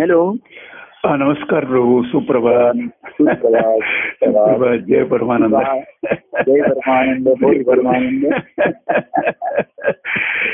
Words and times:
Hello. 0.00 0.32
नमस्कार 1.04 1.64
प्रभू 1.64 2.02
सुप्रभात. 2.02 2.72
सुप्रभात. 3.08 4.78
जय 4.78 5.04
परमानंद. 5.04 5.56
जय 6.46 6.60
परमानंद 6.62 7.28
बोल 7.28 7.62
परमानंद. 7.62 8.26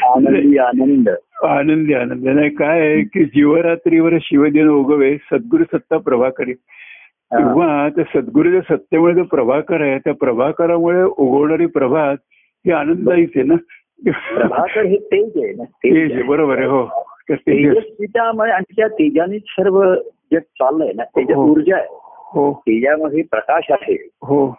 आनंदी 0.02 0.58
आनंद. 0.58 1.08
आनंदी 1.44 1.94
आनंद. 1.94 2.28
नाही 2.28 2.50
काय 2.50 2.80
आहे 2.80 3.02
की 3.02 3.24
जीवरात्रीवर 3.24 4.12
शिवदिन 4.20 4.68
उगवे 4.68 5.16
सद्गुरु 5.16 5.64
सत्ता 5.64 5.96
प्रभाकरी. 5.96 6.52
तेव्हा 7.32 7.88
त्या 7.88 8.04
सद्गुरूच्या 8.04 8.60
सत्तेमुळे 8.60 9.14
जो 9.14 9.22
प्रभाकर 9.22 9.80
आहे 9.80 9.98
त्या 9.98 10.14
प्रभाकरामुळे 10.14 11.02
उगवणारी 11.02 11.66
प्रभात 11.66 12.16
ही 12.66 12.72
आनंददायीच 12.72 13.30
आहे 13.36 13.44
ना? 13.44 13.54
प्रभाकर 14.10 14.82
हे 14.82 14.96
तेज 14.96 15.30
आहे 15.36 15.52
ना? 15.52 15.64
तेज 15.64 16.12
आहे, 16.12 16.22
बरोबर 16.22 16.56
आहे 16.56 16.66
हो. 16.66 17.12
त्या 17.28 17.36
तेज 17.36 17.74
तेजस्वितामुळे 17.74 18.52
आणि 18.52 18.72
त्या 18.76 18.88
तेजाने 18.88 19.38
सर्व 19.38 19.94
जग 20.32 20.38
चाललंय 20.38 20.92
ना 20.92 21.04
त्याच्यात 21.04 21.38
हो. 21.38 21.44
ऊर्जा 21.44 21.76
आहे. 21.76 21.86
हो. 22.32 22.52
तेजामध्ये 22.52 23.22
प्रकाश 23.22 23.66
आहे. 23.70 24.08
हो. 24.22 24.54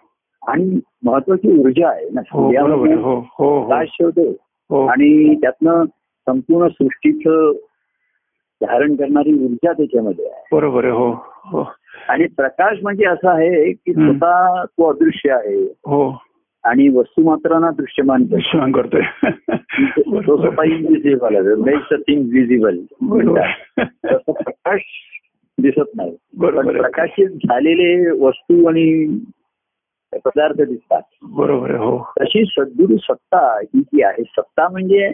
आणि 0.46 0.80
महत्वाची 1.04 1.60
ऊर्जा 1.60 1.88
आहे 1.88 2.08
ना 2.12 2.22
सूर्यामध्ये 2.22 2.94
हो 2.94 3.16
हो 3.38 3.66
प्रकाश 3.66 3.88
ठेवतो 3.88 4.30
हो. 4.70 4.86
आणि 4.86 5.34
त्यातनं 5.34 5.84
संपूर्ण 6.26 6.68
सृष्टीचं 6.68 7.52
धारण 8.62 8.94
करणारी 8.94 9.44
ऊर्जा 9.44 9.72
त्याच्यामध्ये 9.72 10.26
आहे. 10.26 10.48
बरोबर 10.52 10.84
आहे. 10.84 10.92
हो 10.92 11.10
हो. 11.44 11.72
आणि 12.08 12.26
प्रकाश 12.26 12.78
म्हणजे 12.82 13.04
असं 13.06 13.28
आहे 13.28 13.72
की. 13.72 13.92
स्वतः 13.92 14.64
तो 14.64 14.92
अदृश्य 14.92 15.32
आहे. 15.32 15.64
हो. 15.64 16.27
आणि 16.68 16.88
वस्तुमात्रांना 16.88 17.70
दृश्यमान 17.70 18.24
करतो. 18.24 18.36
विश्वास 18.36 18.72
करतोय. 18.74 19.00
तो 19.80 20.10
बरोबर. 20.10 20.50
स्वतः 20.50 20.62
इनविजिबल 20.62 21.36
आहे. 21.36 21.54
मेक्स 21.54 21.86
द 21.92 22.00
थिंग 22.00 22.24
विजिबल 22.32 22.78
प्रकाश 24.32 24.80
दिसत 25.60 25.90
नाही. 25.96 26.16
प्रकाशित 26.80 27.28
झालेले 27.30 28.10
वस्तू 28.10 28.68
आणि 28.68 29.18
पदार्थ 30.12 30.56
दिसतात. 30.56 31.02
बरोबर 31.22 31.70
हो. 31.70 32.12
तशी 32.20 32.44
सद्गुरु 32.44 32.96
सत्ता 32.96 33.58
ही 33.58 33.80
जी 33.80 34.02
आहे 34.02 34.22
सत्ता 34.22 34.68
म्हणजे 34.68 35.12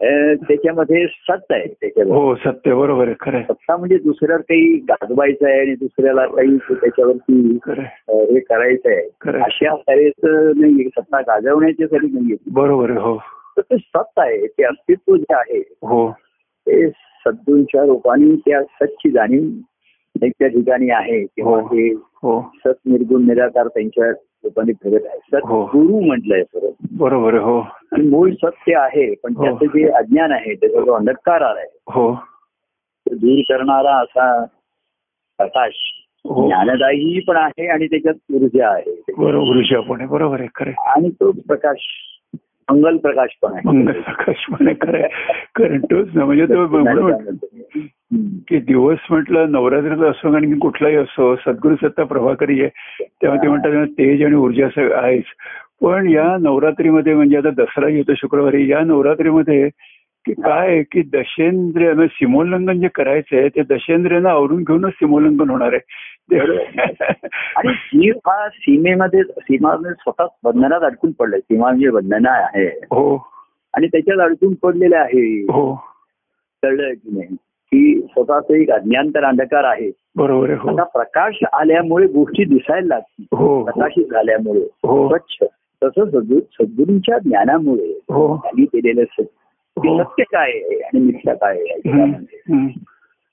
त्याच्यामध्ये 0.00 1.06
सत्य 1.06 1.54
आहे 1.54 1.66
त्याच्यामध्ये 1.66 2.22
हो 2.22 2.34
सत्य 2.34 2.74
बरोबर 2.74 3.06
आहे 3.06 3.14
खरं. 3.20 3.42
सत्ता 3.42 3.76
म्हणजे 3.76 3.98
दुसऱ्यावर 3.98 4.40
काही 4.40 4.74
गाजवायचं 4.90 5.46
आहे 5.48 5.60
आणि 5.60 5.74
दुसऱ्याला 5.74 6.26
काही 6.26 6.56
त्याच्यावरती 6.70 7.58
हे 8.32 8.40
करायचं 8.40 8.88
आहे. 8.90 9.38
अशा 9.38 9.74
तऱ्हेचं 9.88 10.60
नाही 10.60 10.88
सत्ता 10.88 11.20
गाजवण्याच्यासाठी 11.20 12.06
नाहीये 12.06 12.36
बरोबर 12.50 12.90
हो. 12.90 13.16
तर 13.56 13.60
ते 13.60 13.76
सत्य 13.76 14.22
आहे 14.22 14.46
ते 14.46 14.64
अस्तित्व 14.64 15.16
जे 15.16 15.34
आहे 15.34 15.58
हो. 15.58 16.10
ते 16.66 16.88
सद्गुरूंच्या 16.90 17.84
रूपाने 17.84 18.34
त्या 18.36 18.62
सच्ची 18.62 19.10
जाणीव 19.10 20.24
एक 20.24 20.32
त्या 20.38 20.48
ठिकाणी 20.48 20.90
आहे. 20.90 21.24
किंवा 21.24 21.60
हो. 21.60 21.66
ते 21.66 21.88
हो. 22.22 22.40
सत 22.56 22.78
निर्गुण 22.86 23.26
निराकार 23.26 23.68
त्यांच्या 23.68 24.12
रूपाने 24.44 24.72
प्रगट 24.72 25.06
आहे 25.06 25.18
हो. 25.36 25.64
सद्गुरू 25.66 26.00
म्हटलंय 26.00 26.42
खरं 26.42 26.70
बरोबर 26.96 27.34
हो 27.34 27.58
आणि 27.60 28.08
मूळ 28.08 28.30
सत्य 28.34 28.76
आहे 28.76 29.14
पण 29.14 29.34
हो. 29.36 29.44
त्याचं 29.44 29.66
जे 29.66 29.88
अज्ञान 29.88 30.32
आहे 30.32 30.54
त्याचा 30.54 30.80
जो 30.80 30.92
अंधकार 30.92 31.42
आहे 31.42 31.66
हो 31.90 32.12
तो 33.06 33.14
दूर 33.14 33.40
करणारा 33.48 33.96
असा 34.00 34.44
प्रकाश 35.38 35.74
हो 36.24 36.46
ज्ञानदायी 36.46 37.20
पण 37.20 37.36
आहे 37.36 37.66
आणि 37.66 37.86
त्याच्यात 37.86 38.34
ऊर्जा 38.34 38.68
आहे 38.68 38.94
बरोबर 39.18 39.76
आपण 39.76 40.00
आहे 40.00 40.08
बरोबर 40.08 40.40
आहे 40.40 40.48
खरं. 40.54 40.72
आणि 40.86 41.10
तो 41.10 41.30
प्रकाश 41.48 41.86
मंगल 42.68 42.96
प्रकाश 42.96 43.36
पण 43.42 43.52
आहे 43.52 43.62
मंगल 43.64 44.00
प्रकाश 44.00 44.44
पण 44.50 44.66
आहे 44.66 44.74
खरं. 44.82 45.06
कारण 45.54 45.80
तोच 45.84 46.08
ना 46.14 46.24
म्हणजे 46.24 46.46
तो. 46.46 46.66
की 48.48 48.58
दिवस 48.60 48.98
म्हटलं 49.10 49.52
नवरात्रीचा 49.52 50.10
असो 50.10 50.36
आणि 50.36 50.58
कुठलाही 50.58 50.96
असो 50.96 51.36
सद्गुरु 51.36 51.76
सत्ता 51.76 52.04
प्रभाकरी 52.04 52.62
आहे 52.62 53.04
तेव्हा 53.22 53.38
ते 53.42 53.48
म्हणतात 53.48 53.86
तेज 53.86 54.22
आणि 54.22 54.34
ऊर्जा 54.34 54.66
आहेच. 55.02 55.24
पण 55.82 56.08
या 56.08 56.36
नवरात्रीमध्ये 56.40 57.14
म्हणजे 57.14 57.36
आता 57.36 57.50
दसरा 57.50 57.88
येतो 57.88 58.12
शुक्रवारी 58.16 58.70
या 58.70 58.80
नवरात्रीमध्ये 58.80 59.68
की 60.26 60.32
काय 60.32 60.82
की 60.82 61.02
दशेंद्रिय 61.02 61.92
म्हणजे 61.92 62.14
सीमोल्लंघन 62.14 62.80
जे 62.80 62.88
करायचं 62.88 63.36
आहे 63.36 63.48
ते 63.48 63.62
दशेंद्रियांना 63.62 64.30
आवरून 64.30 64.62
घेऊनच 64.62 64.92
सीमोल्लंघन 64.92 65.50
होणार 65.50 65.72
आहे. 65.72 65.80
आणि 67.56 67.72
जीव 67.72 68.14
हा 68.16 68.48
सीमेमध्ये 68.48 69.22
सीमा 69.24 69.76
स्वतः 69.76 70.24
बंधनात 70.44 70.80
अडकून 70.82 71.12
पडलाय. 71.12 71.40
सीमा 71.40 71.66
म्हणजे 71.66 71.90
बंधन 71.90 72.26
आहे. 72.26 72.68
हो. 72.68 73.30
आणि 73.74 73.86
त्याच्यात 73.86 74.18
अडकून 74.18 74.54
पडलेलं 74.54 74.96
आहे. 74.96 75.42
हो. 75.42 75.74
कळलं 76.62 76.92
की 76.92 77.10
नाही? 77.12 77.36
की 77.74 78.00
स्वतःच 78.00 78.50
एक 78.50 78.70
अज्ञानतर 78.70 79.24
अंधकार 79.24 79.64
आहे. 79.64 79.90
बरोबर 80.16 80.50
हो. 80.50 80.72
आता 80.72 80.82
प्रकाश 80.82 81.34
आल्यामुळे 81.52 82.06
गोष्टी 82.06 82.44
दिसायला 82.44 82.86
लागतील. 82.86 83.24
हो 83.32 83.46
हो. 83.46 83.64
प्रकाशित 83.64 84.04
झाल्यामुळे. 84.06 84.60
हो. 84.60 85.08
स्वच्छ. 85.08 85.44
तसं 85.82 86.04
सद्गुरू 86.04 86.40
सद्गुरूंच्या 86.40 87.18
ज्ञानामुळे 87.18 87.92
त्यांनी 88.36 88.64
केलेलं 88.64 89.04
सत्य 89.04 90.22
काय 90.22 90.50
आहे 90.50 90.80
आणि 90.80 91.00
मिथ्या 91.00 91.34
काय 91.34 91.58
आहे. 91.58 91.78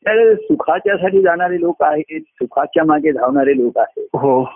तर 0.05 0.33
सुखाच्यासाठी 0.33 1.21
जाणारे 1.21 1.59
लोक 1.59 1.83
आहेत 1.83 2.21
सुखाच्या 2.21 2.83
मागे 2.85 3.11
धावणारे 3.11 3.57
लोक 3.57 3.77
आहेत. 3.77 4.07
हो. 4.13 4.49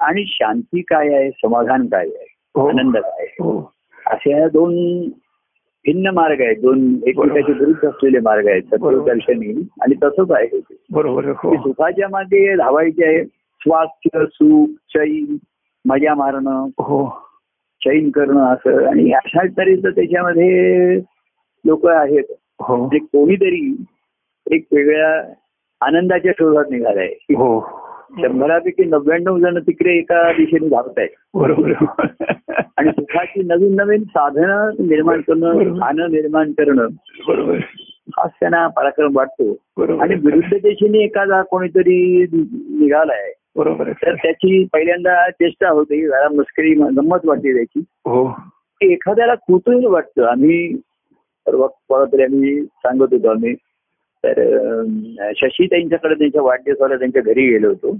आणि 0.00 0.24
शांती 0.26 0.80
काय 0.80 1.14
आहे? 1.14 1.30
समाधान 1.30 1.86
काय 1.86 2.06
आहे? 2.06 2.36
हो. 2.54 2.68
आनंद 2.68 2.96
काय 2.96 3.12
आहे? 3.18 3.36
हो. 3.40 3.72
असे 4.06 4.34
ह्या 4.34 4.48
दोन 4.48 5.02
भिन्न 5.86 6.06
मार्ग 6.06 6.40
आहेत. 6.40 6.56
दोन 6.56 6.96
एकमेकाच्या 7.06 7.54
विरुद्ध 7.58 7.88
असलेले 7.88 8.18
मार्ग 8.20 8.48
आहेत. 8.48 8.62
सत्य 8.62 9.52
आणि 9.80 9.94
तसंच 10.02 10.30
आहे. 10.30 10.60
बरोबर 10.92 11.24
हो. 11.24 11.56
सुखाच्या 11.56 12.08
मागे 12.08 12.56
धावायचे 12.56 13.04
आहे. 13.04 13.24
स्वास्थ्य 13.60 14.26
सुख 14.26 14.66
चैन 14.68 15.36
मजा 15.88 16.14
मारणं 16.14 16.64
हो. 16.64 17.22
चैन 17.84 18.10
करणं 18.10 18.54
असं. 18.54 18.86
आणि 18.86 19.12
अशा 19.12 19.46
तऱ्हेचं 19.46 19.90
त्याच्यामध्ये 19.90 20.94
लोक 21.64 21.86
आहेत. 21.86 22.24
हो. 22.60 22.76
म्हणजे 22.76 22.98
कोणीतरी 22.98 23.84
एक 24.50 24.66
वेगळ्या 24.72 25.32
आनंदाच्या 25.80 26.32
शोधात 26.32 26.64
निघालाय. 26.70 27.08
हो. 27.20 27.79
शंभरापैकी 28.18 28.84
नव्याण्णव 28.84 29.38
जण 29.38 29.58
तिकडे 29.58 29.90
एका 29.90 30.32
दिशेने 30.32 30.68
धावत 30.68 30.94
आहेत. 30.96 31.08
बरोबर. 31.34 31.72
आणि 32.76 32.90
सुखाची 32.90 33.42
नवीन 33.42 33.76
नवीन 33.76 34.02
साधनं 34.02 34.70
निर्माण 34.78 35.20
करणं. 35.20 35.74
स्थानं 35.74 36.10
निर्माण 36.10 36.52
करणं 36.52 36.86
बरोबर. 37.28 37.54
हाच 38.18 38.30
त्यांना 38.40 38.68
पराक्रम 38.68 39.16
वाटतो. 39.16 39.50
आणि. 40.00 40.14
विरुद्ध 40.14 40.56
दिशेने 40.56 40.98
एखादा 40.98 41.42
कोणीतरी 41.42 42.26
निघालाय. 42.80 43.32
बरोबर. 43.56 43.92
तर 43.92 44.14
त्याची 44.14 44.66
पहिल्यांदा 44.72 45.30
चेष्टा 45.30 45.70
होते 45.70 46.08
जरा 46.08 46.28
मस्करी 46.28 46.70
गंमत 46.70 47.18
वाटते 47.24 47.54
त्याची. 47.54 47.80
हो. 47.80 48.40
एखाद्याला 48.80 49.34
कुतूहल 49.34 49.86
वाटतं. 49.86 50.24
आम्ही 50.24 50.76
परवा 51.46 51.66
परवा 51.66 52.04
तरी 52.04 52.22
आम्ही 52.22 52.62
सांगत 52.62 53.06
होतो 53.10 53.28
आम्ही 53.28 53.54
तर 54.24 55.32
शशी 55.36 55.66
त्यांच्याकडे 55.66 56.14
त्यांच्या 56.14 56.42
वाढदिवसाला 56.42 56.96
त्यांच्या 56.96 57.22
घरी 57.22 57.46
गेलो 57.48 57.68
होतो. 57.68 57.96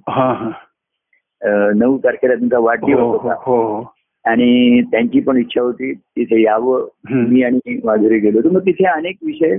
नऊ 1.74 1.98
तारखेला 1.98 2.34
त्यांचा 2.34 2.58
वाढदिवस 2.58 3.00
हो 3.00 3.10
होता. 3.10 3.34
हो 3.38 3.56
हो. 3.62 3.84
आणि 4.24 4.80
त्यांची 4.82 5.20
पण 5.20 5.36
इच्छा 5.36 5.60
होती 5.62 5.92
तिथे 5.94 6.42
यावं. 6.42 6.86
मी 7.10 7.42
आणि 7.42 7.80
माधुरी 7.84 8.18
गेलो 8.18 8.38
होतो. 8.38 8.50
मग 8.50 8.60
तिथे 8.60 8.84
अनेक 8.86 9.16
विषय 9.22 9.56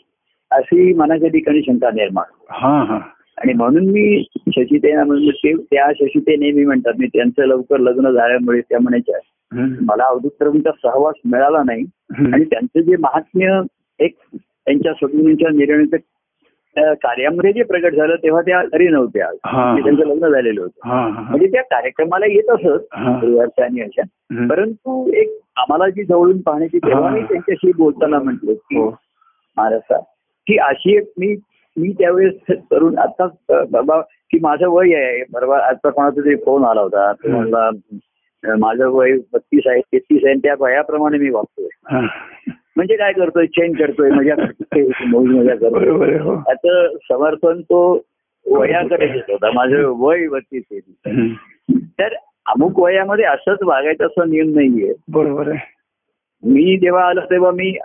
अशी 0.54 0.94
मनाच्या 0.94 1.30
ठिकाणी 1.30 1.62
शंका 1.62 1.90
निर्माण. 1.94 2.26
हा 2.50 2.78
हा 2.84 3.00
आणि 3.38 3.54
म्हणून 3.54 3.86
मी 3.86 4.24
शशीतेना 4.48 5.04
म्हणून 5.04 5.30
ते 5.44 5.54
त्या 5.56 5.92
शशीते 5.96 6.36
नेहमी 6.36 6.66
म्हणतात 6.66 6.94
मी 7.00 7.08
त्यांचं 7.08 7.46
लवकर 7.46 7.80
लग्न 7.80 8.10
झाल्यामुळे 8.12 8.62
त्या 8.62 8.80
म्हणायच्या. 8.80 9.20
मला 9.82 10.04
अवधूत 10.04 10.68
सहवास 10.84 11.16
मिळाला 11.26 11.62
नाही. 11.66 11.84
आणि 12.34 12.44
त्यांचं 12.44 12.82
जे 12.82 12.96
महात्म्य 13.00 13.62
एक 14.00 14.16
त्यांच्या 14.36 14.94
सद्गुरूंच्या 14.94 15.50
निर्णयाचं 15.50 16.94
कार्यामध्ये 17.02 17.52
जे 17.54 17.64
प्रगट 17.64 17.96
झालं 17.96 18.16
तेव्हा 18.16 18.42
त्या 18.42 18.62
घरी 18.64 18.88
नव्हत्या. 18.88 19.28
म्हणजे 19.54 19.84
त्यांचं 19.84 20.14
लग्न 20.14 20.30
झालेलं 20.30 20.62
होतं 20.62 21.10
म्हणजे 21.20 21.48
त्या 21.48 21.62
कार्यक्रमाला 21.62 22.26
येत 22.26 22.50
असत 22.50 23.60
आणि 23.60 23.82
अशा. 23.82 24.02
परंतु 24.50 25.06
एक 25.16 25.38
आम्हाला 25.58 25.90
जी 25.90 26.04
जवळून 26.04 26.40
पाहण्याची 26.42 26.78
तेव्हा. 26.78 27.10
मी 27.10 27.22
त्यांच्याशी 27.22 27.72
बोलताना 27.78 28.20
म्हटलं 28.20 28.54
की 28.54 28.78
हो 28.78 28.90
महाराजा 29.58 30.00
की 30.48 30.58
अशी 30.58 30.96
एक 30.98 31.12
मी 31.20 31.36
मी 31.78 31.92
त्यावेळेस 32.00 32.56
तरुण 32.72 32.98
आता 32.98 33.28
बाबा 33.72 34.00
की 34.02 34.40
माझं 34.42 34.68
वय 34.70 34.94
आहे. 34.96 35.24
बरोबर? 35.34 35.60
आता 35.60 35.90
कोणाचा 35.90 36.22
तरी 36.26 36.36
फोन 36.36 36.64
आला 36.66 36.82
होता. 36.82 37.12
म्हणला 37.26 37.70
माझं 38.60 38.88
वय 38.88 39.14
बत्तीस 39.34 39.68
आहे 39.68 39.80
तेहतीस 39.82 40.26
आहे 40.26 40.36
त्या 40.36 40.56
वयाप्रमाणे 40.60 41.18
मी 41.18 41.30
वागतोय. 41.30 42.06
म्हणजे 42.76 42.96
काय 42.96 43.12
करतोय? 43.14 43.46
चेंज 43.46 43.78
करतोय 43.78 44.10
मजा 44.12 44.36
करतोय 44.36 44.84
मौज 45.08 45.28
मजा 45.28 45.56
करतोय. 45.56 46.18
हो. 46.18 46.36
आता 46.50 46.88
समर्थन 47.10 47.62
तो 47.62 47.82
वयाकडे 48.46 49.08
देत 49.08 49.30
होता. 49.30 49.52
माझं 49.54 49.92
वय 49.98 50.28
बत्तीस 50.28 50.64
आहे. 50.72 51.28
तर 52.00 52.14
अमुक 52.46 52.80
वयामध्ये 52.80 53.26
असंच 53.26 53.58
वागायचं 53.64 54.06
असं 54.06 54.30
नियम 54.30 54.50
नाहीये. 54.50 54.94
बरोबर 55.14 55.48
आहे. 55.48 55.72
मी 56.44 56.78
जेव्हा 56.78 57.08
आलो 57.08 57.22
तेव्हा 57.22 57.52
मी 57.52 57.78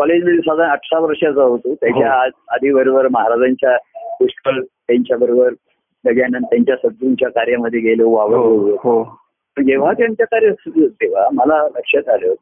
कॉलेजमध्ये 0.00 0.38
साधारण 0.38 0.70
अठरा 0.70 0.98
वर्षाचा 0.98 1.42
होतो. 1.42 1.74
त्याच्या 1.74 2.14
हो. 2.14 2.30
आधी 2.48 2.72
बरोबर 2.72 3.08
महाराजांच्या 3.08 3.76
पुष्कळ 4.18 4.62
त्यांच्या 4.62 5.16
बरोबर 5.16 5.52
गजानन 6.04 6.42
त्यांच्या 6.42 6.76
सद्गुरूंच्या 6.76 7.28
कार्यामध्ये 7.28 7.80
गेलो 7.80 8.08
हो 8.08 8.14
वावरलो 8.16 8.76
हो. 8.76 9.02
जेव्हा 9.66 9.92
त्यांचं 9.92 10.24
कार्य 10.24 10.52
सुरू 10.52 10.88
तेव्हा 10.88 11.28
मला 11.32 11.68
लक्षात 11.76 12.08
आलं. 12.08 12.34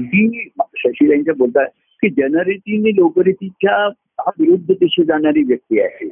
की 0.00 0.48
शशी 0.76 1.10
यांच्या 1.10 1.34
बोलतात 1.38 1.66
की 2.02 2.08
जनरीतीने 2.08 2.90
लोकरीतीच्या 2.90 3.76
हा 3.94 4.30
विरुद्ध 4.38 4.74
दिशे 4.74 5.04
जाणारी 5.04 5.42
व्यक्ती 5.42 5.80
आहे. 5.80 6.08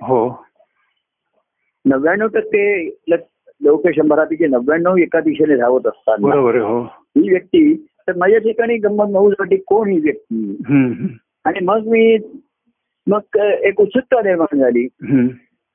नव्याण्णव 1.85 2.27
टक्के 2.27 2.89
लोक 3.61 3.89
शंभरापैकी 3.89 4.47
नव्याण्णव 4.47 4.97
एका 4.97 5.21
दिशेने 5.21 5.57
धावत 5.57 5.87
असतात 5.87 6.19
ही 6.95 7.31
व्यक्ती 7.31 7.87
तर 8.09 8.13
माझ्या 8.17 8.39
ठिकाणी 8.39 8.77
गंमत 8.77 9.07
नऊसाठी 9.11 9.57
कोण 9.57 9.89
ही 9.89 9.99
व्यक्ती. 10.01 10.57
आणि 11.45 11.65
मग 11.65 11.87
मी 11.87 12.17
मग 13.07 13.39
एक 13.41 13.81
उत्सुकता 13.81 14.23
निर्माण 14.23 14.59
झाली. 14.59 14.87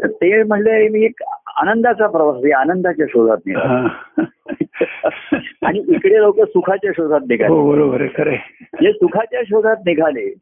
तर 0.00 0.06
ते 0.06 0.42
म्हणले 0.42 0.88
मी 0.88 1.04
एक 1.04 1.22
आनंदाचा 1.56 2.06
प्रवास 2.06 2.36
आहे, 2.36 2.52
आनंदाच्या 2.52 3.06
शोधात 3.08 3.36
निघालो 3.46 3.68
हा. 3.68 4.24
आणि 5.62 5.78
इकडे 5.88 6.16
लोक 6.16 6.40
सुखाच्या 6.40 6.90
शोधात 6.96 7.20
हो 7.20 7.26
निघाले 7.26 7.70
बरोबर 7.70 8.06
खरं 8.16 8.30
आहे. 8.30 8.64
जे 8.82 8.92
सुखाच्या 8.92 9.40
शोधात 9.46 9.76
निघाले. 9.86 10.34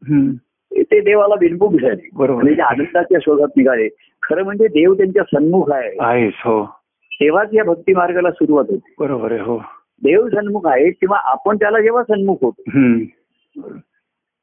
ते 0.81 0.99
देवाला 0.99 1.35
बिनबुक 1.35 1.73
झाले 1.73 2.09
बरोबर. 2.13 2.43
म्हणजे 2.43 2.61
आनंदाच्या 2.61 3.19
शोधात 3.21 3.47
निघाले 3.57 3.87
खरं 4.23 4.43
म्हणजे 4.43 4.67
देव 4.67 4.93
त्यांच्या 4.93 5.23
सन्मुख 5.23 5.71
आहे 5.71 6.25
हो 6.27 6.80
तेव्हाच 7.21 7.49
या 7.53 7.63
भक्ती 7.63 7.93
मार्गाला 7.93 8.31
सुरुवात 8.31 8.65
होते. 8.69 8.93
बरोबर 8.99 9.31
आहे 9.31 9.41
हो. 9.41 9.57
देव 10.03 10.27
सन्मुख 10.27 10.61
आहे 10.65 10.89
किंवा 10.89 11.17
आपण 11.23 11.55
त्याला 11.55 11.81
जेव्हा 11.81 12.03
सन्मुख 12.03 12.35
होतो. 12.41 12.61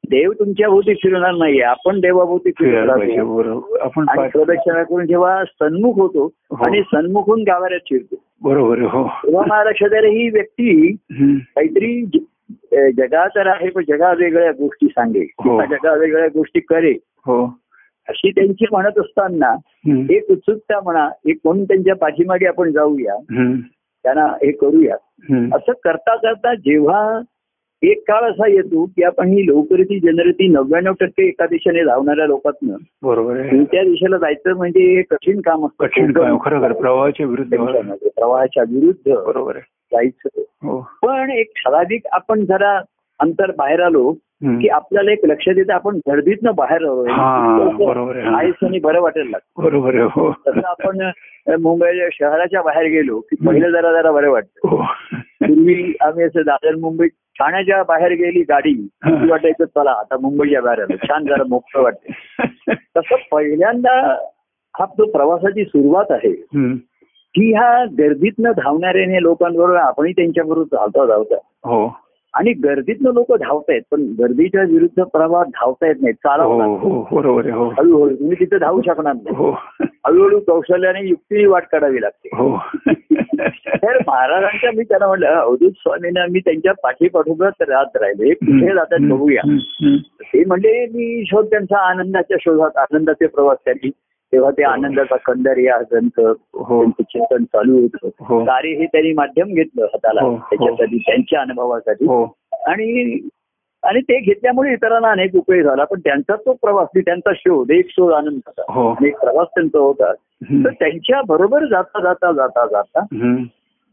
देव 0.09 0.31
तुमच्या 0.31 0.69
भोवती 0.69 0.93
फिरणार 0.93 1.31
नाहीये 1.31 1.61
आपण 1.61 1.99
देवाभोवती 1.99 2.51
फिरणार 2.51 2.87
आपण 3.81 4.05
प्रदक्षिणा 4.05 4.83
करून 4.83 5.07
जेव्हा 5.07 5.43
सन्मुख 5.45 5.93
होतो 5.93 6.31
हो. 6.51 6.65
आणि 6.65 6.81
सन्मुखून 6.81 7.41
गावाऱ्यात 7.41 7.79
शिरतो. 7.85 8.15
बरोबर 8.41 8.79
हो. 8.79 9.07
तेव्हा 9.07 9.43
मला 9.47 9.63
लक्षात 9.63 9.93
आलं 9.93 10.07
ही 10.07 10.29
व्यक्ती. 10.29 10.95
काहीतरी 11.55 12.05
जगा 12.97 13.27
तर 13.27 13.47
आहे 13.47 13.69
पण 13.69 13.83
जगा 13.87 14.13
वेगळ्या 14.13 14.51
गोष्टी 14.51 14.87
सांगे 14.87 15.19
हो. 15.19 15.43
किंवा 15.43 15.65
जगा 15.65 15.93
वेगळ्या 15.93 16.27
गोष्टी 16.27 16.59
करे 16.59 16.93
हो. 17.25 17.53
अशी 18.09 18.31
त्यांची 18.31 18.65
म्हणत 18.71 18.99
असताना. 18.99 19.55
एक 20.09 20.31
उत्सुकता 20.31 20.79
म्हणा 20.79 21.09
एक 21.25 21.37
म्हणून 21.45 21.63
त्यांच्या 21.63 21.95
पाठीमागे 21.95 22.45
आपण 22.45 22.71
जाऊया. 22.71 23.15
त्यांना 24.03 24.25
हे 24.25 24.51
करूया. 24.51 24.95
असं 25.55 25.71
करता 25.83 26.15
करता 26.15 26.55
जेव्हा 26.55 27.21
एक 27.81 28.03
काळ 28.07 28.31
असा 28.31 28.47
येतो 28.47 28.85
की 28.85 29.03
आपण 29.03 29.27
ही 29.27 29.45
लोकरीती 29.45 29.99
जनरेती 29.99 30.47
नव्याण्णव 30.47 30.93
टक्के 30.99 31.27
एका 31.27 31.45
दिशेने 31.45 31.83
धावणाऱ्या 31.83 32.25
लोकांना 32.25 32.75
बरोबर 33.03 33.41
त्या 33.71 33.83
दिशेला 33.83 34.17
जायचं 34.17 34.51
म्हणजे 34.53 34.95
हे 34.95 35.01
कठीण 35.01 35.41
काम 35.41 35.65
असतं. 35.65 35.85
कठीण 35.85 36.11
काम 36.11 36.37
खरं 36.45 36.61
खरं. 36.61 36.73
प्रवाहाच्या 36.73 37.25
विरुद्ध. 37.25 37.57
प्रवाहाच्या 38.07 38.63
विरुद्ध 38.63 39.13
बरोबर 39.15 39.57
जायचं. 39.57 40.27
हो. 40.39 40.81
पण 40.81 41.31
एक 41.31 41.47
ठराविक 41.55 42.01
आपण 42.11 42.45
जरा 42.45 42.81
अंतर 43.19 43.51
बाहेर 43.51 43.81
आलो. 43.81 44.13
की 44.43 44.67
आपल्याला 44.67 45.11
एक 45.11 45.19
लक्षात 45.23 45.53
येतं 45.57 45.73
आपण 45.73 45.95
गर्दीतनं 45.95 46.51
बाहेर 46.55 46.81
आणि 48.23 48.79
बरं 48.79 49.01
वाटेल 49.01 49.29
लागतं. 49.29 49.63
बरोबर 49.63 49.95
हो. 49.95 50.31
तसं 50.47 50.61
आपण 50.65 51.11
मुंबई 51.61 51.99
शहराच्या 52.13 52.61
बाहेर 52.61 52.85
गेलो 52.87 53.19
की 53.19 53.35
पहिलं 53.47 53.69
जरा 53.69 53.91
जरा 53.91 54.11
बरं 54.11 54.31
वाटतं. 54.31 54.67
हो. 54.67 54.77
पूर्वी 55.13 55.93
आम्ही 56.01 56.23
असं 56.23 56.41
दादर 56.41 56.75
मुंबईत 56.75 57.09
ठाण्याच्या 57.09 57.83
बाहेर 57.83 58.11
गेली 58.11 58.41
गाडी 58.41 58.87
वाटायचं 59.05 59.65
चला 59.65 59.91
आता 59.91 60.17
मुंबईच्या 60.21 60.61
बाहेर 60.61 60.79
आलो. 60.79 60.95
छान 60.97 61.25
जरा 61.25 61.43
मोकळं 61.49 61.83
वाटते. 61.83 62.13
तसं 62.73 63.15
पहिल्यांदा 63.31 64.15
हा 64.79 64.85
जो 64.85 65.11
प्रवासाची 65.11 65.63
सुरुवात 65.63 66.05
आहे. 66.09 66.31
की 67.35 67.53
ह्या 67.53 67.85
गर्दीतनं 67.85 68.51
धावणाऱ्या 68.51 69.19
लोकांबरोबर 69.19 69.75
आपणही 69.75 70.11
त्यांच्याबरोबर 70.11 70.75
धावता 70.75 71.05
धावता 71.05 71.35
हो. 71.69 71.87
आणि 72.33 72.53
गर्दीतनं 72.53 73.13
लोक 73.13 73.33
धावतायत 73.33 73.81
पण 73.91 74.01
गर्दीच्या 74.19 74.61
विरुद्ध 74.61 75.03
प्रवाहात 75.03 75.45
धावता 75.45 75.87
येत 75.87 75.95
नाही 76.01 76.13
हो 76.25 76.29
चालवतात 76.29 76.67
हो 76.67 77.07
बरोबर 77.11 77.41
आहे 77.41 77.51
हो. 77.51 77.69
हळूहळू. 77.69 78.15
तुम्ही 78.15 78.37
तिथे 78.39 78.57
धावू 78.57 78.81
शकणार 78.81 79.13
नाही. 79.13 79.35
हो. 79.35 79.51
हळूहळू 79.81 80.39
कौशल्याने 80.39 81.07
युक्तीने 81.07 81.45
वाट 81.45 81.63
काढावी 81.71 82.01
लागते. 82.01 82.29
हो. 82.33 82.57
तर 83.67 83.97
महाराजांच्या 84.07 84.69
मी 84.75 84.83
त्यांना 84.83 85.07
म्हटलं 85.07 85.27
अवधूत 85.27 85.71
स्वामींना 85.71 86.25
मी 86.31 86.39
त्यांच्या 86.39 86.73
पाठीपाठोपाठ 86.73 87.53
राहत 87.61 87.97
राहिले. 87.97 88.33
कुठे 88.33 88.73
जातात 88.73 88.97
बघूया. 89.01 89.41
ते 90.21 90.45
म्हणजे 90.45 90.85
मी 90.85 91.23
शोध 91.25 91.45
त्यांचा 91.45 91.89
आनंदाच्या 91.89 92.37
शोधात 92.41 92.77
आनंदाचे 92.77 93.27
प्रवास 93.27 93.57
त्यांनी 93.65 93.89
तेव्हा 94.33 94.49
ते 94.51 94.63
आनंदाचा 94.63 95.15
कंदर 95.25 95.57
या 95.57 95.77
ग्रंथ 95.81 96.19
हो 96.19 96.83
त्यांचं 96.83 97.03
चिंतन 97.03 97.43
चालू 97.43 97.75
हो. 97.75 97.87
होतं 98.03 98.45
कार्य 98.45 98.69
हे 98.69 98.85
त्यांनी 98.85 99.13
माध्यम 99.13 99.53
घेतलं 99.53 99.83
हाताला 99.83 100.21
हो, 100.21 100.29
हो. 100.29 100.37
त्याच्यासाठी 100.37 100.97
त्यांच्या 100.97 101.41
अनुभवासाठी 101.41 102.05
हो 102.05 102.23
आणि 102.67 103.19
आणि 103.83 103.99
ते 104.01 104.19
घेतल्यामुळे 104.19 104.71
इतरांना 104.73 105.11
अनेक 105.11 105.35
उपयोग 105.35 105.65
झाला 105.65 105.83
पण 105.83 105.99
त्यांचा 105.99 106.35
तो 106.35 106.53
प्रवास 106.53 106.87
मी 106.95 107.01
त्यांचा 107.01 107.31
शोध 107.35 107.71
एक 107.71 107.89
शोध 107.89 108.13
आनंदाचा 108.13 108.63
हो 108.73 108.87
आणि 108.89 109.07
एक 109.07 109.19
प्रवास 109.19 109.47
त्यांचा 109.47 109.79
होता. 109.79 110.11
तर 110.43 110.69
त्यांच्या 110.69 111.21
बरोबर 111.27 111.65
जाता 111.65 112.01
जाता 112.03 112.31
जाता 112.31 112.65
जाता. 112.65 113.05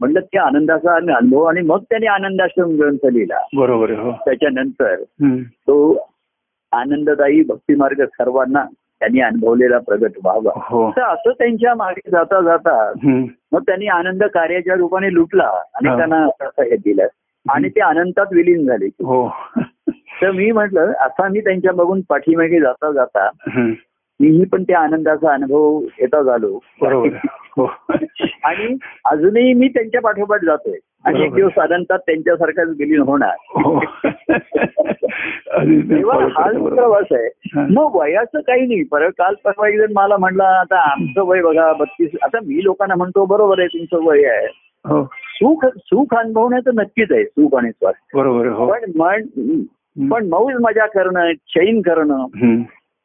म्हणलं 0.00 0.20
त्या 0.20 0.42
आनंदाचा 0.42 0.94
अनुभव 0.94 1.42
आणि 1.42 1.60
मग 1.60 1.82
त्यांनी 1.82 2.06
आनंदाश्रम 2.06 2.74
ग्रंथ 2.76 3.06
लिहिला 3.12 3.38
बरोबर 3.56 3.90
हो 3.90 4.12
त्याच्यानंतर. 4.24 4.94
तो 5.42 6.06
आनंददायी 6.72 7.42
भक्तिमार्ग 7.42 8.04
सर्वांना 8.04 8.64
त्यांनी 9.00 9.20
अनुभवलेला 9.20 9.78
प्रगट 9.78 10.10
व्हावा. 10.24 10.52
हो. 10.56 10.90
तर 10.90 11.02
असं 11.02 11.30
त्यांच्या 11.30 11.74
मागे 11.74 12.10
जाता 12.10 12.40
जाता. 12.40 12.92
मग 13.52 13.60
त्यांनी 13.60 13.86
आनंद 13.86 14.24
कार्याच्या 14.24 14.74
रूपाने 14.74 15.14
लुटला 15.14 15.50
अनेकांना 15.74 16.26
असं 16.40 16.62
हे 16.62 16.76
दिलं. 16.76 17.06
आणि 17.50 17.68
ते 17.68 17.80
अनंतात 17.80 18.26
विलीन 18.32 18.66
झाले. 18.66 18.86
हो. 18.86 19.32
तर 20.22 20.30
मी 20.30 20.52
म्हटलं 20.52 20.92
असा 21.00 21.28
मी 21.28 21.40
त्यांच्या 21.40 21.72
बघून 21.72 22.00
पाठीमागे 22.08 22.60
जाता 22.60 22.92
जाता. 22.92 23.30
मीही 24.20 24.44
पण 24.44 24.62
त्या 24.62 24.80
आनंदाचा 24.80 25.32
अनुभव 25.32 25.80
येता 26.00 26.22
झालो. 26.22 26.58
हो. 27.58 27.70
आणि 28.44 28.76
अजूनही 29.04 29.54
मी 29.54 29.68
त्यांच्या 29.68 30.00
पाठोपाठ 30.00 30.44
जातोय. 30.44 30.78
आणि 31.06 31.22
एक. 31.24 31.34
दिवस 31.34 31.52
साधारणतः 31.52 31.96
त्यांच्यासारखाच 31.96 32.68
विलीन 32.68 33.00
होणार 33.00 33.36
हो 33.56 33.78
हा 35.56 35.62
बरोबर. 36.44 36.74
प्रवास 36.74 37.12
आहे. 37.12 37.28
मग 37.70 37.96
वयाचं 37.96 38.40
काही 38.40 38.66
नाही 38.66 38.82
परत 38.84 39.10
काल 39.18 39.34
परवा 39.44 39.68
एक 39.68 39.78
जण 39.78 39.92
मला 39.92 40.16
म्हणला 40.16 40.48
आता 40.60 40.80
आमचं 40.92 41.22
वय 41.22 41.42
बघा 41.42 41.72
बत्तीस 41.72 42.10
आता 42.22 42.38
मी 42.46 42.64
लोकांना 42.64 42.94
म्हणतो 42.94 43.24
बरोबर 43.24 43.58
आहे 43.58 43.68
तुमचं 43.68 44.04
वय 44.06 44.24
आहे 44.26 44.46
हो 44.84 45.04
सुख 45.34 45.64
सुख 45.66 46.14
अनुभवण्याचं 46.14 46.70
नक्कीच 46.74 47.12
आहे 47.12 47.24
सुख 47.24 47.54
आणि 47.54 47.70
स्वास्थ्य 47.70 48.18
बरोबर 48.18 48.46
हो 48.46 48.66
पण 48.66 48.90
मन 48.96 49.22
पण 50.10 50.28
मौज 50.28 50.54
मजा 50.60 50.86
करणं 50.86 51.32
चैन 51.32 51.80
करणं. 51.80 52.26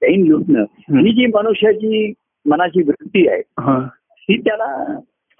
चैन 0.01 0.23
लुटणं. 0.27 0.63
ही 0.97 1.11
जी 1.13 1.25
मनुष्याची 1.25 2.13
मनाची 2.45 2.81
वृत्ती 2.81 3.27
आहे. 3.27 3.41
ही 4.29 4.37
त्याला 4.37 4.65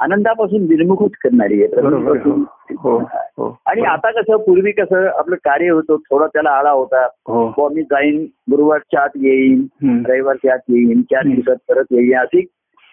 आनंदापासून 0.02 0.64
विरमुखच 0.64 1.12
करणारी 1.24 1.64
आहे. 1.64 1.82
हो 1.82 2.98
हो 2.98 2.98
हो. 3.38 3.58
आणि 3.66 3.82
आता 3.82 4.12
कसं 4.12 4.38
पूर्वी 4.38 4.72
कसं 4.72 5.08
आपलं 5.08 5.36
कार्य 5.36 5.70
होतं 5.70 5.96
थोडा 5.96 6.28
त्याला 6.28 6.50
आळा 6.50 6.72
होता. 6.72 7.06
हो. 7.06 7.70
मी 7.70 7.82
जाईन 7.82 8.26
गुरुवारच्या 8.52 9.02
आत 9.02 9.10
येईन. 9.16 9.66
रविवारच्या 10.06 10.54
आत 10.54 10.60
येईन 10.70 11.02
चार. 11.02 11.24
दिवसात 11.24 11.56
परत 11.70 11.84
येईन 11.92 12.18
अशी 12.18 12.42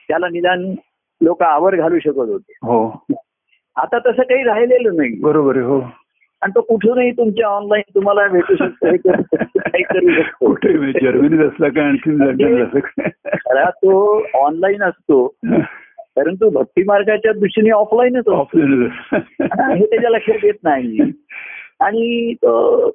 त्याला 0.08 0.26
निदान 0.28 0.74
लोक 1.22 1.42
आवर 1.42 1.76
घालू 1.76 1.98
शकत 1.98 2.18
होते. 2.18 2.52
हो. 2.62 3.04
आता 3.76 3.98
तसं 3.98 4.22
काही 4.22 4.42
राहिलेलं 4.42 4.96
नाही. 4.96 5.20
बरोबर 5.20 5.56
हो. 5.56 5.80
आणि 6.42 6.52
तो 6.54 6.60
कुठूनही 6.60 7.10
तुमच्या 7.10 7.46
ऑनलाईन 7.46 7.82
तुम्हाला 7.94 8.26
भेटू 8.26 8.54
शकतो 8.54 8.86
काही 9.58 9.82
करू 9.82 10.22
शकतो. 10.22 10.54
जर्मनीत 11.04 11.40
असला 11.40 11.68
काय 11.68 11.84
आणखी 11.84 12.16
तो 13.68 14.22
ऑनलाईन 14.34 14.82
असतो. 14.82 15.34
परंतु 16.18 16.50
भक्ती 16.50 16.82
मार्गाच्या 16.82 17.32
दृष्टीने 17.32 17.70
ऑफलाईनच 17.70 18.28
ऑफलाईन 18.28 18.88
हे 19.52 19.86
त्याच्या 19.86 20.10
लक्षात 20.10 20.44
येत 20.44 20.54
नाही. 20.64 20.98
आणि 21.80 22.34
तो 22.34 22.90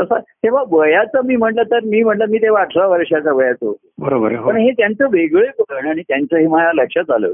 तसा 0.00 0.18
तेव्हा 0.18 0.64
वयाचं 0.70 1.20
मी 1.24 1.36
म्हटलं 1.36 1.62
तर 1.62 1.80
मी 1.84 2.02
म्हटलं 2.02 2.24
मी 2.26 2.38
तेव्हा 2.38 2.62
अठरा 2.62 2.86
वर्षाचा 2.86 3.32
वयाचं 3.32 3.72
बरोबर 3.98 4.32
हो. 4.32 4.48
पण 4.48 4.56
हे 4.56 4.70
त्यांचं 4.70 5.06
वेगळेपण 5.10 5.88
आणि 5.88 6.02
त्यांचं 6.08 6.36
हे 6.36 6.46
माझ्या 6.46 6.72
लक्षात 6.72 7.10
आलं. 7.10 7.32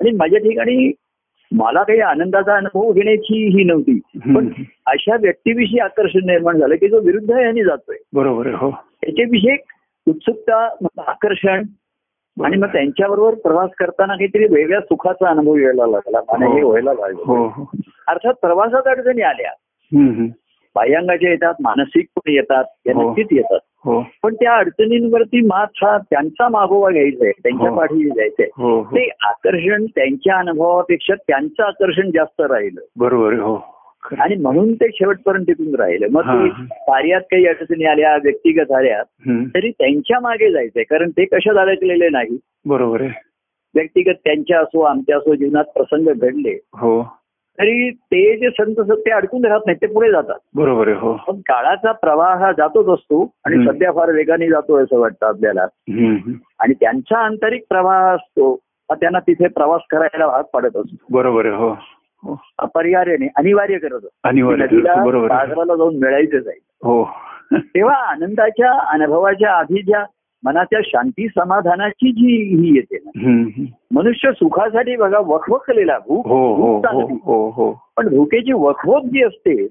आणि 0.00 0.10
माझ्या 0.10 0.38
ठिकाणी 0.38 0.92
मला 1.52 1.82
काही 1.82 2.00
आनंदाचा 2.00 2.56
अनुभव 2.56 2.92
घेण्याची 2.92 3.58
ही 3.58 3.64
नव्हती. 3.64 3.98
पण. 4.34 4.48
अशा 4.86 5.16
व्यक्तीविषयी 5.20 5.78
आकर्षण 5.78 6.20
निर्माण 6.26 6.58
झालं 6.58 6.74
की 6.74 6.88
जो 6.88 7.00
विरुद्ध 7.00 7.30
याने 7.30 7.64
जातोय. 7.64 7.96
बरोबर 8.12 8.46
हो. 8.46 8.70
त्याच्याविषयी 8.70 9.56
उत्सुकता 10.08 10.74
आकर्षण 11.06 11.62
आणि 12.44 12.56
मग 12.56 12.66
त्यांच्याबरोबर 12.66 13.34
प्रवास 13.34 13.70
करताना 13.78 14.14
काहीतरी 14.14 14.46
वेगळ्या 14.54 14.80
सुखाचा 14.80 15.28
अनुभव 15.28 15.56
यायला 15.56 15.86
लागला 15.86 16.18
आणि 16.18 16.52
हे. 16.52 16.62
व्हायला 16.62 16.92
लागलं. 16.92 17.22
हो 17.26 17.46
हो. 17.46 17.70
अर्थात 18.08 18.34
प्रवासात 18.34 18.82
अडचणी 18.86 19.22
आल्या. 19.22 19.50
बाह्यांगाच्या 20.74 21.30
येतात 21.30 21.54
मानसिक 21.60 22.06
पण 22.16 22.30
येतात 22.32 22.64
हो. 22.94 23.08
नक्कीच 23.08 23.26
येतात. 23.32 23.58
हो. 23.84 24.04
पण 24.22 24.34
त्या 24.34 24.52
अडचणींवरती 24.54 25.40
मात 25.46 25.66
हा 25.76 25.98
त्यांचा 25.98 26.48
मागोवा 26.48 26.90
घ्यायचा 26.90 27.24
आहे 27.24 27.32
त्यांच्या 27.42 27.70
हो. 27.70 27.76
पाठी 27.76 28.08
जायचंय. 28.08 28.46
हो 28.56 28.76
हो. 28.76 28.84
ते 28.84 29.08
आकर्षण 29.22 29.84
त्यांच्या 29.84 30.36
अनुभवापेक्षा 30.36 31.14
त्यांचं 31.14 31.62
आकर्षण 31.62 32.10
जास्त 32.10 32.40
राहिलं. 32.40 32.80
बरोबर 32.98 33.32
हो. 33.32 33.79
आणि 34.18 34.34
म्हणून 34.36 34.74
ते 34.74 34.88
शेवटपर्यंत 34.94 35.44
टिकून 35.46 35.74
राहिलं. 35.74 36.06
मग. 36.10 36.22
ते 36.22 36.48
कार्यात 36.72 37.20
काही 37.20 37.46
अडचणी 37.46 37.84
आल्या 37.84 38.16
व्यक्तिगत 38.16 38.72
आल्या. 38.72 39.02
तरी 39.54 39.70
त्यांच्या 39.70 40.20
मागे 40.20 40.52
जायचंय. 40.52 40.82
कारण 40.82 41.10
ते 41.10 41.24
कशात 41.24 41.56
अडकलेले 41.56 42.08
नाही. 42.08 42.38
बरोबर 42.66 43.00
आहे. 43.00 43.10
व्यक्तिगत 43.74 44.14
त्यांच्या 44.24 44.60
असो 44.60 44.80
आमच्या 44.80 45.16
असो 45.16 45.34
जीवनात 45.34 45.64
प्रसंग 45.64 46.08
घडले. 46.08 46.58
हो. 46.74 47.02
तरी 47.58 47.90
ते 47.90 48.36
जे 48.36 48.50
संत 48.50 48.90
ते 48.90 49.10
अडकून 49.10 49.44
राहत 49.44 49.60
नाही 49.66 49.78
ते 49.82 49.86
पुढे 49.86 50.10
जातात. 50.10 50.38
बरोबर 50.54 50.88
आहे 50.88 50.96
हो. 50.96 51.14
पण 51.14 51.36
काळाचा 51.36 51.92
प्रवाह 51.92 52.38
हा 52.38 52.52
जातोच 52.52 52.98
असतो 52.98 53.30
आणि. 53.44 53.66
सध्या 53.66 53.92
फार 53.92 54.10
वेगाने 54.10 54.48
जातो 54.48 54.76
असं 54.82 54.98
वाटतं 54.98 55.26
आपल्याला. 55.26 55.62
आणि 56.58 56.74
त्यांचा 56.74 57.18
आंतरिक 57.18 57.64
प्रवाह 57.68 58.14
असतो 58.14 58.54
हा 58.90 58.94
त्यांना 58.94 59.18
तिथे 59.18 59.48
प्रवास 59.48 59.80
करायला 59.90 60.26
भाग 60.26 60.42
पडत 60.42 60.76
असतो. 60.76 60.96
बरोबर 61.10 61.46
आहे 61.46 61.54
हो. 61.54 61.74
अपरिहार्याने 62.58 63.26
अनिवार्य 63.36 63.78
करत 63.78 64.00
अनिवार्य 64.24 64.66
सागराला 65.28 65.76
जाऊन 65.76 65.96
मिळायचंच 65.96 66.46
आहे 66.46 66.58
हो 66.84 67.04
तेव्हा 67.52 67.94
आनंदाच्या 67.94 68.72
अनुभवाच्या 68.72 69.52
आधी 69.52 69.82
ज्या 69.82 70.04
मनाच्या 70.44 70.80
शांती 70.84 71.28
समाधानाची 71.28 72.12
जी 72.12 72.56
ही 72.56 72.76
येते 72.76 72.98
ना. 73.06 73.10
मनुष्य 73.94 74.32
सुखासाठी 74.32 74.96
बघा 74.96 75.18
वखवखलेला 75.18 75.98
भूक 75.98 76.26
हो 76.26 76.54
हो 76.54 76.76
हो. 76.76 77.18
हो 77.24 77.50
हो 77.50 77.90
पण 77.96 78.08
भुकेची 78.08 78.52
वखवक 78.52 79.04
जी 79.04 79.22
असते. 79.22 79.64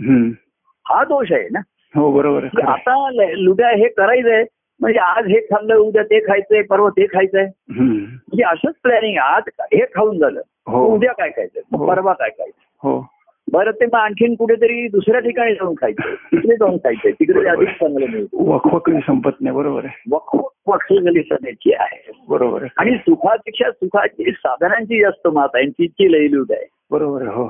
हा 0.86 1.04
दोष 1.04 1.32
आहे 1.32 1.48
ना 1.52 1.60
हो 1.96 2.12
बरोबर. 2.12 2.46
आता 2.68 3.10
ल- 3.10 3.34
लुड्या 3.36 3.70
हे 3.70 3.88
करायचंय 3.88 4.44
म्हणजे 4.82 5.00
आज 5.00 5.26
हे 5.26 5.40
खाल्लं 5.40 5.76
उद्या 5.76 6.04
ते 6.04 6.20
खायचंय 6.20 6.62
परवा 6.62 6.90
ते 6.90 7.06
खायचंय. 7.06 7.48
म्हणजे 7.70 8.44
असंच 8.44 8.74
प्लॅनिंग 8.84 9.18
आज 9.18 9.44
हे 9.62 9.86
खाऊन 9.96 10.18
झालं. 10.20 10.42
हो. 10.68 10.86
उद्या 10.86 11.12
काय 11.12 11.30
खायचंय? 11.30 11.62
हो. 11.78 11.88
परवा 11.88 12.14
काय 12.14 12.30
खायचं 12.30 12.90
हो. 12.90 13.08
बरं 13.52 13.72
ते 13.72 13.86
मग 13.86 13.96
आणखीन 13.96 14.36
कुठेतरी 14.36 14.88
दुसऱ्या 14.88 15.20
ठिकाणी 15.20 15.54
जाऊन 15.54 15.74
खायचं 15.82 16.14
तिकडे 16.14 16.56
जाऊन 16.56 16.78
खायचंय. 16.78 17.12
तिकडे. 17.12 17.50
अधिक 17.50 17.70
चांगलं 17.70 18.06
मिळतं. 18.10 18.44
वखवक 18.50 18.90
संपत 18.90 19.42
नाही 19.42 19.56
बरोबर 19.56 19.86
आहे. 19.86 20.02
वखवक 20.12 20.52
वखलेली 20.68 21.24
सध्याची 21.24 21.74
आहे. 21.74 22.12
बरोबर 22.30 22.66
आणि 22.78 22.96
सुखापेक्षा 22.96 23.72
सुखाची 23.72 24.32
साधनांची 24.32 25.02
जास्त 25.02 25.28
मात 25.28 25.50
आहे. 25.54 25.66
तिची 25.66 26.12
लयलूट 26.12 26.52
आहे. 26.52 26.68
बरोबर 26.92 27.22
हो. 27.22 27.48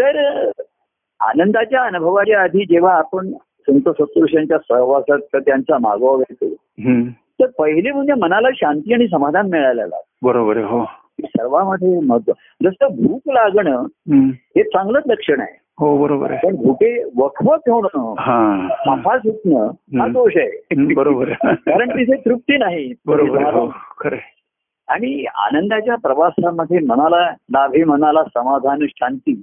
तर 0.00 0.40
आनंदाच्या 1.20 1.82
अनुभवाच्या 1.82 2.42
आधी 2.42 2.64
जेव्हा 2.64 2.94
आपण 2.94 3.32
संत 3.60 3.80
सत्पुरुषांच्या 3.80 4.58
सहवासात 4.58 5.18
तर 5.18 5.38
त्यांचा 5.38 5.78
मागोवा 5.78 6.22
घेतो. 6.30 6.54
तर 7.40 7.46
पहिले 7.58 7.92
म्हणजे 7.92 8.12
मनाला 8.14 8.48
शांती 8.54 8.94
आणि 8.94 9.08
समाधान 9.08 9.50
मिळायला 9.50 9.86
लागतं. 9.86 10.26
बरोबर 10.26 10.56
हो. 10.56 10.84
सर्वांमध्ये 11.24 12.00
महत्त्व 12.00 12.32
जसं 12.62 12.86
भूक 12.90 13.20
लागणं. 13.26 13.86
हे 14.56 14.62
चांगलंच 14.62 15.02
लक्षण 15.06 15.40
आहे. 15.40 15.60
हो 15.78 15.98
बरोबर 15.98 16.30
आहे. 16.30 16.46
पण 16.46 16.56
भुके 16.56 17.04
वखवत 17.04 17.70
होणं 17.70 18.14
हा. 18.18 18.68
माफा 18.86 19.18
सुटणं 19.18 19.66
हा. 20.00 20.06
दोष 20.06 20.32
आहे. 20.36 20.94
बरोबर 20.94 21.32
कारण 21.42 21.90
तिथे 21.90 22.16
तृप्ती 22.24 22.56
नाही. 22.56 22.92
बरोबर 23.06 23.54
हो. 23.54 23.72
आणि 24.88 25.24
आनंदाच्या 25.24 25.94
प्रवासामध्ये 25.94 26.78
मनाला 26.78 27.30
लाभे 27.30 27.84
मनाला 27.84 28.24
समाधान 28.24 28.78
शांती. 28.90 29.42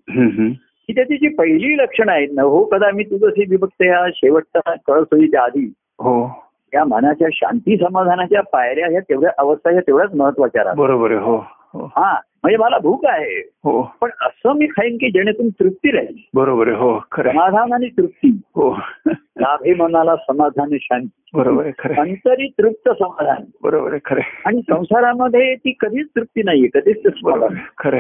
ही 0.89 0.95
त्याची 0.95 1.17
जी 1.17 1.27
पहिली 1.27 1.77
लक्षणं 1.77 2.11
आहेत 2.11 2.27
ना 2.33 2.41
हो 2.41 2.63
कदा 2.63 2.91
मी 2.91 3.03
तुझं 3.03 3.25
विभक्त 3.49 3.81
या 3.81 4.07
शेवटचा 4.15 4.73
होईच्या 4.87 5.41
आधी 5.41 5.73
हो. 5.99 6.45
या 6.73 6.83
मनाच्या 6.83 7.27
शांती 7.33 7.77
समाधानाच्या 7.77 8.41
पायऱ्या 8.41 8.87
ह्या 8.87 8.99
तेवढ्या 8.99 9.31
अवस्था 9.37 9.71
ह्या 9.71 9.81
तेवढ्याच 9.81 10.15
महत्त्वाच्या 10.15 10.63
राहतात. 10.63 10.77
बरोबर 10.77 11.11
हो 11.11 11.45
हो. 11.73 11.85
हा 11.85 12.11
म्हणजे 12.11 12.57
मला 12.57 12.77
भूक 12.77 13.05
आहे. 13.05 13.49
हो. 13.63 13.91
पण 14.01 14.09
असं 14.21 14.53
मी 14.53 14.65
खाईन 14.65 14.95
की 14.95 15.09
जेणेकरून 15.09 15.49
तृप्ती 15.49 15.91
राहील. 15.91 16.15
बरोबर 16.33 16.67
आहे 16.67 16.77
हो. 16.77 16.99
समाधान 16.99 17.73
आणि 17.73 17.89
तृप्ती. 17.89 18.41
हो. 18.55 18.79
लाभे 19.07 19.73
मनाला 19.73 20.15
समाधान 20.15 20.77
शांती. 20.81 21.21
बरोबर 21.33 21.63
आहे 21.63 21.71
खरं. 21.79 22.01
अंतरी 22.01 22.47
तृप्त 22.47 22.89
समाधान. 22.89 23.43
बरोबर 23.63 23.91
आहे 23.91 23.99
खरं. 24.05 24.21
आणि 24.45 24.61
संसारामध्ये 24.69 25.55
ती 25.55 25.73
कधीच 25.79 26.07
तृप्ती 26.15 26.43
नाहीये 26.43 26.67
कधीच 26.73 27.07
समाधान 27.07 27.55
खरं. 27.77 27.99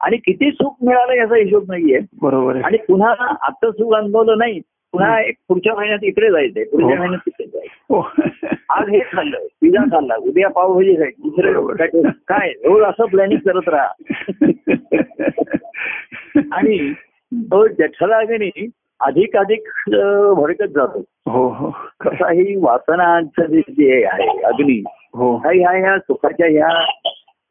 आणि 0.00 0.16
किती 0.16 0.50
सुख 0.50 0.74
मिळालं 0.82 1.12
याचा 1.12 1.36
हिशोब 1.36 1.62
नाहीये. 1.68 1.98
बरोबर 2.22 2.56
आणि 2.64 2.76
पुन्हा 2.76 3.10
आता 3.40 3.70
सुख 3.70 3.94
अनुभवलं 3.94 4.38
नाही 4.38 4.60
पुन्हा 4.92 5.20
एक 5.20 5.34
पुढच्या 5.48 5.74
महिन्यात 5.74 5.98
इकडे 6.02 6.30
जायचंय 6.30 6.64
पुढच्या 6.64 6.90
हो. 6.90 6.96
महिन्यात 6.98 7.20
तिकडे 7.26 7.46
जायचं 7.46 7.94
हो. 7.94 8.10
आज 8.70 8.88
हे 8.88 8.98
खाल्लं 8.98 9.38
पिझ्झा 9.60 9.84
खाल्ला 9.84 10.16
उद्या 10.16 10.48
पावभाजी 10.48 10.94
खायची. 10.94 11.22
दुसरं 11.28 12.10
काय- 12.28 12.68
रोज 12.68 12.82
असं 12.82 13.04
प्लॅनिंग 13.04 13.38
करत 13.38 13.68
राहा. 13.68 13.88
आणि 16.52 16.92
तो 17.34 17.66
जठराग्नी 17.66 18.68
अधिक 19.00 19.36
अधिक 19.36 19.90
भडकत 20.36 20.68
जातो. 20.74 21.04
हो 21.30 21.48
हो. 21.48 21.68
ही 22.04 22.56
वासनाचं 22.56 23.46
जे 23.56 24.04
आहे 24.04 24.40
अग्नी 24.42 24.82
हो. 25.14 25.36
हा 25.36 25.50
ह्या 25.54 25.70
ह्या 25.70 25.98
सुखाच्या 25.98 26.46
ह्या 26.46 26.84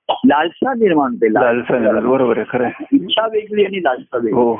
लालसा 0.09 0.73
निर्माण 0.73 1.11
होते 1.11 1.31
लालसा 1.33 1.77
निर्माण. 1.79 2.05
बरोबर 2.07 2.37
आहे 2.37 2.45
खरं. 2.49 2.69
इच्छा 2.93 3.25
वेगळी 3.27 3.65
आणि 3.65 3.83
लालसा 3.83 4.17
वेगळी 4.17 4.31
हो 4.33 4.55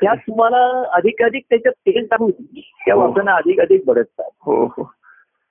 त्यात 0.00 0.16
तुम्हाला 0.16 0.82
अधिक 0.92 1.22
अधिक 1.22 1.44
त्याच्यात 1.50 1.72
तेल 1.86 2.06
टाकून 2.10 2.30
त्या 2.30 2.94
हो. 2.94 3.00
वासना 3.00 3.32
अधिक 3.32 3.60
अधिक 3.60 3.82
भडकतात 3.86 4.30
हो 4.46 4.64
हो 4.66 4.90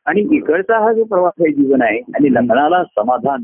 आणि 0.06 0.22
इकडचा 0.32 0.80
हा 0.80 0.92
जो 0.94 1.04
प्रवास 1.04 1.34
आहे 1.40 1.52
जीवन 1.54 1.82
आहे 1.82 2.00
आणि 2.16 2.34
लग्नाला 2.34 2.84
समाधान. 2.84 3.44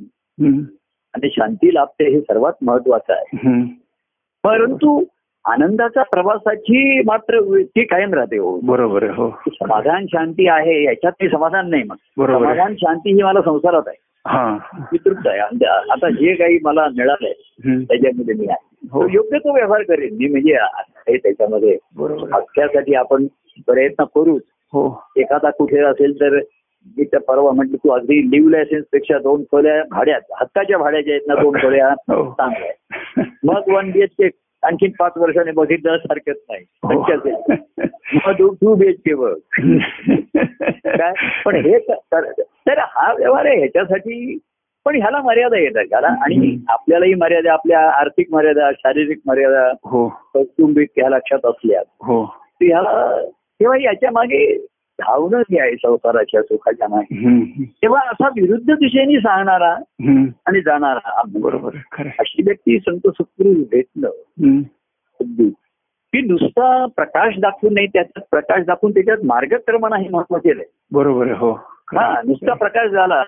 आणि 1.13 1.29
शांती 1.31 1.73
लाभते 1.73 2.09
हे 2.09 2.19
सर्वात 2.21 2.53
महत्वाचं 2.61 3.13
आहे. 3.13 3.61
परंतु 4.43 5.03
आनंदाच्या 5.45 6.03
प्रवासाची 6.03 7.01
मात्र 7.01 7.39
ती 7.61 7.83
कायम 7.83 8.13
राहते 8.13 8.37
हो 8.37 8.59
बरोबर 8.63 9.03
हो 9.09 9.29
समाधान 9.47 10.05
शांती 10.05 10.47
आहे 10.47 10.83
याच्यात 10.83 11.11
काही 11.11 11.29
समाधान 11.29 11.69
नाही 11.69 11.83
मग. 11.83 11.95
समाधान 12.27 12.75
शांती 12.75 13.13
ही 13.13 13.23
मला 13.23 13.41
संसारात 13.41 13.87
आहे 13.87 14.10
मी 14.25 14.97
तृप्त 14.97 15.27
आहे 15.27 15.39
आता 15.91 16.09
जे 16.09 16.33
काही 16.35 16.57
मला 16.63 16.87
मिळालंय. 16.97 17.33
त्याच्यामध्ये 17.83 18.33
मी 18.33 18.45
आहे 18.49 18.87
हो. 18.91 19.07
योग्य 19.13 19.37
तो 19.37 19.53
व्यवहार 19.53 19.81
करेन 19.83 20.13
मी 20.13 20.27
म्हणजे 20.27 20.57
त्याच्यामध्ये. 21.17 21.77
हास्यासाठी 22.31 22.95
आपण 22.95 23.25
प्रयत्न 23.67 24.03
करूच 24.15 24.41
हो 24.73 24.83
एखादा 25.17 25.49
कुठे 25.49 25.79
असेल 25.79 26.19
तर 26.19 26.37
मी 26.97 27.03
त्या 27.03 27.19
परवा 27.19 27.51
म्हटलं 27.51 27.77
तू 27.77 27.89
अगदी 27.89 28.19
लिव्ह 28.31 28.49
लायसन्सपेक्षा 28.51 29.17
दोन 29.17 29.43
खोल्या 29.43 29.81
भाड्यात 29.91 30.31
हक्काच्या 30.41 30.77
भाड्याच्या 30.77 31.13
आहेत 31.13 31.27
ना 31.27 31.35
दोन 31.41 31.57
खोल्या 31.57 31.87
हो. 31.89 32.23
चांगल्या 32.31 32.69
आहेत. 32.69 33.25
मग 33.43 33.69
वन 33.69 33.91
बीएचके 33.91 34.29
आणखीन 34.63 34.91
पाच 34.99 35.11
वर्षाने 35.17 35.51
बघितलं 35.51 35.97
सारखंच 35.97 36.35
नाही. 36.49 36.65
हो. 36.83 37.03
शक्यच 37.03 37.33
आहे. 37.49 37.87
मग 38.27 38.53
टू 38.53 38.75
बीएचके 38.75 39.13
बघ. 39.15 39.33
काय? 40.97 41.13
पण 41.45 41.55
हे 41.55 41.79
क- 41.79 42.41
तर 42.67 42.79
हा 42.79 43.13
व्यवहार 43.13 43.45
आहे 43.45 43.57
ह्याच्यासाठी 43.57 44.37
पण 44.85 44.95
ह्याला 44.95 45.21
मर्यादा 45.21 45.57
येतात. 45.57 45.83
ह्याला 45.89 46.07
आणि 46.07 46.57
आपल्यालाही 46.69 47.13
मर्यादा 47.13 47.53
आपल्या 47.53 47.79
आर्थिक 47.89 48.27
मर्यादा 48.31 48.71
शारीरिक 48.71 49.19
मर्यादा 49.27 49.67
हो. 49.83 50.07
कौटुंबिक 50.33 50.89
ह्या 50.97 51.09
लक्षात 51.09 51.45
असल्या 51.45 51.81
हो. 52.01 52.23
ह्याला 52.61 53.25
तेव्हा 53.31 53.77
याच्या 53.81 54.09
मागे 54.11 54.45
धावणं 55.01 55.41
जे 55.41 55.61
आहे 55.61 55.75
संसाराच्या 55.75 56.41
सुखाच्या 56.41 56.87
हम्म. 56.97 57.41
तेव्हा 57.63 58.01
असा 58.09 58.27
विरुद्ध 58.27 58.73
दिशेने 58.73 59.19
सांगणारा. 59.19 59.73
आणि 60.45 60.61
जाणारा 60.61 61.21
बरोबर. 61.39 61.69
अशी 62.19 62.43
व्यक्ती 62.43 62.79
संत 62.79 63.07
सुखरू 63.07 63.63
भेटणं. 63.71 64.61
की 66.13 66.21
नुसता 66.21 66.85
प्रकाश 66.85 67.33
दाखवून 67.39 67.73
नाही 67.73 67.87
त्याच्यात 67.87 68.23
प्रकाश 68.31 68.65
दाखवून 68.65 68.93
त्याच्यात 68.93 69.17
मार्गक्रमण 69.25 69.93
हे 69.93 70.09
महत्त्वाचे 70.09 70.53
बरोबर 70.91 71.31
हो. 71.31 71.51
हा 71.95 72.21
नुसता 72.27 72.53
प्रकाश 72.53 72.91
झाला. 72.91 73.23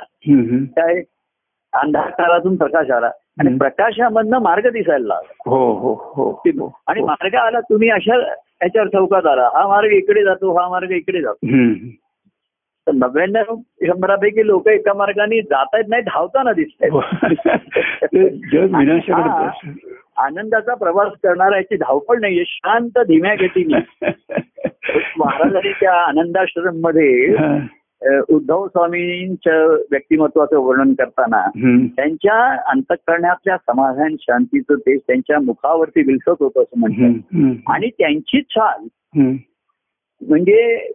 काय 0.64 1.02
अंधाकारातून 1.74 2.56
प्रकाश 2.56 2.92
आला. 2.92 3.12
आणि. 3.38 3.58
प्रकाशामधनं 3.58 4.40
मार्ग 4.42 4.68
दिसायला 4.72 5.08
लागला 5.08 5.50
हो 5.50 5.72
हो 5.74 5.94
हो 6.08 6.30
हो. 6.32 6.72
आणि 6.88 7.02
मार्ग 7.02 7.36
आला 7.36 7.60
तुम्ही 7.60 7.90
अशा 7.90 8.18
याच्यावर 8.18 8.88
चौकात 8.88 9.26
आला 9.26 9.50
हा 9.54 9.68
मार्ग 9.68 9.92
इकडे 9.92 10.24
जातो 10.24 10.56
हा 10.58 10.68
मार्ग 10.70 10.92
इकडे 10.92 11.22
जातो. 11.22 11.48
तर 12.88 12.92
नव्याण्णव 12.92 13.54
शंभरापैकी 13.88 14.46
लोक 14.48 14.68
एका 14.68 14.94
मार्गाने 14.94 15.42
जात 15.42 15.74
आहेत 15.74 15.90
नाही 15.90 16.02
धावताना 16.02 16.52
दिसत 16.54 16.84
हो. 16.92 17.02
ते 18.04 18.30
जग 18.30 18.76
विनाशाकडे 18.76 19.72
आनंदाचा 20.18 20.74
प्रवास 20.76 21.12
करणारा 21.24 21.58
याची 21.58 21.76
धावपळ 21.78 22.20
नाहीये 22.20 22.44
शांत 22.48 22.98
धीम्या 23.08 23.34
गतीने 23.36 23.80
महाराजांनी 25.18 25.72
त्या 25.72 25.94
आनंदाश्रममध्ये 26.02 27.36
हा. 27.36 27.56
उद्धव 28.30 28.68
स्वामींच्या 28.68 29.66
व्यक्तिमत्वाचं 29.92 30.58
वर्णन 30.58 30.94
करताना. 30.94 31.50
त्यांच्या 31.96 32.70
अंतकरणातल्या 32.72 33.58
समाधान 33.58 34.16
शांतीचं 34.20 34.76
तेज 34.76 35.00
त्यांच्या 35.08 35.40
मुखावरती 35.40 36.02
विलसत 36.02 36.30
होतं 36.30 36.62
असं 36.62 36.80
म्हणतात. 36.80 37.36
हम्म. 37.36 37.72
आणि 37.72 37.90
त्यांची 37.90 38.42
चाल. 38.42 38.88
म्हणजे 40.28 40.90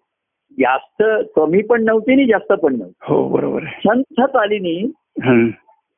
जास्त 0.58 1.02
कमी 1.36 1.62
पण 1.62 1.84
नव्हती 1.84 2.12
आणि 2.12 2.26
जास्त 2.26 2.52
पण 2.52 2.72
नव्हती 2.72 2.96
हो 3.02 3.28
बरोबर 3.28 3.62
संथ 3.62 4.20
चालीनी 4.20 4.92
हम्म. 5.24 5.48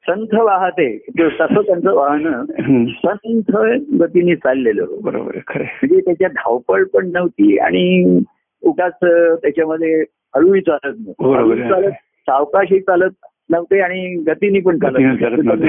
संथ 0.08 0.34
वाहते 0.34 0.98
ते 0.98 1.28
तसं 1.28 1.62
त्यांचं 1.62 1.94
वाहनं. 1.94 2.44
संथ 2.86 3.56
गतीने 4.00 4.36
चाललेलं. 4.36 4.86
बरोबर. 5.02 5.36
म्हणजे 5.56 6.00
त्याच्या 6.00 6.28
धावपळ 6.28 6.84
पण 6.84 7.10
नव्हती 7.12 7.58
आणि 7.58 8.20
उगाच 8.62 8.92
त्याच्यामध्ये 9.42 10.04
हळूही 10.36 10.60
चालत. 10.60 10.94
चालत 11.68 11.92
सावकाशही 12.28 12.80
चालत 12.80 13.10
नव्हते 13.50 13.80
आणि 13.80 14.14
गतीने 14.26 14.60
पण 14.60 14.78
चालत 14.78 14.96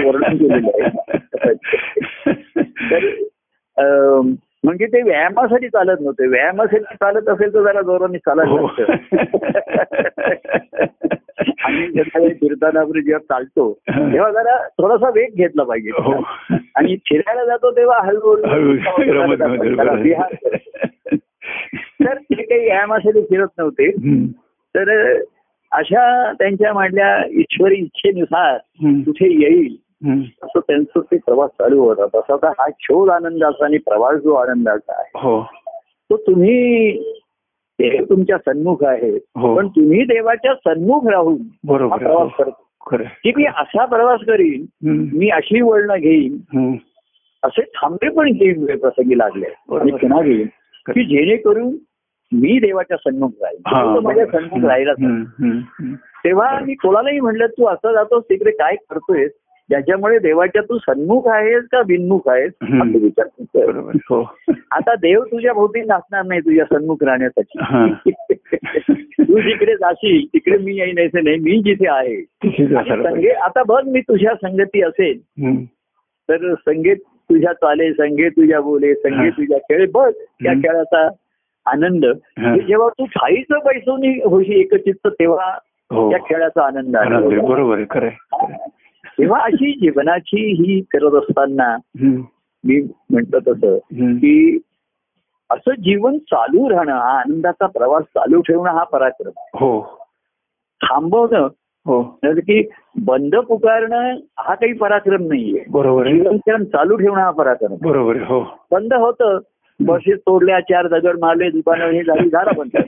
वर्णन 0.05 0.37
केलेलं 0.37 0.67
आहे. 0.67 0.89
म्हणजे 4.63 4.85
ते 4.85 5.01
व्यायामासाठी 5.01 5.67
चालत 5.69 5.97
नव्हते. 5.99 6.27
व्यायामासाठी 6.27 6.95
चालत 6.95 7.29
असेल 7.29 7.53
तर 7.53 7.63
जरा 7.63 7.81
जोराने 7.81 8.17
चालत 8.17 8.47
हो. 8.47 8.67
आणि 11.65 11.87
जेव्हा 11.87 12.27
फिरताना 12.27 12.79
आपण 12.79 13.01
जेव्हा 13.01 13.19
चालतो 13.19 13.79
तेव्हा 13.89 14.31
जरा 14.31 14.55
थोडासा 14.67 15.09
वेग 15.09 15.35
घेतला 15.35 15.63
पाहिजे. 15.63 15.89
हो. 15.89 16.13
आणि 16.75 16.95
फिरायला 16.95 17.45
जातो 17.45 17.71
तेव्हा 17.71 17.99
हळू 18.05 18.19
हळूहळू. 18.19 18.75
तर 22.03 22.13
ते 22.13 22.35
काही 22.35 22.63
व्यायामासाठी 22.63 23.21
फिरत 23.21 23.47
नव्हते. 23.57 23.89
तर 24.75 25.17
अशा 25.71 26.31
त्यांच्या 26.33 26.73
मांडल्या 26.73 27.25
ईश्वरी 27.31 27.75
इच्छेनुसार. 27.75 28.57
कुठे 29.05 29.33
येईल. 29.33 29.75
असं 30.43 30.59
त्यांचं 30.59 30.99
ते 30.99 31.17
प्रवास 31.17 31.49
चालू 31.49 31.79
होता 31.79 32.05
तसा 32.05 32.35
तर 32.35 32.47
हा 32.47 32.67
शोध 32.79 33.09
आनंदाचा 33.09 33.65
आणि 33.65 33.77
प्रवास 33.77 34.17
जो 34.21 34.33
आनंदाचा 34.33 34.93
आहे 34.97 35.11
हो 35.15 35.41
तो 36.09 36.17
तुम्ही 36.17 36.91
देव 37.79 38.03
तुमच्या 38.09 38.37
सन्मुख 38.37 38.83
आहे 38.83 39.09
हो. 39.09 39.55
पण 39.55 39.67
तुम्ही 39.67 40.03
देवाच्या 40.03 40.53
सन्मुख 40.55 41.07
राहून 41.07 41.33
हा. 41.33 41.95
प्रवास 41.97 42.29
हो. 42.31 42.43
करतो. 42.43 42.97
की 43.23 43.31
मी 43.35 43.45
असा 43.45 43.85
प्रवास 43.85 44.19
करीन. 44.27 44.65
मी 45.13 45.29
अशी 45.29 45.61
वळणं 45.61 45.95
घेईन. 45.95 46.37
असे 47.43 47.61
थांबे 47.61 48.09
पण 48.09 48.31
घेईन 48.31 48.63
वेळ 48.63 48.77
प्रसंगी 48.77 49.17
लागले 49.17 49.49
घेईन 49.79 50.47
की 50.85 51.03
जेणेकरून 51.03 51.75
मी 52.33 52.59
देवाच्या 52.59 52.97
सन्मुख 52.97 53.29
राहील 53.41 53.99
माझ्या. 54.03 54.25
सन्मुख 54.25 54.65
राहिलाच. 54.65 54.97
तेव्हा 56.25 56.59
मी 56.59 56.73
कोणालाही 56.73 57.19
म्हणलं 57.19 57.45
तू 57.45 57.65
असं 57.65 57.93
जातोस 57.93 58.23
तिकडे 58.23 58.51
काय 58.51 58.75
करतोय 58.75 59.27
ज्याच्यामुळे 59.69 60.19
देवाच्या 60.19 60.61
तू 60.61 60.77
सन्मुख 60.77 61.27
आहेस 61.27 61.63
का 61.71 61.81
बिनमुख 61.81 62.27
आहेस. 62.27 62.51
असं 62.63 62.97
विचार 62.97 63.25
हो 64.09 64.21
आता 64.71 64.95
देव 64.95 65.23
तुझ्या 65.23 65.53
भोवती 65.53 65.81
नाचणार 65.81 66.25
नाही 66.25 66.41
तुझ्या 66.41 66.65
सन्मुख. 66.65 67.03
राहण्यासाठी 67.03 67.59
तू 69.23 69.39
जिकडे 69.39 69.75
जाशील 69.75 70.25
तिकडे 70.25 70.57
मी 70.57 70.75
येईन 70.77 70.99
असं 70.99 71.23
नाही 71.23 71.37
मी 71.37 71.57
जिथे 71.57 71.87
आहे 71.87 73.31
आता 73.33 73.63
बघ 73.63 73.87
मी 73.87 74.01
तुझ्या 74.01 74.33
संगती 74.35 74.81
असेल. 74.81 75.19
तर 76.29 76.53
संगीत 76.53 76.95
तुझ्या 77.29 77.53
चाले 77.53 77.93
संगे 77.93 78.29
तुझ्या 78.29 78.61
बोले 78.61 78.93
संगे. 78.95 79.29
तुझ्या 79.29 79.57
खेळ 79.57 79.85
बघ 79.93 80.09
त्या. 80.09 80.53
खेळाचा 80.53 81.09
आनंद. 81.65 82.05
जेव्हा 82.67 82.89
तू 82.89 83.05
ठाईचं 83.05 83.59
पैसून 83.59 84.03
होशी 84.25 84.59
एकचित्त 84.59 85.07
तेव्हा 85.07 85.57
हो. 85.91 86.09
त्या 86.09 86.19
खेळाचा 86.19 86.65
आनंद 86.65 86.95
आहे. 86.95 87.39
बरोबर 87.39 87.75
आहे. 87.77 87.85
खरं. 87.89 88.09
तेव्हा 89.19 89.39
अशी 89.39 89.71
जीवनाची 89.71 90.51
ही 90.51 90.81
करत 90.81 91.11
असताना. 91.11 91.77
मी 92.63 92.81
म्हंटल 93.09 93.39
तसं. 93.47 93.77
की 93.93 94.59
असं 95.49 95.71
जीवन 95.71 96.17
चालू 96.17 96.69
राहणं 96.69 96.91
हा 96.91 97.19
आनंदाचा 97.19 97.65
प्रवास 97.65 98.03
चालू 98.03 98.41
ठेवणं 98.41 98.71
हा 98.71 98.83
पराक्रम 98.83 99.31
हो. 99.37 100.01
थांबवणं 100.83 101.47
हो. 101.85 102.01
की 102.23 102.69
बंद 103.05 103.35
पुकारणं 103.35 104.15
हा 104.39 104.55
काही 104.55 104.73
पराक्रम 104.73 105.23
नाहीये. 105.23 105.63
बरोबर 105.69 106.07
जीवनक्रम 106.07 106.63
चालू 106.63 106.95
ठेवणं 106.95 107.21
हा 107.21 107.31
पराक्रम. 107.31 107.75
बरोबर 107.81 108.15
हो. 108.15 108.57
बंद 108.71 108.93
होतं 108.93 109.39
बसेस 109.81 110.19
तोडल्या 110.19 110.59
चार 110.59 110.87
दगड 110.87 111.17
मारले 111.19 111.49
दुकानं 111.49 111.85
हे 111.85 112.03
झाली 112.03 112.29
झाला 112.29 112.51
बंद 112.51 112.81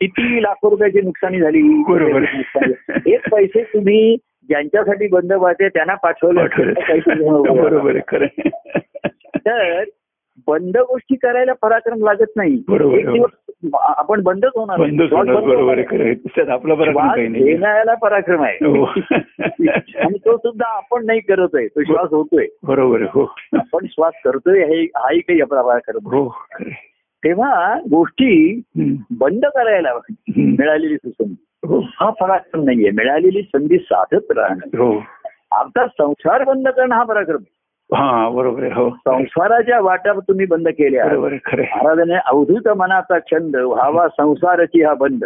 किती 0.00 0.42
लाखो 0.42 0.70
रुपयाची 0.70 1.00
नुकसानी 1.00 1.40
झाली. 1.40 1.62
बरोबर. 1.62 2.22
हेच 2.90 3.20
पैसे 3.32 3.62
तुम्ही 3.62 4.16
ज्यांच्यासाठी 4.48 5.08
बंद 5.08 5.32
पाहते 5.32 5.68
त्यांना 5.68 5.94
पाठवले. 5.94 6.42
बरोबर. 7.62 7.98
तर 9.36 9.84
बंद 10.46 10.76
गोष्टी 10.76 11.16
करायला 11.16 11.52
पराक्रम 11.52 12.04
लागत 12.04 12.30
नाही. 12.36 12.62
बरोबर, 12.68 12.98
एक. 12.98 13.10
दिवस 13.10 13.30
आपण 13.74 14.22
बंदच 14.22 14.50
होणार 14.54 14.78
बरोबर 15.40 15.78
आहे 15.78 16.12
आहे. 17.10 17.26
घेण्याला 17.26 17.94
पराक्रम 17.94 18.42
आहे. 18.42 18.54
हो. 18.54 18.84
आणि 20.00 20.18
तो 20.18 20.36
सुद्धा 20.36 20.76
आपण 20.76 21.06
नाही 21.06 21.20
करतोय 21.20 21.66
तो 21.66 21.82
श्वास 21.82 22.10
होतोय. 22.10 22.46
बरोबर 22.62 23.00
आहे 23.00 23.10
हो. 23.12 23.34
आपण 23.52 23.86
श्वास 23.90 24.12
करतोय 24.24 24.64
हे 24.64 24.82
हाही 24.82 25.20
काही 25.20 25.40
आपला 25.40 25.62
पराक्रम 25.62 26.08
आहे. 26.08 26.20
हो 26.20 26.36
आहे. 26.50 26.70
तेव्हा 27.24 27.74
गोष्टी. 27.90 28.62
बंद 29.10 29.46
करायला. 29.46 29.92
मिळालेली 30.36 30.96
संधी 30.96 31.34
हो. 31.66 31.80
हा 31.80 32.10
पराक्रम 32.10 32.64
नाहीये. 32.64 32.90
मिळालेली 32.90 33.42
संधी 33.42 33.78
साधत 33.78 34.32
राहणं. 34.36 34.76
आता 35.52 35.86
संसार 35.86 36.44
बंद 36.44 36.68
करणं 36.68 36.94
हा 36.94 37.02
पराक्रम 37.02 37.34
आहे. 37.34 37.57
हा 37.94 38.28
बरोबर 38.28 38.72
हो 38.72 38.90
संसाराच्या 38.90 39.80
वाटा 39.80 40.12
तुम्ही 40.12 40.46
बंद 40.46 40.68
केल्या 40.68 41.04
बरोबर 41.04 41.34
खरं. 41.44 41.62
महाराजांनी 41.62 42.14
अवधूत 42.26 42.68
मनाचा 42.68 43.18
छंद 43.18 43.56
व्हावा 43.56 44.08
संसाराची 44.08 44.82
हा 44.82 44.94
बंद. 44.94 45.24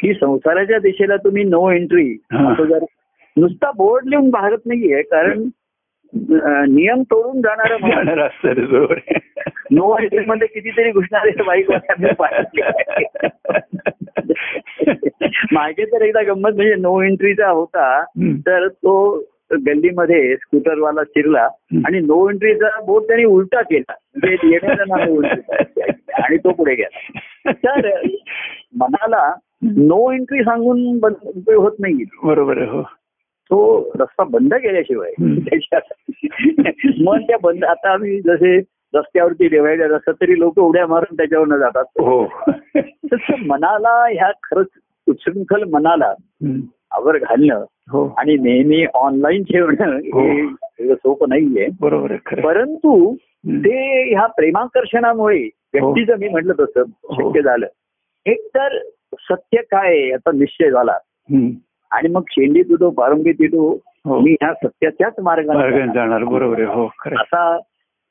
की 0.00 0.14
संसाराच्या 0.14 0.78
दिशेला 0.78 1.16
तुम्ही 1.16 1.44
नो 1.44 1.70
एंट्री. 1.70 2.18
असं 2.32 2.64
जर 2.64 2.78
नुसता 3.36 3.70
बोर्ड 3.70 4.06
लिहून 4.06 4.30
भागत 4.30 4.66
नाहीये 4.66 5.02
कारण 5.02 5.42
नियम 6.72 7.02
तोडून 7.02 7.42
जाणारं. 7.42 7.76
नो 9.70 9.98
एंट्री 9.98 10.24
मध्ये 10.26 10.48
कितीतरी 10.48 10.90
घुसणारे 10.90 11.42
बाईक 11.42 11.70
मागे 15.52 15.84
तर 15.84 16.02
एकदा 16.02 16.22
गंमत 16.22 16.36
म्हणजे 16.36 16.74
नो 16.74 17.02
एंट्रीचा 17.02 17.48
होता. 17.48 18.04
तर 18.46 18.68
तो 18.68 19.22
गल्लीमध्ये 19.52 20.36
स्कूटरवाला 20.36 21.04
शिरला. 21.04 21.48
आणि 21.86 22.00
नो 22.00 22.30
एंट्रीचा 22.30 22.80
बोर्ड 22.80 23.04
त्यांनी 23.04 23.24
उलटा 23.24 23.62
केला. 23.62 23.94
म्हणजे. 25.06 25.92
आणि 26.12 26.36
तो 26.36 26.52
पुढे 26.52 26.74
गेला. 26.74 27.18
तर 27.50 28.00
मनाला 28.76 29.34
नो 29.62 30.12
एंट्री 30.12 30.38
सांगून 30.38 30.98
होत 31.54 31.72
नाही 31.80 32.04
बरोबर 32.24 32.58
हो. 32.58 32.82
तो 33.50 33.90
रस्ता 34.00 34.24
बंद 34.24 34.54
केल्याशिवाय 34.54 35.12
मन 37.04 37.22
त्या 37.22 37.36
बंद 37.42 37.64
आता 37.64 37.90
आम्ही 37.90 38.20
जसे 38.20 38.56
रस्त्यावरती 38.94 39.48
डिवायडर 39.48 39.92
असतात 39.92 40.14
तरी 40.20 40.38
लोक 40.38 40.58
उड्या 40.58 40.86
मारून 40.86 41.16
त्याच्यावरनं 41.16 41.56
जातात. 41.56 41.84
हो. 41.84 42.24
मनाला 43.46 44.06
ह्या 44.12 44.30
खरंच 44.30 44.66
उच्छृंखल 45.08 45.64
मनाला. 45.64 46.14
आवर 46.90 47.18
घालणं 47.18 47.64
आणि 47.94 48.36
नेहमी 48.36 48.84
ऑनलाईन 48.94 49.42
ठेवणं 49.42 49.96
हो. 49.96 50.20
हे 50.62 50.94
सोपं 50.94 51.26
नाहीये 51.28 51.68
बरोबर. 51.80 52.40
परंतु. 52.40 53.14
ते 53.48 54.02
ह्या 54.14 54.26
प्रेमाकर्षणामुळे 54.26 55.42
व्यक्तीचं 55.74 56.16
मी 56.18 56.28
म्हटलं 56.28 56.52
तसं 56.60 56.80
हो. 56.80 57.30
शक्य 57.30 57.42
झालं 57.42 57.66
एक 58.26 58.46
तर 58.46 58.78
सत्य 59.14 59.62
काय 59.62 60.08
याचा 60.08 60.30
निश्चय 60.34 60.70
झाला. 60.70 60.98
आणि 61.90 62.08
मग 62.08 62.22
शेंडी 62.30 62.62
तुटो 62.62 62.90
पारंबी 62.90 63.32
तुटो 63.32 63.80
हो 64.04 64.20
मी 64.20 64.32
ह्या 64.32 64.54
सत्याच्याच 64.54 65.12
मार्गाने 65.22 65.92
जाणार 65.94 66.24
बरोबर 66.24 66.62
हो. 66.62 66.86
असा 67.06 67.58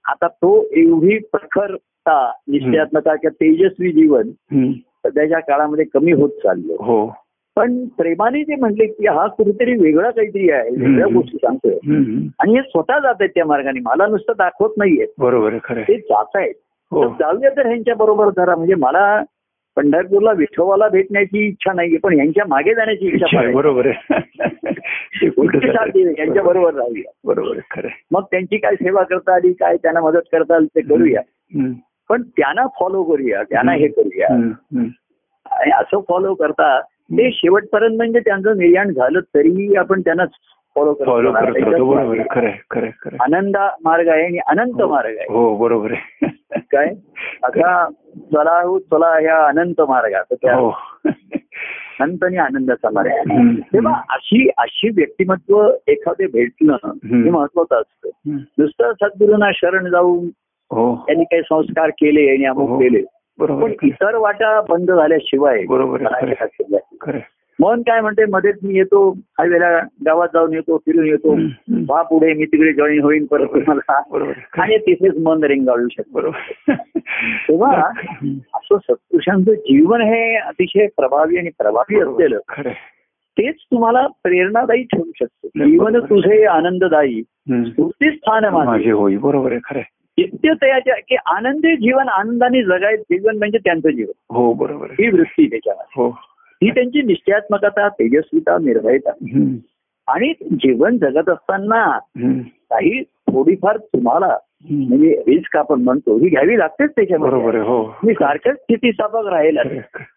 आता 0.06 0.28
तो 0.28 0.66
एवढी 0.72 1.18
प्रखरता 1.18 2.32
निश्चयात्मका 2.48 3.16
किंवा 3.16 3.36
तेजस्वी 3.36 3.92
जीवन. 3.92 4.30
सध्याच्या 4.78 5.40
काळामध्ये 5.40 5.86
कमी 5.86 6.12
होत 6.12 6.30
चाललं 6.30 6.74
हो 6.74 7.25
पण 7.56 7.86
प्रेमाने 7.86 8.44
ते 8.44 8.56
म्हटले 8.56 8.86
की 8.86 9.08
हा 9.08 9.28
कुठेतरी 9.28 9.74
वेगळा 9.74 10.10
काहीतरी 10.10 10.50
आहे 10.50 10.70
वेगळ्या. 10.70 11.06
गोष्टी 11.08 11.38
सांगतोय. 11.38 11.74
आणि 12.40 12.56
हे 12.56 12.62
स्वतः 12.62 13.00
जात 13.00 13.14
आहेत 13.20 13.30
त्या 13.30 13.46
मार्गाने. 13.46 13.80
मला 13.80 14.08
नुसतं 14.08 14.34
दाखवत 14.38 14.70
नाहीये. 14.78 15.06
बरोबर 15.20 15.58
ते. 15.58 15.98
जात 15.98 16.36
आहेत. 16.36 16.54
हो. 16.92 17.08
जाऊया 17.20 17.50
तर 17.50 17.66
ह्यांच्या 17.66 17.96
बरोबर 17.96 18.30
जरा 18.30 18.56
म्हणजे 18.56 18.76
मला 18.76 19.24
पंढरपूरला 19.76 20.32
विठोबाला 20.32 20.88
भेटण्याची 20.90 21.48
इच्छा 21.48 21.74
नाहीये 21.74 21.98
पण 21.98 22.18
यांच्या 22.18 22.44
मागे 22.48 22.74
जाण्याची 22.74 23.08
इच्छा. 23.08 23.52
बरोबर 23.52 23.86
यांच्या 26.20 26.44
बरोबर 26.44 26.74
राहूया. 26.74 27.12
बरोबर 27.26 27.60
खरं. 27.72 27.88
मग 28.12 28.24
त्यांची 28.24 28.58
काय 28.58 28.76
सेवा 28.76 29.04
करता 29.04 29.36
आली 29.36 29.54
काय 29.54 29.78
त्यांना 29.78 30.02
मदत 30.02 30.28
करता 30.32 30.56
आली 30.56 30.66
ते 30.66 30.82
करूया. 30.82 31.22
पण 32.10 32.22
त्यांना 32.22 32.68
फॉलो 32.68 33.04
करूया 33.04 33.44
त्यांना 33.44 33.72
हे 33.72 33.88
करूया. 33.88 34.28
आणि 35.52 35.72
असं 35.72 36.00
फॉलो 36.10 36.34
करता 36.34 36.82
ते 37.12 37.32
शेवटपर्यंत 37.32 37.98
म्हणजे 37.98 38.20
त्यांचं 38.20 38.58
निर्याण 38.58 38.92
झालं 38.92 39.20
तरीही 39.20 39.76
आपण 39.76 40.02
त्यांना 40.02 40.26
फॉलो 40.76 40.94
फॉलो 41.06 41.32
करत. 41.32 43.14
आनंद 43.22 43.58
मार्ग 43.84 44.08
आहे. 44.08 44.24
आणि 44.24 44.38
अनंत 44.38 44.82
मार्ग 44.82 45.18
आहे. 45.18 45.34
हो 45.34 45.56
बरोबर 45.56 45.92
आहे. 45.92 46.28
काय? 46.72 46.94
आता 47.44 47.90
चला 48.34 48.62
हो 48.62 48.80
चला 48.80 49.20
ह्या 49.20 49.48
अनंत 49.48 49.82
मार्गात. 49.82 50.34
त्या 50.34 50.56
हो. 50.56 50.72
अनंत 52.00 52.24
आणि 52.24 52.38
आनंदाचा 52.38 52.90
मार्ग. 52.94 53.12
तेव्हा 53.74 54.02
अशी 54.10 54.50
अशी 54.58 54.90
व्यक्तिमत्व 54.90 55.72
एखादे 55.88 56.28
भेटणं. 56.28 56.74
हे 57.04 57.30
महत्वाचं 57.30 57.82
असतं. 57.82 58.10
नुसतं 58.58 58.92
सद्गुरूंना 58.94 59.52
शरण 59.54 59.90
जाऊन 59.90 60.26
हो. 60.72 60.96
त्यांनी 60.96 61.24
काही 61.24 61.42
संस्कार 61.42 61.90
केले 61.90 62.30
आणि 62.32 62.46
अमुक 62.46 62.70
हो. 62.70 62.80
केले. 62.80 63.02
पण. 63.40 63.74
इतर 63.84 64.16
वाटा 64.16 64.62
बंद 64.62 64.92
झाल्याशिवाय 64.92 65.64
बरोबर. 65.64 66.02
मन 67.60 67.82
काय 67.82 68.02
म्हणते 68.02 68.26
मध्येच 68.26 68.56
मी 68.64 68.76
येतो 68.76 69.12
काही 69.12 69.50
वेळेला 69.50 69.80
गावात 70.06 70.28
जाऊन 70.34 70.54
येतो 70.54 70.78
फिरून 70.78 71.06
येतो. 71.06 71.38
वा 71.94 72.02
पुढे 72.02 72.34
मी 72.34 72.46
तिकडे 72.46 72.74
जॉईन 72.74 73.02
होईन 73.02 73.26
परत. 73.26 73.48
आणि 74.60 74.78
तिथेच 74.78 75.14
मन 75.24 75.44
रेंगाळू 75.44 75.88
शकतो 75.92 76.12
बरोबर 76.14 76.74
तेव्हा. 77.18 77.88
असं 78.54 78.78
सत्पुरुषांचं 78.78 79.54
जीवन 79.54 80.02
हे 80.02 80.36
अतिशय 80.36 80.88
प्रभावी 80.88 81.38
आणि 81.38 81.50
प्रभावी 81.50 82.00
असलेलं. 82.00 82.40
तेच 83.38 83.56
तुम्हाला 83.56 84.08
प्रेरणादायी 84.08 84.84
ठेवू 84.84 85.12
शकतं 85.16 85.48
जीवन. 85.48 86.00
तुझे 86.00 86.46
आनंददायी. 86.46 87.24
स्फूर्ती 87.52 88.12
स्थान 88.12 88.46
माझे 88.46 88.92
होई 88.92 89.18
बरोबर 89.18 89.52
आहे 89.52 89.60
खरं 89.64 89.82
आहे. 90.18 90.28
नित्य 90.28 90.54
तयाच्या 90.62 90.96
की 90.96 91.16
आनंदी 91.26 91.76
जीवन 91.76 92.10
आनंदाने 92.10 92.64
जगायचं 92.64 93.02
जीवन 93.02 93.38
म्हणजे 93.38 93.58
त्यांचं 93.58 93.90
जीवन 93.90 94.36
हो 94.36 94.54
बरोबर 94.54 94.88
ही 94.92 95.10
वृत्ती 95.10 95.48
त्याच्यामध्ये 95.48 96.04
हो 96.04 96.10
ही 96.62 96.70
त्यांची 96.70 97.02
निश्चयात्मकता 97.02 97.90
तेजस्विता 97.90 98.58
निर्भयता. 98.58 99.12
आणि 100.08 100.34
जीवन 100.52 100.98
जगत 100.98 101.30
असताना. 101.30 102.00
काही 102.70 103.04
थोडीफार 103.04 103.78
तुम्हाला. 103.78 104.38
म्हणजे 104.72 105.24
रिस्क 105.28 105.58
आपण 105.58 105.82
म्हणतो 105.82 106.18
ही 106.18 106.30
घ्यावी 106.30 106.58
लागतेच 106.60 106.90
त्याच्यामध्ये 106.90 107.38
बरोबर 107.38 107.56
आहे 107.56 107.68
हो 107.68 107.94
मी 108.04 108.14
सारखंच 108.14 108.56
स्थितीस्थापक 108.56 109.28
राहील. 109.28 109.58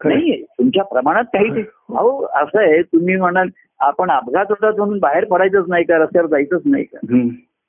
नाहीये 0.04 0.42
तुमच्या 0.42 0.84
प्रमाणात 0.84 1.24
काही 1.24 1.61
अहो 1.61 2.24
असं 2.24 2.58
आहे 2.58 2.82
तुम्ही 2.82 3.16
म्हणाल 3.16 3.48
आपण 3.80 4.11
अपघात 4.11 4.46
होता 4.48 4.70
म्हणून 4.76 4.98
बाहेर 4.98 5.24
पडायचंच 5.24 5.64
नाही 5.68 5.84
का 5.84 5.98
रस्त्यावर 5.98 6.28
जायचंच 6.28 6.62
नाही 6.64 6.84
का. 6.84 6.98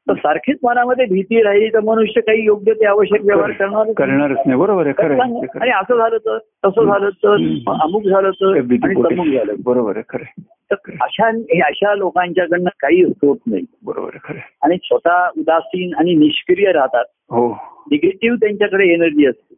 तर 0.07 0.13
सारखीच 0.15 0.57
मनामध्ये 0.63 1.05
भीती 1.05 1.41
राहिली 1.43 1.67
तर 1.69 1.79
मनुष्य 1.79 2.21
काही 2.21 2.43
योग्य 2.45 2.73
ते 2.73 2.85
आवश्यक 2.85 3.21
व्यवहार 3.21 3.51
करणार 3.51 3.91
करणारच 3.97 4.37
नाही 4.45 4.59
बरोबर 4.59 4.85
आहे 4.85 4.93
खरं 4.97 5.19
आणि. 5.21 5.69
असं 5.71 5.97
झालं 5.97 6.17
तर 6.17 6.37
तसं 6.65 6.85
झालं 6.85 7.09
तर 7.09 7.33
अमुक 7.81 8.03
झालं 8.03 8.29
तर. 8.31 8.59
तमुक 8.61 9.11
झालं 9.11 9.53
बरोबर 9.65 9.97
आहे 9.97 10.03
खरं. 10.09 10.41
तर 10.71 10.91
अशा 11.01 11.27
अशा 11.65 11.93
लोकांच्याकडनं 11.95 12.69
काही 12.79 13.01
होत 13.03 13.37
नाही 13.47 13.63
बरोबर 13.85 14.09
आहे 14.13 14.19
खरं. 14.23 14.39
आणि 14.63 14.77
स्वतः 14.83 15.27
उदासीन 15.37 15.93
आणि 15.97 16.15
निष्क्रिय 16.15 16.71
राहतात 16.71 17.05
हो 17.31 17.47
निगेटिव्ह 17.91 18.37
त्यांच्याकडे 18.37 18.87
एनर्जी 18.93 19.25
असते. 19.25 19.55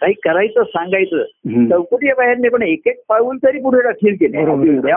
काही 0.00 0.14
करायचं 0.24 0.62
सांगायचं. 0.62 1.22
चौकटी 1.70 2.12
बाहेर 2.12 2.36
नाही 2.36 2.50
पण 2.50 2.62
एक 2.62 2.86
एक 2.86 3.00
पाऊल 3.08 3.36
तरी 3.36 3.60
पुढे 3.60 3.82
टाकशील 3.82 4.16
की 4.16 4.28
नाही 4.28 4.46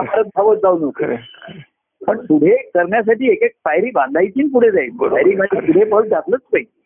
परत 0.06 0.24
धावत 0.24 0.56
जाऊ 0.56 0.78
नको. 0.78 1.12
पण 2.08 2.18
पुढे 2.18 2.56
करण्यासाठी 2.74 3.32
एक 3.32 3.42
एक 3.42 3.50
पायरी 3.64 3.90
बांधायची 3.94 4.48
पुढे 4.48 4.70
जाईल. 4.70 4.90
पायरी 4.90 5.34
म्हणजे 5.34 5.60
पुढे 5.60 5.84
पाऊल 5.84 6.08
टाकलंच 6.08 6.40
पाहिजे. 6.40 6.76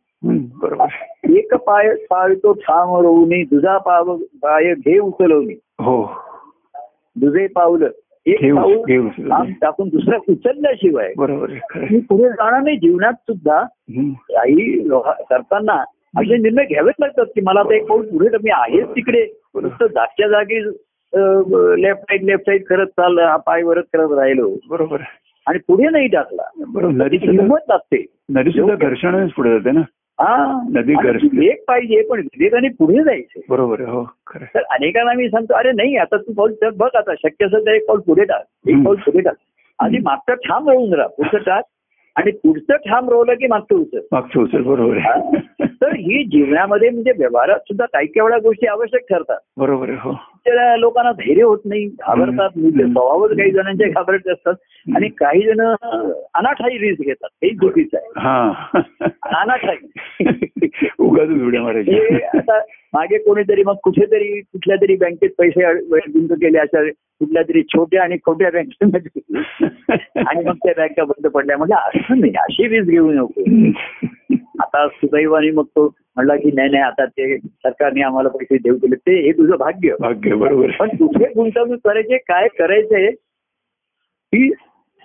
बरोबर. 0.62 0.86
एक 1.30 1.54
पाय 1.54 1.94
पाय 1.94 2.34
तो 2.34 2.52
ठाम 2.52 2.88
रोवणी 3.00 3.42
दुजा 3.42 3.78
पाव 3.78 4.16
पाय 4.16 4.74
घे 4.74 4.98
उचलवणी. 4.98 5.54
हो. 5.54 6.12
दुजे 7.16 7.46
पाऊल 7.46 7.86
एक 8.26 8.54
पाऊल 8.54 9.52
टाकून 9.62 9.88
दुसरं 9.88 10.18
उचलल्याशिवाय 10.28 11.12
बरोबर 11.16 11.46
पुढे 12.08 12.28
जाणार 12.28 12.62
नाही 12.62 12.76
जीवनात 12.76 13.12
सुद्धा. 13.12 13.62
काही 14.30 14.88
लोहा- 14.88 15.22
करताना 15.30 15.74
असे 16.16 16.36
निर्णय 16.36 16.64
घ्यावेच 16.64 16.94
लागतात 17.00 17.24
की 17.24 17.40
मला 17.40 17.60
आता 17.60 17.74
एक 17.74 17.86
पाऊल 17.86 18.06
पुढे 18.06 18.28
तर 18.28 18.36
मी 18.44 18.50
आहेच 18.50 18.86
तिकडे. 18.86 19.26
नुसतं 19.54 19.86
जागच्या 19.86 20.28
जागी 20.28 20.60
लेफ्ट 21.14 22.00
साईड 22.00 22.22
लेफ्ट 22.24 22.42
साईड 22.42 22.64
करत 22.64 22.86
चाल 22.86 23.18
हा 23.18 23.36
पाय 23.36 23.62
वरच 23.62 23.84
करत 23.92 24.18
राहिलो. 24.18 24.54
बरोबर. 24.70 25.00
आणि 25.46 25.58
पुढे 25.58 25.88
नाही 25.88 26.06
टाकला. 26.08 26.42
बरोबर. 26.68 26.94
नदी 26.94 27.16
हिंमत 27.16 27.64
लागते. 27.68 28.04
नदी 28.30 28.50
सुद्धा 28.50 28.74
घर्षणानेच 28.88 29.32
पुढे 29.32 29.50
जाते 29.50 29.70
ना? 29.70 29.80
हा. 30.20 30.60
नदी 30.70 30.94
घरची. 30.94 31.48
एक 31.48 31.64
पाहिजे 31.68 32.02
पण 32.02 32.20
विवेकाने 32.20 32.68
पुढे 32.68 33.04
जायचे 33.04 33.40
बरोबर 33.50 33.80
हो 33.80 34.04
खरं. 34.26 34.44
तर 34.54 34.62
अनेकांना 34.70 35.12
मी 35.12 35.28
सांगतो 35.28 35.54
अरे 35.54 35.72
नाही 35.72 35.96
आता 35.96 36.16
तू 36.16 36.32
पाऊल 36.32 36.52
तर 36.52 36.70
बघ 36.70 36.88
आता 36.94 37.14
शक्य 37.14 37.46
असेल 37.46 37.66
तर 37.66 37.70
एक 37.70 37.86
पाऊल 37.88 38.00
पुढे 38.00 38.24
टाक. 38.24 38.44
एक. 38.68 38.84
पाऊल 38.84 38.96
पुढे 38.96 39.20
टाक. 39.20 39.36
आधी 39.78 39.98
मागचं 39.98 40.34
ठाम 40.34 40.68
रोवून 40.68 40.94
राहा 40.94 41.08
पुढचं 41.08 41.38
टाक. 41.38 41.64
आणि 42.16 42.30
पुढचं 42.30 42.76
ठाम 42.76 43.08
रोवलं 43.08 43.34
की 43.34 43.46
मागचं 43.46 43.74
उचल. 43.74 44.00
मागचं 44.12 44.40
उचल 44.40 44.62
बरोबर 44.62 44.98
तर 45.82 45.92
ही 45.92 46.24
जीवनामध्ये 46.24 46.90
म्हणजे 46.90 47.12
व्यवहारात 47.18 47.58
सुद्धा 47.58 47.84
काही 47.84 48.06
काही 48.06 48.24
वेळा 48.24 48.38
गोष्टी 48.38 48.66
आवश्यक 48.66 49.00
ठरतात. 49.10 49.38
बरोबर 49.56 49.88
हो. 49.88 50.16
लोकांना 50.76 51.12
धैर्य 51.12 51.42
होत 51.42 51.58
नाही 51.64 51.84
घाबरतात. 51.84 52.48
म्हणजे 52.56 52.84
स्वभावच 52.84 53.30
काही 53.30 53.50
जणांचे 53.50 53.88
घाबरत 53.88 54.28
असतात. 54.28 54.54
आणि 54.96 55.08
काही 55.08 55.42
जण 55.42 55.74
अनाठाई 56.34 56.78
रिस्क 56.78 57.02
घेतात. 57.02 57.28
हे 57.34 57.50
चुकीचं 57.50 57.96
आहे. 57.96 58.08
हा. 58.16 58.52
अनाठाई 59.22 59.76
उगाच 60.98 61.28
उड्या 61.28 61.62
मारायची 61.62 62.22
आता 62.24 62.60
मागे 62.94 63.18
कोणीतरी 63.18 63.62
मग 63.62 63.74
कुठेतरी 63.82 64.40
कुठल्या 64.40 64.76
तरी 64.76 64.96
बँकेत 64.96 65.30
पैसे 65.38 65.74
गुंत 65.90 66.28
केले 66.28 66.58
अशा 66.58 66.88
कुठल्या 66.90 67.42
तरी 67.42 67.62
छोट्या 67.62 68.02
आणि 68.02 68.16
खोट्या 68.16 68.50
बँकेमध्ये. 68.50 69.20
आणि 70.26 70.44
मग 70.44 70.54
त्या 70.54 70.72
बँका 70.76 71.04
बंद 71.04 71.26
पडल्या. 71.26 71.56
म्हणजे 71.56 71.74
असं 71.74 72.20
नाही 72.20 72.32
अशी 72.38 72.68
रिस्क 72.68 72.90
घेऊ 72.90 73.10
नको. 73.12 73.42
आता 74.62 74.88
सुदैवाने 74.88 75.50
मग 75.50 75.64
तो 75.64 75.86
म्हणला 75.86 76.36
की 76.36 76.50
नाही 76.54 76.70
नाही 76.70 76.82
आता 76.82 77.04
ते 77.06 77.38
सरकारने 77.38 78.02
आम्हाला 78.02 78.28
पैसे 78.28 78.56
देऊ 78.56 78.76
दिले. 78.76 78.96
ते 78.96 79.20
हे 79.20 79.32
तुझं 79.32 79.56
भाग्य. 79.56 79.94
भाग्य 80.00 80.34
बरोबर. 80.34 80.70
पण 80.70 80.88
कुठे 80.88 81.24
गुंतवणूक 81.24 81.80
करायचे 81.84 82.16
काय 82.18 82.48
करायचंय 82.58 83.08
ही 84.34 84.50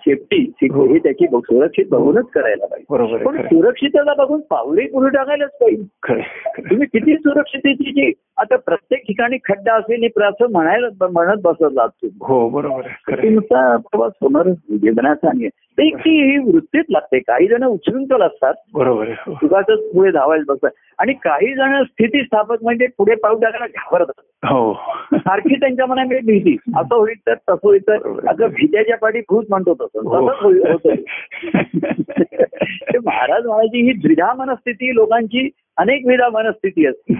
सेफ्टी 0.06 0.68
हो. 0.72 0.86
ही 0.86 0.98
त्याची 0.98 1.26
बघ- 1.26 1.40
सुरक्षित 1.40 1.84
बघूनच 1.90 2.26
करायला 2.28 2.66
पाहिजे 2.66 2.86
बरोबर 2.90 3.24
पण. 3.24 3.42
सुरक्षितता 3.42 4.14
बघून 4.14 4.40
पावले 4.40 4.86
पुढे 4.86 5.08
टाकायलाच 5.08 5.50
पाहिजे. 5.50 6.22
तुम्ही 6.70 6.86
किती 6.86 7.16
सुरक्षितेची 7.16 7.90
जी 7.90 8.12
आता 8.36 8.56
प्रत्येक 8.56 9.00
ठिकाणी 9.00 9.36
खड्डा 9.44 9.74
असेल 9.74 10.22
असं 10.22 10.50
म्हणायला 10.50 11.06
म्हणत 11.06 11.40
बसत 11.44 11.64
जात 11.64 12.06
हो 12.22 12.48
बरोबर. 12.48 12.82
तुमचा 13.10 13.76
प्रवास 13.76 14.12
होणार 14.20 14.48
जीवनाचा 14.50 15.28
आणि 15.78 15.90
ते 15.90 15.96
की 16.02 16.30
ही 16.30 16.38
वृत्तीच 16.38 16.84
लागते. 16.90 17.18
काही 17.18 17.46
जण 17.46 17.64
उचलून 17.64 18.22
असतात. 18.22 18.54
बरोबर 18.74 19.08
आहे. 19.08 19.14
हो. 19.26 19.92
पुढे 19.92 20.10
धावायला 20.10 20.52
बसतात 20.52 20.70
आणि 20.98 21.12
काही 21.12 21.54
जण 21.54 21.82
स्थितीस्थापक 21.82 22.62
म्हणजे 22.62 22.86
पुढे 22.98 23.14
पाऊल 23.14 23.40
टाकायला 23.40 23.66
घाबरतात. 23.66 24.22
हो. 24.50 24.72
सारखी 25.14 25.54
त्यांच्या 25.54 25.86
मनामध्ये 25.86 26.18
भीती. 26.18 26.56
असं 26.76 26.94
होईल 26.94 27.18
तर 27.26 27.34
तसं 27.34 27.54
होईल 27.62 27.80
तर. 27.88 27.96
असं 28.30 28.46
भीत्याच्या 28.46 28.96
पाठी 28.96 29.20
भूत 29.20 29.44
म्हणतो 29.50 29.74
तसं. 29.74 30.08
हो. 30.08 30.28
तसंच 30.28 30.68
होतं 30.68 30.94
महाराज 33.04 33.46
म्हणायची 33.46 33.82
ही 33.82 33.92
द्विधा 33.92 34.32
मनस्थिती 34.34 34.94
लोकांची 34.94 35.48
अनेक 35.76 36.06
विधा 36.06 36.28
मनस्थिती 36.28 36.86
असते. 36.86 37.14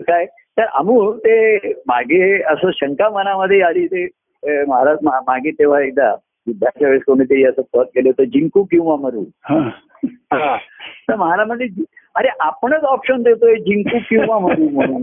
काय? 0.00 0.26
तर 0.26 0.62
अमूळ 0.62 1.16
ते 1.16 1.68
मागे 1.86 2.42
असं 2.42 2.70
शंका 2.74 3.10
मनामध्ये 3.10 3.60
आली 3.60 3.86
ते 3.86 4.06
महाराज 4.64 4.98
मागे 5.02 5.50
तेव्हा 5.50 5.80
एकदा 5.80 6.14
युद्धाच्या 6.48 6.88
वेळेस 6.88 7.04
कोणीतरी 7.04 7.44
असं 7.44 7.62
पद 7.62 7.84
केलं 7.84 8.08
होतं 8.08 8.24
जिंकू 8.24 8.62
किंवा 8.62 8.96
मरू. 8.96 9.24
हा. 9.44 10.56
तर 11.08 11.16
महाराज 11.16 11.46
म्हणजे 11.46 11.84
अरे 12.14 12.28
आपणच 12.40 12.82
ऑप्शन 12.82 13.22
देतोय 13.22 13.54
जिंकू 13.54 13.98
किंवा 14.10 14.38
मरू 14.38 14.68
म्हणून. 14.68 15.02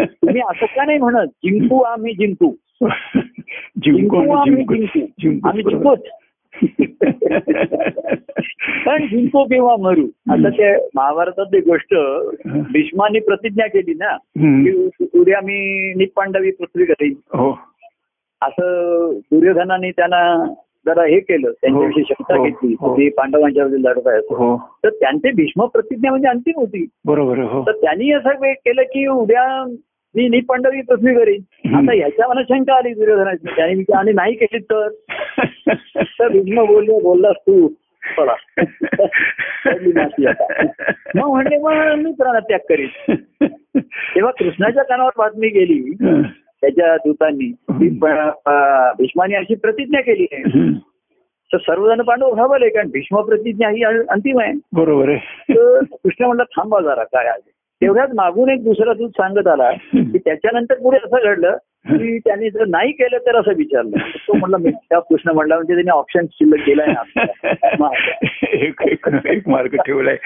तुम्ही 0.00 0.40
असं 0.40 0.66
का 0.66 0.84
नाही 0.84 0.98
म्हणत? 0.98 1.26
जिंकू 1.26 1.80
आम्ही 1.80 2.12
जिंकू. 2.12 2.54
जिंकू 3.76 4.30
आम्ही 4.30 4.64
जिंकू. 4.64 5.48
आम्ही. 5.48 5.62
जिंकूच. 5.62 6.00
पण 8.86 9.06
जिंको 9.06 9.44
किंवा 9.44 9.76
मरू. 9.76 10.06
आता 10.30 10.48
ते 10.48 10.76
महाभारतातली 10.94 11.60
गोष्ट 11.60 11.94
भीष्मानी 12.72 13.18
प्रतिज्ञा 13.18 13.66
केली 13.66 13.94
ना. 13.94 14.16
की 14.16 14.88
उद्या 15.14 15.40
मी 15.40 15.88
निपांडवी 15.94 16.50
पृथ्वी 16.50 16.84
करीन. 16.84 17.14
हो. 17.26 17.69
असं 18.42 19.10
दुर्योधनाने 19.32 19.90
त्यांना 19.90 20.52
जरा 20.86 21.02
हे 21.02 21.20
केलं 21.20 21.50
त्यांच्याविषयी 21.50 22.04
शंका 22.08 22.36
हो, 22.36 22.44
घेतली 22.44 22.76
हो. 22.80 22.94
की 22.94 23.08
पांडवांच्या 23.08 23.64
लढत 23.64 24.06
आहे 24.06 24.18
हो. 24.18 24.56
तर 24.84 24.88
त्यांचे 24.88 25.30
भीष्म 25.30 25.64
प्रतिज्ञा 25.64 26.10
म्हणजे 26.10 26.28
अंतिम 26.28 26.60
होती. 26.60 26.86
बरोबर 27.04 27.38
हो. 27.38 27.66
तर 27.66 27.72
त्यांनी 27.72 28.12
असं 28.12 28.30
केलं 28.52 28.82
की 28.82 29.06
उद्या 29.06 29.74
मी 30.14 30.28
निपांडवी 30.28 30.80
पृथ्वी 30.80 31.14
करीन. 31.14 31.74
आता 31.74 31.92
ह्याच्या 31.92 32.28
मला 32.28 32.42
शंका 32.42 32.74
आली 32.74 32.94
दुर्योधनाची. 32.94 33.46
त्याने 33.56 33.92
आणि 33.92 34.12
नाही 34.12 34.34
केली 34.34 34.58
तर? 34.58 34.88
तर 35.96 36.28
भीष्म 36.28 36.66
बोलले 36.66 37.02
बोललास 37.02 37.36
तू 37.36 37.68
चला. 38.18 38.34
मग 41.14 41.28
म्हणले 41.28 41.56
मग 41.56 41.94
मी 41.94 42.12
प्राणत्याग 42.12 42.58
करीन. 42.68 43.14
तेव्हा 44.14 44.32
कृष्णाच्या 44.38 44.84
कानावर 44.84 45.10
बातमी 45.18 45.48
गेली. 45.48 45.92
त्याच्या 46.62 46.96
दूतांनी 46.96 47.52
भीष्माने 48.98 49.34
अशी 49.34 49.54
प्रतिज्ञा 49.54 50.00
केली 50.00 50.26
आहे. 50.32 50.72
तर 51.52 51.58
सर्वजण 51.58 52.02
पांडव 52.02 52.30
घाबरले 52.30 52.68
कारण 52.68 52.88
भीष्म 52.88 53.20
प्रतिज्ञा 53.20 53.68
ही 53.68 53.84
अंतिम 53.84 54.40
आहे. 54.40 54.52
बरोबर 54.72 55.08
आहे. 55.08 55.18
तर 55.54 55.84
कृष्ण 55.92 56.24
म्हणला 56.24 56.42
थांबा 56.42 56.80
जरा 56.80 57.04
काय 57.04 57.26
आहे? 57.26 57.50
तेवढ्याच 57.82 58.10
मागून 58.14 58.50
एक 58.50 58.64
दुसरा 58.64 58.92
दूत 58.92 59.10
सांगत 59.10 59.46
आला 59.46 59.70
की 59.72 60.18
त्याच्यानंतर 60.18 60.74
पुढे 60.74 60.98
असं 61.04 61.16
घडलं 61.24 61.56
की 61.86 62.18
त्यांनी 62.18 62.50
जर 62.50 62.66
नाही 62.66 62.92
केलं 62.92 63.18
तर 63.18 63.36
असं 63.36 63.52
विचारलं. 63.56 63.96
तो 63.98 64.32
म्हणला 64.34 64.56
मी 64.56 64.70
त्या 64.70 64.98
कृष्ण 64.98 65.30
म्हणला 65.30 65.54
म्हणजे 65.54 65.74
त्यांनी 65.74 65.90
ऑप्शन 65.90 66.20
शिल्लक 66.32 66.66
केलाय 66.66 66.86
ना. 66.86 67.88
एक 68.52 68.82
एक 68.82 69.26
एक 69.26 69.48
मार्ग 69.48 69.76
ठेवलाय. 69.86 70.16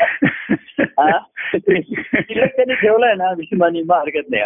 हा? 0.81 1.19
शिल्लक 1.55 2.57
त्यांनी 2.57 2.75
ठेवलाय 2.75 3.15
ना 3.15 3.35
भीष्मानी 3.35 3.83
मग 3.83 3.97
हरकत 3.97 4.31
नाही 4.31 4.43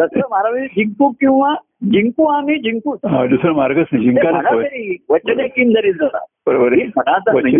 तसं 0.00 0.20
महाराज 0.30 0.64
जिंकू 0.64 1.10
किंवा 1.10 1.54
जिंकू 1.82 2.24
आम्ही 2.24 2.56
जिंकू. 2.56 2.92
हा, 2.92 3.26
दुसरा 3.26 3.52
मार्गच 3.52 3.86
नाही 3.92 4.14
तरी 4.16 4.96
वचने 5.10 5.48
किम 5.48 5.70
जरी. 5.70 5.92
बरोबर 6.46 6.72
हे 6.72 6.82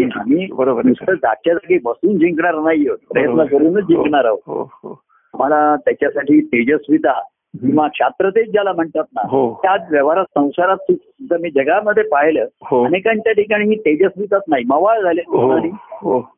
आम्ही 0.04 0.48
बरोबर 0.52 0.82
जागच्या 0.92 1.54
जागी 1.54 1.78
बसून 1.78 2.18
जिंकणार 2.18 2.54
नाही 2.54 2.84
प्रयत्न. 2.84 3.44
करूनच 3.44 3.84
जिंकणार 3.84 4.24
आहोत. 4.24 4.38
हो 4.46 4.62
हो. 4.62 5.02
मला 5.34 5.76
त्याच्यासाठी 5.76 6.40
तेजस्विता 6.40 7.22
किंवा 7.60 7.86
क्षात्रतेज 7.88 8.50
ज्याला 8.52 8.72
म्हणतात 8.72 9.04
ना 9.14 9.20
हो. 9.26 9.54
त्याच 9.62 9.80
व्यवहारात 9.90 10.24
संसारात 10.24 10.76
सुद्धा 10.90 11.36
मी 11.40 11.50
जगामध्ये 11.50 12.02
पाहिलं. 12.02 12.46
हो. 12.70 12.84
अनेकांच्या 12.84 13.32
ठिकाणी 13.32 13.64
ही 13.64 13.76
तेजस्विताच 13.76 14.42
नाही 14.48 14.64
मवाळ 14.66 15.02
झाले 15.02 15.20
हो 15.28 15.50
आणि 15.50 15.70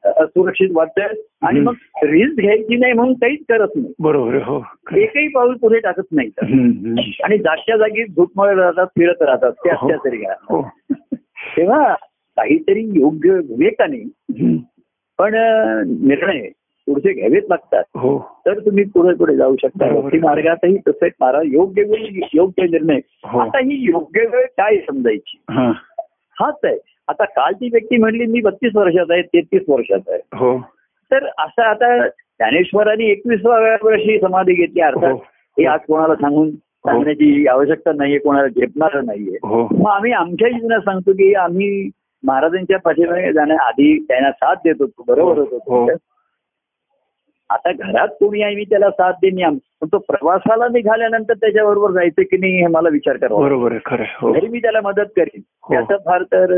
असुरक्षित 0.05 0.69
वाटतंय. 0.73 1.07
आणि. 1.43 1.61
मग 1.61 1.73
रिस्क 2.03 2.41
घ्यायची 2.41 2.77
नाही 2.77 2.93
म्हणून 2.93 3.15
काहीच 3.15 3.41
करत 3.49 3.69
नाही. 3.77 3.93
बरोबर 3.99 4.35
हो. 4.35 4.63
एकही 4.97 5.29
पाऊल 5.29 5.57
पुढे 5.57 5.79
टाकत 5.79 6.07
नाही. 6.13 6.31
आणि 7.25 7.39
जागच्या 7.39 7.77
जागी 7.77 8.05
झुटमळ 8.05 8.59
राहतात 8.59 8.87
फिरत 8.87 9.23
राहतात 9.23 9.53
त्या 9.53 9.75
हो. 9.79 9.89
त्या 9.89 9.97
तरी 9.97 10.17
घ्या 10.17 10.61
तेव्हा 11.57 11.95
काहीतरी 12.37 12.91
योग्य 12.95 13.31
विवेकाने. 13.31 14.05
पण 15.19 15.35
निर्णय 16.07 16.49
पुढचे 16.87 17.12
घ्यावेच 17.12 17.45
लागतात 17.49 17.83
हो. 17.97 18.19
तर 18.47 18.59
तुम्ही 18.59 18.85
पुढे 18.85 19.14
पुढे 19.14 19.37
जाऊ 19.37 19.57
शकता. 19.62 20.01
भक्ती 20.01 20.19
मार्गातही 20.19 20.77
तसं 20.88 21.07
एक 21.07 21.12
मारा 21.21 21.40
योग्य 21.45 21.83
वेळ 21.83 22.21
योग्य 22.35 22.62
निर्णय. 22.62 22.99
हो. 23.25 23.38
आता 23.38 23.59
ही 23.59 23.77
योग्य 23.81 24.27
वेळ 24.33 24.45
काय 24.45 24.77
समजायची? 24.77 25.40
हाच 26.40 26.59
आहे. 26.64 26.79
आता 27.09 27.25
कालची 27.25 27.69
व्यक्ती 27.73 27.97
म्हणली 27.97 28.27
मी 28.27 28.40
बत्तीस 28.40 28.77
वर्षात 28.77 29.11
आहे 29.11 29.23
तेहतीस 29.23 29.62
वर्षात 29.69 30.09
आहे. 30.09 30.21
हो. 30.35 30.59
तर 31.11 31.27
असं 31.38 31.62
आता 31.62 32.09
ज्ञानेश्वरांनी 32.09 33.05
एकवीसव्या 33.05 33.77
वर्षी 33.83 34.21
समाधी 34.21 34.53
घेतली. 34.53 34.81
अर्थात 34.81 35.12
हो. 35.12 35.66
आज 35.69 35.81
कोणाला 35.88 36.14
सांगून 36.14 36.51
सांगण्याची 36.51 37.47
आवश्यकता 37.47 37.93
नाहीये 37.93 38.19
कोणाला 38.19 38.49
झेपणार 38.49 39.01
नाहीये. 39.01 39.38
मग 39.45 39.87
आम्ही 39.87 40.12
आमच्या 40.12 40.49
जीवनात 40.49 40.81
सांगतो 40.81 41.12
की 41.12 41.35
आम्ही 41.35 41.90
महाराजांच्या 42.25 42.79
पाठीमागे 42.79 43.33
जाण्याआधी 43.33 44.05
त्यांना 44.09 44.31
साथ 44.31 44.55
देत 44.55 44.75
होतो 44.81 45.05
बरोबर. 45.09 45.38
होतो 45.38 45.87
आता 47.51 47.71
घरात 47.73 48.09
कोणी 48.21 48.43
आहे 48.43 48.55
मी 48.55 48.65
त्याला 48.65 48.91
साथ 48.91 49.13
देईन 49.13 49.43
आम- 49.45 49.57
पण 49.81 49.89
तो 49.93 49.99
प्रवासाला 49.99 50.67
निघाल्यानंतर 50.69 51.35
त्याच्याबरोबर 51.35 51.91
जायचं 51.91 52.23
की 52.23 52.37
नाही 52.37 52.59
हे 52.59 52.67
मला 52.67 52.89
विचार 52.89 53.17
करावा 53.17 53.41
बरोबर 53.41 53.77
खरं. 53.85 54.05
हो 54.21 54.33
घरी 54.33 54.49
मी 54.49 54.59
त्याला 54.59 54.81
मदत 54.85 55.11
करीन 55.17 55.41
हो. 55.63 55.75
त्याचं 55.75 55.97
फार 56.05 56.23
तर 56.23 56.55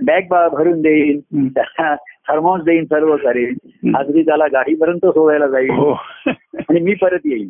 बॅग 0.00 0.34
भरून 0.52 0.80
देईन 0.82 1.20
हं. 1.34 1.94
थर्मॉस 2.28 2.62
देईन 2.62 2.84
सर्व 2.84 3.14
करेन. 3.16 3.94
अगदी 3.96 4.22
त्याला 4.22 4.46
गाडीपर्यंत 4.52 5.06
सोडायला 5.06 5.46
जाईल 5.46 5.70
हो 5.70 5.90
आणि 6.30 6.80
मी 6.80 6.94
परत 6.94 7.26
येईन 7.26 7.48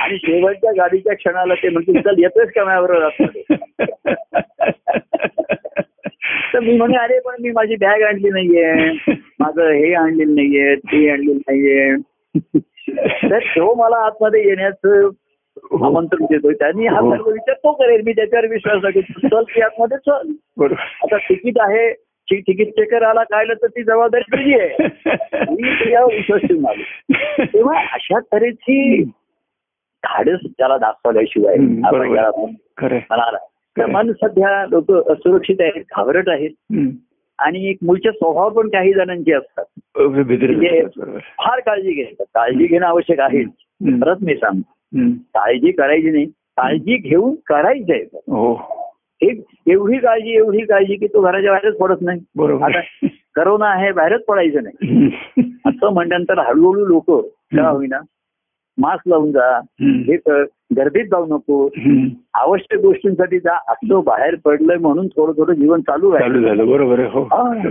आणि 0.00 0.16
शेवटच्या 0.16 0.72
गाडीच्या 0.76 1.14
क्षणाला 1.14 1.54
ते 1.54 1.68
म्हणतील 1.68 2.00
चल 2.00 2.18
येतोयच 2.18 2.52
का 2.52 2.64
माझ्याबरोबर 2.64 3.02
आतमध्ये?" 3.02 3.42
तर 6.56 6.60
मी 6.60 6.76
म्हणे 6.76 6.96
अरे 6.96 7.18
पण 7.18 7.34
मी 7.40 7.50
माझी 7.50 7.76
बॅग 7.76 8.02
आणली 8.02 8.30
नाहीये. 8.30 8.92
माझं 9.40 9.70
हे 9.70 9.94
आणलेलं 9.94 10.34
नाहीये 10.34 10.74
ते 10.74 11.10
आणलेलं 11.10 11.38
नाहीये. 11.38 11.96
तर 13.30 13.38
तो 13.38 13.74
मला 13.74 13.96
आतमध्ये 14.06 14.48
येण्याचं 14.48 15.08
आमंत्रण 15.86 16.24
देतोय. 16.24 16.54
त्यांनी 16.54 16.86
हा 16.86 16.98
हो. 16.98 17.10
सर्व 17.14 17.30
विचार 17.30 17.54
तो 17.54 17.72
करेल. 17.72 18.02
मी 18.06 18.12
त्याच्यावर 18.12 18.46
विश्वास 18.46 18.92
चल 19.30 19.42
ती 19.42 19.60
आतमध्ये 19.60 19.98
चल. 19.98 20.32
आता 21.02 21.16
तिकीट 21.16 21.54
आहे. 21.60 21.92
ती 22.28 22.40
तिकीट 22.40 22.68
चेकर 22.68 23.02
आला 23.02 23.22
काढलं 23.22 23.54
तर 23.54 23.66
ती 23.66 23.82
जबाबदारी 23.82 24.36
तुझी 24.36 24.54
आहे. 24.54 24.86
मी 25.50 25.72
तुझ्यावर 25.74 26.14
विश्वास 26.14 26.40
ठेवून 26.40 26.66
आलो 26.66 27.44
तेव्हा 27.44 27.78
अशा 27.80 28.18
तऱ्हेची 28.18 29.02
धाडस 30.02 30.38
त्याला 30.58 30.76
दाखवल्याशिवाय 30.78 31.56
हम्म, 31.56 31.86
आपण 33.82 33.92
बरोबर. 33.92 34.12
त्याला 34.12 34.32
खरं 34.32 34.52
म्हणाला 34.52 34.56
तर 34.56 34.58
मन 34.66 34.66
सध्या 34.66 34.94
लोक 34.94 35.10
असुरक्षित 35.10 35.56
आहेत 35.60 35.82
घाबरट 35.96 36.28
आहेत. 36.28 36.50
आहे. 36.70 36.90
आणि 37.38 37.68
एक 37.68 37.76
मूळचे 37.82 38.10
स्वभाव 38.10 38.50
पण 38.50 38.68
काही 38.68 38.92
जणांचे 38.92 39.32
असतात. 39.32 39.64
म्हणजे 39.96 40.82
फार 41.16 41.60
काळजी 41.60 41.92
घेतात 41.92 42.24
काळजी 42.34 42.66
घेणं 42.66 42.86
आवश्यक 42.86 43.20
आहे. 43.20 43.44
परत 44.00 44.16
मी 44.22 44.34
सांग 44.34 44.58
हम्म. 44.68 45.10
काळजी 45.10 45.72
करायची 45.72 46.10
नाही. 46.10 46.24
काळजी 46.26 46.96
घेऊन 46.96 47.34
करायची 47.46 47.92
आहे. 47.92 48.02
हो. 48.14 48.76
एवढी 49.66 49.98
काळजी 49.98 50.36
एवढी 50.36 50.58
काळजी 50.58 50.94
की 50.94 51.06
तो 51.06 51.20
घराच्या 51.20 51.50
बाहेरच 51.50 51.76
पडत 51.76 51.96
नाही. 52.00 52.20
बरोबर. 52.36 52.64
आता 52.64 53.06
करोना 53.34 53.66
आहे 53.66 53.92
बाहेरच 53.92 54.24
पडायचं 54.24 54.62
नाही. 54.62 55.10
असं 55.66 55.92
म्हणल्यानंतर 55.92 56.38
हळूहळू 56.38 56.86
लोक 56.86 57.10
होईना 57.10 58.00
मास्क 58.78 59.08
लावून 59.08 59.32
जा. 59.32 59.60
हे 59.80 60.16
कर. 60.16 60.44
गर्दीत 60.76 61.04
जाऊ 61.04 61.26
नको. 61.26 61.68
आवश्यक 62.34 62.80
गोष्टींसाठी 62.80 63.38
जा. 63.38 63.56
असं 63.68 64.00
बाहेर 64.04 64.34
पडलंय 64.44 64.76
म्हणून 64.76 65.08
थोडं 65.08 65.32
थोडं 65.32 65.52
जीवन 65.52 65.80
चालू 65.80 66.12
झालं. 66.12 66.66
बरोबर 66.66 66.98
हो. 66.98 67.22
हा. 67.22 67.68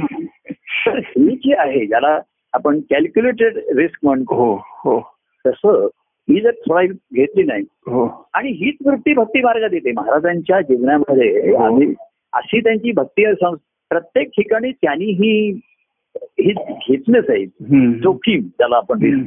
तर 0.88 0.98
ही 0.98 1.36
जी 1.36 1.54
आहे 1.54 1.86
ज्याला 1.86 2.20
आपण 2.54 2.80
कॅल्क्युलेटेड 2.80 3.58
रिस्क 3.76 4.00
म्हणतो. 4.04 4.36
हो 4.36 4.62
हो. 4.68 5.16
तसं 5.46 5.88
ही 6.30 6.42
जर 6.42 6.52
थोडा 6.52 6.82
घेतली 7.14 7.44
नाही 7.44 7.62
हो. 7.62 8.28
आणि 8.34 8.50
हीच 8.50 8.76
वृत्ती 8.86 9.14
भक्ती 9.14 9.42
मार्गात 9.42 9.70
येते. 9.74 9.92
महाराजांच्या 9.92 10.62
जीवनामध्ये. 10.62 11.56
आम्ही 11.56 11.94
अशी 12.34 12.60
त्यांची 12.60 12.92
भक्ती 12.92 13.26
प्रत्येक 13.90 14.28
ठिकाणी 14.28 14.72
त्यांनी 14.72 15.06
ही 15.06 15.60
घेतलंच 16.40 17.26
आहे. 17.30 17.46
जोखीम 18.00 18.40
ज्याला 18.40 18.76
आपण. 18.76 19.24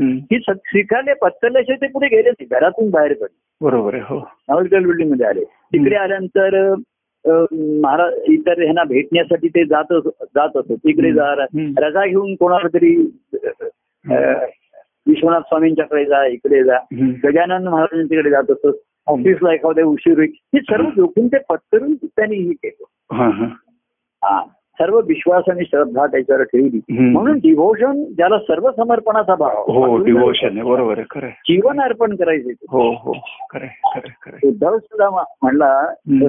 ही 0.00 0.38
स्वीकारले 0.48 1.14
पत्करल्याशिवाय 1.14 1.76
ते 1.76 1.86
पुढे 1.92 2.06
गेले 2.06 2.30
नाही. 2.30 2.46
घरातून 2.50 2.90
बाहेर 2.90 3.12
पडले. 3.12 3.36
बरोबर 3.60 3.94
आहे 3.94 4.02
हो. 4.02 4.18
बिल्डिंगमध्ये 4.62 5.26
आले. 5.26 5.44
तिकडे 5.44 5.96
आल्यानंतर 5.96 6.74
महाराज 7.82 8.12
इतर 8.28 8.62
ह्यांना 8.62 8.84
भेटण्यासाठी 8.84 9.48
ते 9.48 9.64
जात 9.64 9.92
जात 10.34 10.56
असत 10.56 10.72
तिकडे 10.72 11.12
जा. 11.12 11.32
रजा 11.78 12.06
घेऊन 12.06 12.34
कोणाला 12.34 12.68
तरी 12.74 12.94
विश्वनाथ 15.06 15.40
स्वामींच्याकडे 15.40 16.04
जा 16.04 16.24
इकडे 16.26 16.62
जा. 16.64 16.78
गजानन 17.24 17.68
महाराजांच्याकडे 17.68 18.30
जात 18.30 18.50
असत 18.50 18.76
ऑफिसला 19.06 19.52
एखाद्या 19.54 19.84
उशीर 19.84 20.16
होईल. 20.18 20.32
हे 20.54 20.60
सर्व 20.60 20.90
जोखीम 20.96 21.26
ते 21.26 21.38
पत्करून 21.48 21.94
त्यांनी 21.94 22.36
हे 22.36 22.52
केलं. 22.52 22.84
हा 23.14 23.28
हा. 23.28 23.46
हा. 24.24 24.40
सर्व 24.78 25.00
विश्वास 25.06 25.44
आणि 25.50 25.64
श्रद्धा 25.64 26.06
त्याच्यावर 26.06 26.42
ठेवली. 26.42 26.80
म्हणून 26.88 27.38
डिव्होशन 27.38 28.04
ज्याला 28.04 28.38
सर्व 28.38 28.70
समर्पणाचा 28.76 29.34
भाव 29.34 29.72
हो 29.72 29.96
डिवोशन 30.04 30.58
आहे 30.58 30.62
बरोबर. 30.62 31.00
जीवन 31.48 31.80
अर्पण 31.80 32.16
करायचे 32.16 32.52
हो 32.70 32.90
हो. 33.04 33.12
उद्धव 34.44 34.78
सुद्धा 34.78 35.10
म्हणला. 35.10 35.86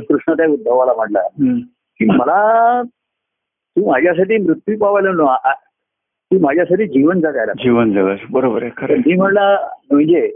कृष्ण 0.10 0.34
त्या 0.34 0.48
उद्धवाला 0.48 0.94
म्हणला. 0.94 1.28
की 2.00 2.06
मला 2.06 2.82
तू 3.78 3.90
माझ्यासाठी 3.92 4.38
मृत्यू 4.38 4.78
पावायला 4.78 5.12
नो 5.12 5.34
तू 6.32 6.40
माझ्यासाठी 6.40 6.86
जीवन 6.88 7.20
जगायला 7.20 7.52
जीवन 7.64 7.92
जगायचं 7.94 8.32
बरोबर 8.32 8.64
आहे 8.64 8.72
खरं. 8.78 8.98
मी 8.98 9.14
म्हणला 9.14 9.56
म्हणजे 9.92 10.28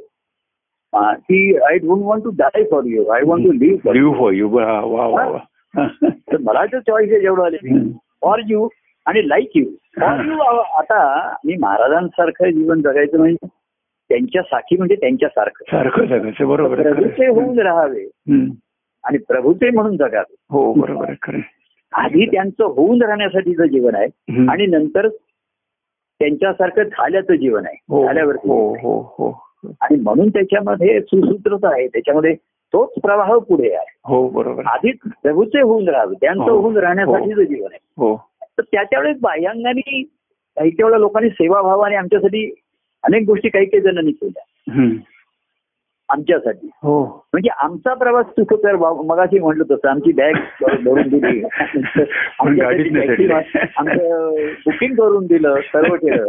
की 0.93 1.55
I 1.57 1.77
don't 1.77 2.03
want 2.03 2.23
to 2.23 2.29
die 2.37 2.63
for 2.71 2.83
you 2.85 3.05
I 3.05 3.21
want 3.25 3.45
to 3.45 3.51
live 3.51 3.77
for 3.83 3.93
live 3.93 4.17
for 4.19 4.33
you 4.33 4.49
वा 4.49 4.79
वा 4.81 5.37
तर 6.03 6.37
मला 6.37 6.65
जो 6.65 6.79
चॉईस 6.79 7.11
आहे 7.11 7.21
जेवढं 7.21 7.43
आले 7.45 7.57
फॉर 8.21 8.41
यू 8.47 8.67
आणि 9.05 9.27
लाईक 9.29 9.49
यू 9.55 9.65
फॉर 10.01 10.25
यू 10.25 10.37
आता 10.77 11.35
मी 11.45 11.55
महाराजांसारखं 11.59 12.49
जीवन 12.49 12.81
जगायचं 12.81 13.17
म्हणजे 13.17 13.47
त्यांच्या 14.09 14.41
साखी 14.41 14.77
म्हणजे 14.77 14.95
त्यांच्यासारखं 14.95 15.63
सारखं. 15.71 16.05
जगायचं 16.05 16.47
बरोबर 16.47 16.81
प्रभूचे. 16.81 17.27
होऊन 17.27 17.59
राहावे. 17.59 18.05
आणि 19.03 19.17
प्रभूचे 19.17 19.69
म्हणून 19.69 19.97
जगावे. 19.97 20.35
हो 20.49 20.73
बरोबर 20.73 21.13
खरं. 21.21 21.39
आधी 21.93 22.25
त्यांचं 22.25 22.63
होऊन 22.63 23.01
राहण्यासाठीचं 23.01 23.65
जीवन 23.65 23.95
आहे. 23.95 24.45
आणि 24.49 24.65
नंतर 24.65 25.07
त्यांच्यासारखं 26.19 26.83
झाल्याचं 26.83 27.35
जीवन 27.35 27.65
आहे 27.65 27.77
हो 27.89 28.03
झाल्यावरती. 28.05 28.47
हो 28.49 28.73
हो 28.73 28.99
हो. 29.17 29.31
आणि 29.81 29.99
म्हणून 29.99 30.29
त्याच्यामध्ये 30.29 30.99
सुसूत्रता 31.01 31.73
आहे 31.73 31.87
त्याच्यामध्ये 31.87 32.35
तोच 32.73 32.89
प्रवाह 33.03 33.37
पुढे 33.37 33.75
आहे. 33.75 33.85
हो 34.05 34.29
बरोबर. 34.29 34.65
आधीच 34.65 34.97
प्रभूचे 35.23 35.61
होऊन 35.61 35.89
राहावे 35.89 36.15
त्यांचं 36.21 36.43
हो. 36.43 36.59
होऊन 36.59 36.77
राहण्यासाठीचं 36.77 37.43
जीवन 37.43 37.67
आहे. 37.71 37.79
हो. 37.97 38.27
तर 38.41 38.61
त्याच्या 38.61 38.99
वेळेस 38.99 39.17
बाह्यांगाने 39.21 40.03
काही 40.57 40.83
वेळा 40.83 40.97
लोकांनी 40.97 41.29
सेवाभावाने 41.29 41.95
आमच्यासाठी 41.95 42.55
अनेक 43.03 43.23
गोष्टी 43.27 43.49
काही 43.49 43.65
काही 43.65 43.81
जणांनी 43.81 44.11
केल्या. 44.11 44.43
आमच्यासाठी. 46.09 46.69
हो. 46.83 47.05
म्हणजे 47.05 47.49
आमचा 47.57 47.93
प्रवास 47.93 48.25
सुखकर. 48.25 48.75
मगाशी 49.05 49.39
म्हटलं 49.39 49.63
तसं 49.63 49.89
आमची 49.89 50.11
बॅग 50.11 50.33
भरून 50.85 51.07
दिली. 51.07 51.43
आमचं 53.77 54.35
बुकिंग 54.35 54.95
करून 54.95 55.25
दिलं 55.25 55.55
सर्व 55.55 55.95
केलं. 55.95 56.25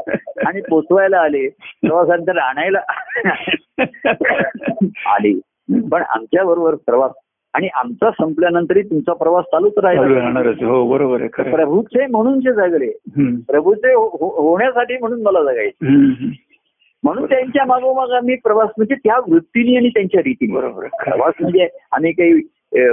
आणि 0.46 0.61
पोचवायला 0.61 1.18
आले. 1.18 1.48
प्रवासानंतर 1.48 2.38
आणायला 2.38 2.81
आले. 5.14 5.40
पण 5.90 6.02
आमच्या 6.02 6.44
बरोबर 6.44 6.74
प्रवास 6.74 7.11
आणि 7.54 7.68
आमचा 7.74 8.11
संपल्यानंतरही 8.11 8.83
तुमचा 8.83 9.12
प्रवास 9.12 9.44
चालूच 9.44 9.72
चालू 9.72 10.14
राहिला 10.14 10.66
हो 10.66 10.90
बरोबर 10.90 11.20
आहे. 11.20 11.50
प्रभूचे 11.50 12.06
म्हणून 12.06 12.40
जे 12.40 12.52
जगले. 12.52 12.90
प्रभूचे 13.48 13.92
हो- 13.94 14.18
हो- 14.20 14.33
होण्यासाठी 14.33 14.96
म्हणून 14.98 15.22
मला 15.22 15.42
जगायचे. 15.42 15.87
म्हणून 17.04 17.24
त्यांच्या 17.24 17.64
मागोमाग 17.66 18.11
आम्ही 18.11 18.37
प्रवास 18.37 18.68
म्हणजे 18.78 18.94
त्या 18.94 19.18
वृत्तीने 19.28 19.76
आणि 19.76 19.88
त्यांच्या 19.88 20.20
रीतीने. 20.20 20.52
बरोबर. 20.52 20.87
प्रवास 20.87 21.35
म्हणजे 21.40 21.68
आम्ही 21.92 22.12
काही 22.12 22.33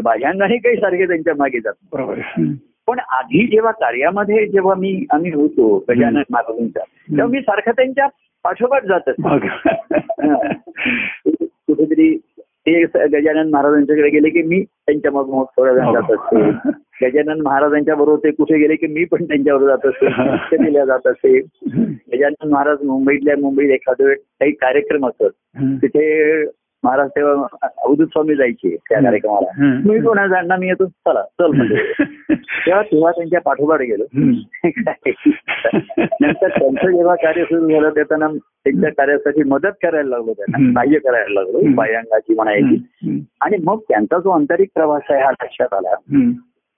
बाह्यांगाने 0.04 0.58
काही 0.58 0.76
सारखे 0.76 1.08
त्यांच्या 1.08 1.34
मागे 1.38 1.60
जातो 1.60 1.98
बरोबर. 1.98 2.20
पण 2.88 3.00
आधी 3.00 3.48
जेव्हा 3.48 3.72
कार्यामध्ये 3.72 4.48
जेव्हा 4.48 4.76
मी 4.76 5.06
आम्ही 5.12 5.32
होतो 5.32 5.86
गजानन 5.90 6.22
महाराजांचा 6.30 6.80
तेव्हा 6.80 7.28
मी 7.28 7.42
सारखं 7.42 7.72
त्यांच्या 7.72 8.08
पाठोपाठ 8.44 8.86
जात 8.86 9.10
कुठेतरी 11.68 12.18
ते 12.68 12.84
गजानन 13.08 13.50
महाराजांच्याकडे 13.50 14.10
गेले 14.10 14.30
की 14.30 14.42
मी 14.42 14.62
त्यांच्या 14.64 15.12
मग 15.12 15.30
मग 15.30 15.44
थोड्या 15.44 15.74
वेळ 15.74 15.94
जात 15.94 16.12
असते. 16.12 16.52
गजानन 17.04 17.42
महाराजांच्या 17.42 17.96
बरोबर 17.96 18.20
ते 18.24 18.32
कुठे 18.32 18.58
गेले 18.58 18.76
की 18.76 18.88
मी 18.88 19.04
पण 19.06 19.24
त्यांच्याबरोबर 19.24 19.76
जात 19.76 19.86
असते. 19.86 20.10
शिक्षकेला 20.10 20.86
जात 20.86 21.08
असते. 21.08 21.40
गजानन 22.14 22.50
महाराज 22.50 22.78
मुंबईतल्या 22.84 23.36
मुंबईत 23.38 23.72
एखाद्या 23.72 24.08
वेळ 24.08 24.16
काही 24.16 24.52
कार्यक्रम 24.52 25.08
असत. 25.08 25.24
तिथे 25.82 26.44
महाराज 26.88 27.10
तेव्हा 27.10 27.68
अवधूत 27.86 28.08
स्वामी 28.08 28.36
जायचे 28.36 28.76
त्या 28.90 29.00
कार्यक्रमाला. 29.02 29.72
मी 29.86 30.00
कोणा 30.02 30.28
जाणणार 30.28 30.60
मी 30.60 30.68
येतो 30.68 30.86
चला 30.86 31.22
चल 31.22 31.56
म्हणजे 31.58 31.76
तेव्हा 32.34 32.82
तेव्हा 32.82 33.12
त्यांच्या 33.12 33.42
पाठोपाठ 33.42 33.80
गेलो. 33.80 34.04
नंतर 36.22 36.48
त्यांचं 36.48 36.92
जेव्हा 36.92 37.16
कार्य 37.16 37.44
सुरू 37.44 37.70
झालं 37.70 37.90
त्यातना 37.90 38.28
त्यांच्या 38.28 38.92
कार्यासाठी 38.92 39.44
मदत 39.44 39.76
करायला 39.84 40.10
लागलो 40.10 40.34
त्यांना. 40.34 40.72
सहाय्य 40.74 41.00
करायला 41.00 41.42
लागलो. 41.42 41.62
बाह्यांगाची 41.76 42.36
म्हणायची. 42.36 43.24
आणि 43.42 43.58
मग 43.64 43.80
त्यांचा 43.90 44.20
जो 44.20 44.30
आंतरिक 44.30 44.70
प्रवास 44.76 45.02
आहे 45.10 45.24
हा 45.24 45.32
लक्षात 45.32 45.74
आला. 45.74 45.96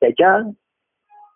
त्याच्या 0.02 0.38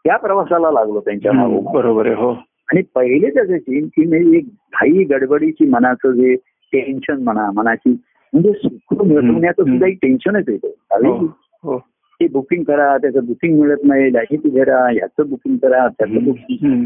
त्या 0.05 0.17
प्रवासाला 0.17 0.71
लागलो 0.71 0.99
त्यांच्या. 0.99 1.31
मागोमाग 1.31 1.73
बरोबर 1.73 2.05
आहे 2.05 2.15
हो 2.15 2.31
आणि 2.71 2.81
पहिले 2.95 3.29
त्याचे 3.29 3.57
की 3.79 4.05
मी 4.05 4.37
एक 4.37 4.45
घाई 4.73 5.03
गडबडीची 5.03 5.65
मनाचं 5.65 6.11
जे 6.11 6.35
टेन्शन 6.73 7.23
म्हणा 7.23 7.51
मनाची 7.51 7.95
म्हणजे 8.33 8.51
सुख 8.53 9.03
मिळवण्याचं. 9.03 9.63
सुद्धा 9.63 9.87
एक 9.87 9.97
टेन्शनच 10.01 10.49
येतं 10.49 10.67
हो 10.67 10.73
त्यावेळी 10.89 11.25
हो 11.63 11.77
ते 12.19 12.27
बुकिंग 12.27 12.63
करा 12.63 12.95
त्याचं 12.97 13.25
बुकिंग 13.25 13.59
मिळत 13.59 13.83
नाही 13.83 14.13
लाईटी 14.13 14.49
करा 14.49 14.79
ह्याचं 14.89 15.29
बुकिंग 15.29 15.57
करा 15.57 15.87
त्याचं 15.89 16.23
बुकिंग. 16.23 16.85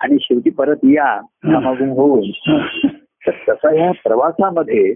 आणि 0.00 0.16
शेवटी 0.20 0.50
परत 0.50 0.84
या 0.84 1.16
कामागून 1.44 1.88
होऊन 1.88 2.30
तर 3.26 3.30
तसा 3.48 3.74
या 3.74 3.90
प्रवासामध्ये. 4.04 4.92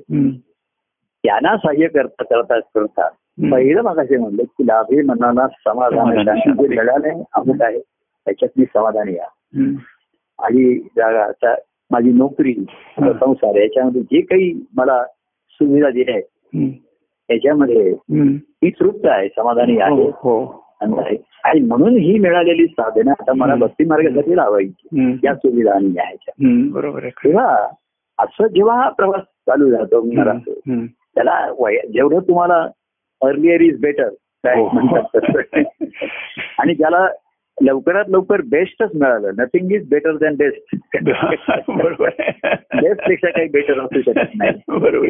त्यांना 1.25 1.57
सहाय्य 1.57 1.87
करता 1.89 2.25
करता 2.25 2.59
करता. 2.75 3.09
पहिलं 3.51 3.83
मगाशी 3.83 4.17
म्हणलं 4.17 4.43
की 4.43 4.67
लाभे 4.67 5.03
मनाला 5.03 5.47
समाधान. 5.49 6.25
जे 6.61 6.75
लढाले 6.77 7.11
अमुक 7.35 7.63
आहे 7.63 7.79
त्याच्यात 7.79 8.59
मी 8.59 8.65
समाधानी 8.65 9.15
या. 9.15 9.29
माझी 10.39 10.75
जागा 10.97 11.25
आता 11.25 11.55
माझी 11.91 12.13
नोकरी 12.13 12.53
हा. 12.73 13.13
संसार 13.13 13.57
याच्यामध्ये 13.57 14.03
जे 14.03 14.21
काही 14.21 14.53
मला 14.77 15.03
सुविधा 15.63 15.91
दिल्या 15.91 16.15
आहेत. 16.15 16.25
त्याच्यामध्ये. 17.29 17.95
मी 18.09 18.71
तृप्त 18.71 19.07
आहे 19.07 19.29
समाधानी 19.29 19.79
आहे 19.79 19.93
हो 19.93 20.11
हो 20.11 20.65
आहे 21.01 21.17
आणि 21.45 21.61
म्हणून 21.61 21.97
ही 21.97 22.19
मिळालेली 22.19 22.67
साधना 22.67 23.11
आता 23.11 23.33
मला. 23.33 23.55
भक्ती 23.55 23.85
मार्गासाठी 23.85 24.37
लावायची. 24.37 24.89
या 25.25 25.35
सुविधा 25.35 25.75
आणि 25.75 25.87
या 25.97 26.03
ह्याच्या 26.03 26.49
हम्म. 26.49 26.71
बरोबर. 26.71 27.09
तेव्हा 27.09 27.69
असं 28.19 28.47
जेव्हा 28.47 28.77
हा 28.77 28.89
प्रवास 28.89 29.21
चालू. 29.21 29.77
हम्म. 30.51 30.87
त्याला 30.87 31.49
जेवढं 31.93 32.19
तुम्हाला 32.19 32.69
अर्लियर 33.23 33.61
इज 33.61 33.81
बेटर 33.81 34.09
काय 34.45 34.61
हो. 34.61 34.71
म्हणतात. 34.73 35.21
आणि 36.59 36.75
त्याला 36.75 37.09
लवकरात 37.63 38.05
लवकर 38.09 38.41
बेस्टच 38.41 38.91
मिळालं. 38.95 39.31
Nothing 39.39 39.73
is 39.73 39.89
better 39.89 40.17
than 40.17 40.35
best. 40.35 40.77
बेस्टपेक्षा 42.83 43.31
काही 43.31 43.49
बेटर 43.49 43.81
असू 43.81 44.01
शकत 44.01 44.29
नाही. 44.39 44.53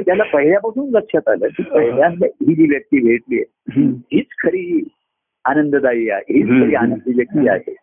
त्याला 0.01 0.23
पहिल्यापासून 0.23 0.91
लक्षात 0.91 1.29
आलं 1.29 1.49
की 1.49 1.63
पहिल्यांदा 1.63 2.27
ही 2.27 2.55
जी 2.55 2.67
व्यक्ती 2.71 3.09
भेटली. 3.09 3.43
हीच 4.13 4.27
खरी 4.43 4.89
आनंददायी 5.45 6.11
आहे. 6.11 6.35
हीच 6.35 6.63
खरी 6.63 6.75
आनंदी 6.75 7.13
व्यक्ती 7.17 7.49
आहे. 7.49 7.75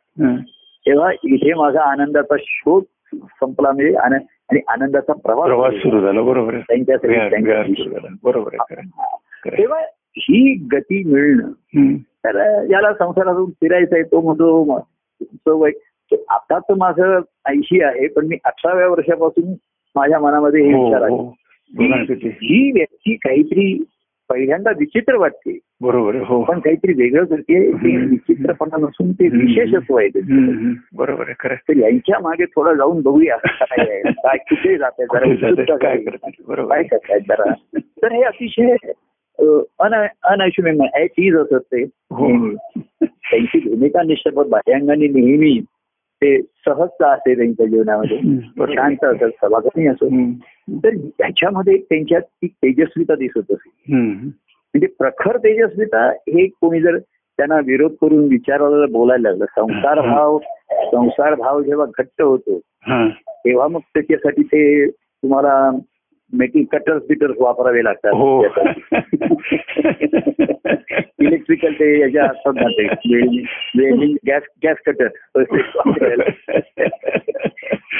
तेव्हा 0.85 1.11
इथे 1.23 1.53
माझा 1.53 1.81
आनंदाचा 1.81 2.35
शोध 2.39 2.83
संपला 3.15 3.71
म्हणजे 3.71 3.95
आनंद 3.95 4.21
आणि 4.49 4.59
आनंदाचा 4.67 5.13
प्रवास 5.13 5.45
प्रवास 5.45 5.73
सुरू 5.73 6.01
झाला. 6.01 6.21
बरोबर 6.21 6.53
आहे. 6.53 6.61
तेव्हा 9.57 9.81
ही 10.17 10.53
गती 10.73 11.03
मिळणं. 11.03 11.51
तर 11.97 12.63
याला 12.71 12.93
संसारातून 12.93 13.49
फिरायचा 13.49 13.95
आहे 13.95 14.03
तो 14.03 14.21
म्हणतो 14.21 14.79
तो 15.33 15.57
वय- 15.57 16.17
आता 16.29 16.59
तर 16.59 16.73
माझं 16.73 17.19
ऐंशी 17.45 17.81
आहे 17.81 18.07
पण 18.07 18.25
मी 18.25 18.37
अठराव्या 18.45 18.87
वर्षापासून 18.87 19.53
माझ्या 19.95 20.19
मनामध्ये 20.19 20.63
हे 20.65 20.73
हो, 20.73 20.85
विचार 20.85 21.01
आहे 21.01 21.15
हो. 21.15 21.33
ही 22.27 22.71
व्यक्ती 22.71 23.15
काहीतरी 23.15 23.83
पहिल्यांदा 24.29 24.71
विचित्र 24.79 25.15
वाटते 25.15 25.59
बरोबर 25.81 26.15
आहे 26.15 26.23
हो 26.27 26.43
पण 26.43 26.59
काहीतरी 26.59 26.93
वेगळं 26.93 27.25
करते 27.25 27.71
ते. 27.71 27.95
विचित्रपणा 28.05 28.77
नसून 28.77 29.11
ते. 29.11 29.27
विशेषत्व 29.27 29.97
आहे. 29.97 30.07
बरोबर 30.95 31.21
आहे 31.21 31.33
खरं 31.39 31.53
आहे. 31.53 31.73
तर 31.73 31.77
यांच्या 31.77 32.19
मागे 32.19 32.45
थोडं 32.45 32.73
जाऊन 32.73 33.01
बघूया 33.01 33.37
काय 33.37 33.85
आहे, 33.89 34.01
काय 34.01 34.37
कुठे 34.37 34.77
जाते 34.77 35.05
जरा 35.05 35.19
जाते, 35.19 35.51
उत्सुकता 35.51 35.75
काय 35.77 35.93
झाली. 35.93 36.05
करते 36.05 36.43
बरोबर 36.47 36.69
काय 36.69 36.79
आहे. 36.79 36.87
करतायत 36.87 37.21
जरा 37.29 37.53
तर 38.01 38.11
हे 38.11 38.21
अतिशय 38.23 38.75
अनैशुमे 39.39 41.05
टीज 41.07 41.35
असत 41.35 41.55
ते 41.55 41.83
हो. 41.83 42.49
त्यांची 43.03 43.59
भूमिका 43.59 44.03
निष्ठपद 44.03 44.47
बाह्यांगाने 44.47 45.07
नेहमी 45.07 45.59
ते 46.21 46.41
सहजता 46.41 47.11
असते 47.11 47.35
त्यांच्या 47.35 47.65
जीवनामध्ये. 47.65 48.17
शांत 48.75 49.03
असत 49.03 49.45
सभागती 49.45 49.87
असो. 49.87 50.09
तर 50.69 50.89
त्याच्यामध्ये 50.89 51.77
त्यांच्यात 51.77 52.21
ती 52.21 52.47
तेजस्विता 52.47 53.15
दिसत 53.15 53.51
असे. 53.51 53.93
म्हणजे 53.93 54.87
प्रखर 54.87 55.37
तेजस्विता 55.37 56.09
हे 56.09 56.47
कोणी 56.47 56.81
जर 56.81 56.97
त्यांना 56.97 57.55
विरोध 57.55 57.91
करून 57.91 58.27
विचारायला 58.27 58.85
बोलायला 58.91 59.29
लागलं 59.29 59.45
संसार 59.45 59.99
भाव 59.99 60.37
संसार 60.71 61.35
भाव 61.35 61.61
जेव्हा 61.61 61.85
घट्ट 61.85 62.21
होतो. 62.21 62.59
तेव्हा 63.29 63.67
मग 63.67 63.79
त्याच्यासाठी 63.79 64.43
ते 64.43 64.89
तुम्हाला 64.89 65.71
मेटल 66.33 66.63
कटर्स 66.71 67.03
बिटर्स 67.07 67.35
वापरावे 67.39 67.83
लागतात. 67.83 68.11
हो. 68.13 68.43
इलेक्ट्रिकल 71.19 71.73
ते 71.73 71.99
याच्या 71.99 72.25
असतात 72.25 72.53
ना 72.55 72.67
ते. 72.69 72.87
Welding 73.77 74.15
gas 74.27 74.43
gas 74.63 74.77
cutter. 74.85 75.07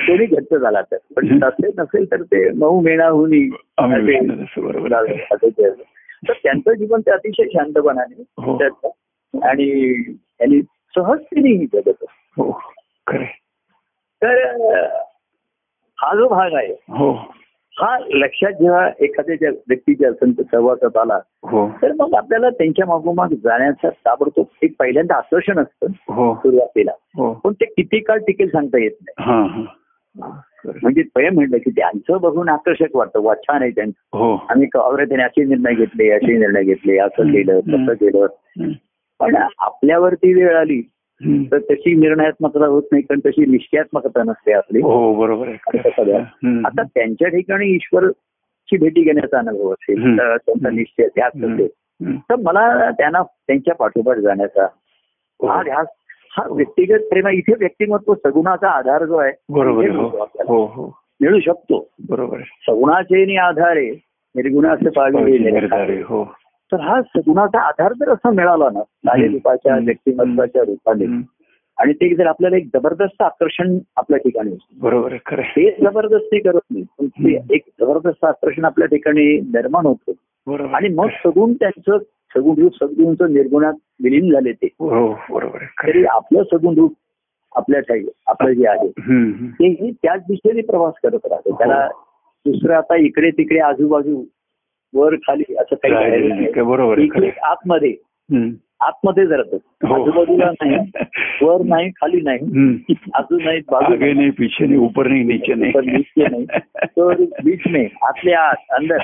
कोणी 0.07 0.25
घट्ट 0.25 0.55
झाला 0.55 0.81
तर. 0.81 0.97
पण 1.15 1.27
नसेल 1.27 1.71
नसेल 1.77 2.11
तर 2.11 2.21
ते 2.21 2.51
मऊ 2.51 2.81
मेणा 2.81 3.07
होऊन. 3.07 3.49
तर 6.27 6.33
त्यांचं 6.33 6.73
जीवन 6.73 7.01
ते 7.01 7.11
अतिशय 7.11 7.43
शांतपणाने 7.43 8.23
हो. 8.37 8.59
आणि 9.43 10.01
त्यांनी 10.13 10.61
सहजतेने 10.61 11.65
जगत. 11.65 12.05
हो 12.37 12.59
तर 14.21 14.47
अं, 14.47 14.85
हा 15.97 16.15
जो 16.15 16.27
भाग 16.27 16.53
आहे 16.53 16.73
हो. 16.89 17.33
हा 17.79 17.97
लक्षात 18.09 18.51
जेव्हा 18.51 18.89
एखाद्या 18.99 19.49
व्यक्तीच्या 19.49 20.13
संत 20.13 20.33
सहवासात 20.51 20.97
आला 20.97 21.19
हो. 21.43 21.69
तर 21.81 21.91
मग 21.99 22.13
आपल्याला 22.13 22.49
त्यांच्या 22.49 22.85
मागोमाग 22.85 23.27
जाण्याचं 23.33 23.89
ताबडतोब 23.89 24.45
एक 24.61 24.73
पहिल्यांदा 24.79 25.15
आकर्षण 25.15 25.59
असतं 25.59 25.87
हो. 26.13 26.35
सुरुवातीला. 26.35 26.91
हो. 27.17 27.33
पण 27.33 27.53
ते 27.53 27.65
किती 27.65 27.99
काळ 27.99 28.17
टिकेल 28.17 28.49
सांगता 28.49 28.83
येत 28.83 28.91
नाही. 29.01 29.65
म्हणजे 30.65 31.01
पहिले 31.15 31.29
म्हणलं 31.29 31.57
की 31.57 31.69
त्यांचं 31.69 32.17
बघून 32.21 32.49
आकर्षक 32.49 32.95
वाटतं. 32.95 33.19
वा 33.21 33.35
छान 33.35 33.61
आहे 33.61 33.71
त्यांचं. 33.71 34.35
आम्ही 34.49 34.67
त्याने 35.05 35.23
असे 35.23 35.43
निर्णय 35.43 35.73
घेतले 35.73 36.09
असे 36.09 36.37
निर्णय 36.37 36.63
घेतले 36.63 36.97
असं 36.97 37.23
केलं 37.23 37.59
तसं 37.59 37.93
केलं. 37.93 38.25
पण 39.19 39.35
आपल्यावरती 39.59 40.33
वेळ 40.33 40.55
आली. 40.55 40.81
तर 41.25 41.57
तशी 41.57 41.95
निर्णयात्मकता 41.95 42.65
होत 42.65 42.83
नाही 42.91 43.03
कारण 43.03 43.19
तशी 43.19 43.45
निश्चयात्मकता 43.45 44.23
नसते 44.23 44.51
आपली 44.51 44.81
हो 44.81 45.13
बरोबर 45.15 45.47
असं 45.49 45.89
सगळं. 45.89 46.19
हम्म. 46.19 46.65
आता 46.65 46.83
त्यांच्या 46.83 47.27
ठिकाणी 47.27 47.67
ईश्वरची 47.67 48.77
भेटी 48.77 49.01
घेण्याचा 49.01 49.39
अनुभव 49.39 49.71
असेल 49.71 50.17
त्यांचा. 50.17 50.69
निश्चय 50.69 51.07
ध्यास. 51.07 51.31
असेल. 51.35 51.67
तर 52.17 52.35
मला 52.35 52.91
त्यांना 52.91 53.21
त्यांच्या 53.23 53.75
पाठोपाठ 53.75 54.17
जाण्याचा 54.17 54.63
हो. 54.63 55.47
हा 55.47 55.63
ध्यास 55.63 55.87
हा 56.37 56.43
व्यक्तिगत 56.51 56.99
प्रेम 57.09 57.27
इथे 57.27 57.53
व्यक्तिमत्व 57.59 58.13
सगुणाचा 58.13 58.69
आधार 58.69 59.05
जो 59.05 59.15
आहे 59.15 59.31
बरोबर 59.49 59.83
हे 59.83 59.89
हो. 59.89 60.07
हो 60.47 60.65
हो 60.65 60.99
मिळू 61.21 61.39
शकतो 61.39 61.89
बरोबर 62.09 62.39
सगुणाचे 62.39 63.37
आधारे 63.37 63.89
निर्गुणाचे 64.35 65.51
निर्धारे 65.51 66.01
हो 66.01 66.23
तर 66.71 66.79
हा 66.79 67.01
सगुणाचा 67.01 67.59
आधार 67.59 67.93
जर 67.93 68.09
असा 68.09 68.31
मिळाला 68.31 68.69
ना 68.73 68.81
कार्यरूपाच्या 69.07 69.73
हम्म. 69.73 69.85
व्यक्तिमत्वाच्या 69.85 70.63
रूपाने. 70.63 71.05
आणि 71.77 71.93
ते 71.93 72.13
जर 72.15 72.25
आपल्याला 72.27 72.57
एक 72.57 72.67
जबरदस्त 72.73 73.21
आकर्षण 73.21 73.77
आपल्या 73.95 74.19
ठिकाणी 74.19 74.51
असतं 74.51 74.79
बरोबर. 74.79 75.15
ते 75.33 75.69
जबरदस्ती 75.81 76.39
करत 76.39 76.59
नाही 76.71 76.83
पण 76.99 77.07
ते. 77.07 77.37
एक 77.55 77.63
जबरदस्त 77.81 78.25
आकर्षण 78.25 78.65
आपल्या 78.65 78.87
ठिकाणी 78.87 79.25
निर्माण 79.39 79.85
होतं 79.85 80.11
बरोबर 80.47 80.73
आणि. 80.73 80.89
मग 80.89 81.09
सगुण 81.23 81.53
त्यांचं 81.53 81.97
सगुण 82.35 82.61
रूप 82.61 82.75
सद्गुणचं 82.75 83.33
निर्गुणात 83.33 83.73
विलीन 84.03 84.31
झाले 84.33 84.51
ते 84.51 84.67
हो 84.79 85.07
बरोबर 85.29 85.61
आहे 85.61 85.67
खरं 85.77 85.91
तरी. 85.91 86.03
आपलं 86.05 86.43
सगुण 86.43 86.75
रूप 86.75 86.93
आपल्या 87.55 87.79
ठाई 87.79 88.03
आपलं 88.27 88.53
जे 88.53 88.67
आहे. 88.67 88.87
तेही 89.59 89.91
त्याच 89.93 90.21
दिशेने 90.21 90.61
प्रवास 90.61 90.93
करत 91.03 91.25
राहते 91.25 91.49
हो. 91.51 91.57
त्याला 91.57 91.87
दुसरं 92.45 92.75
आता 92.75 92.95
इकडे 92.95 93.29
तिकडे 93.29 93.59
आजूबाजू 93.59 94.23
वर 94.93 95.15
खाली 95.17 95.55
असं 95.59 95.75
काही 95.75 95.93
नाही. 95.93 96.27
नाही. 96.27 96.61
बरोबर. 96.63 96.99
आतमध्ये. 97.43 97.95
आतमध्ये 98.81 99.23
राहतो 99.25 99.55
हो. 99.83 99.93
आजूबाजूला 99.93 100.49
नाही 100.61 100.77
वर 101.41 101.61
नाही 101.65 101.89
खाली 101.91 102.19
नाही. 102.21 102.97
आजू 103.13 103.37
नाही 103.37 103.59
बाजू 103.71 103.95
नाही 103.95 104.29
पीछे 104.29 104.65
नाही 104.65 104.77
ऊपर 104.77 105.07
नाही 105.07 105.23
नीचे 105.23 105.53
नाही 105.53 105.91
नीचे 105.91 106.27
नाही. 106.27 106.45
तर 106.97 107.23
बीच 107.43 107.61
में 107.67 107.85
आतले 108.01 108.33
आत 108.33 108.71
अंदर 108.71 108.97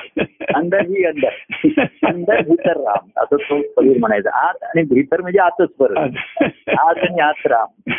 अंदर 0.54 0.80
ही 0.80 1.04
अंदर 1.04 1.80
अंदर 2.06 2.40
भीतर 2.40 2.80
राम 2.80 3.08
असं 3.16 3.36
तो 3.36 3.60
कबीर 3.76 3.98
म्हणायचा 3.98 4.36
आत 4.48 4.62
आणि 4.64 4.82
भीतर 4.94 5.20
म्हणजे 5.20 5.38
आतच 5.38 5.72
परत 5.78 5.98
आत 6.78 6.98
आणि 6.98 7.20
आत 7.20 7.46
राम 7.46 7.90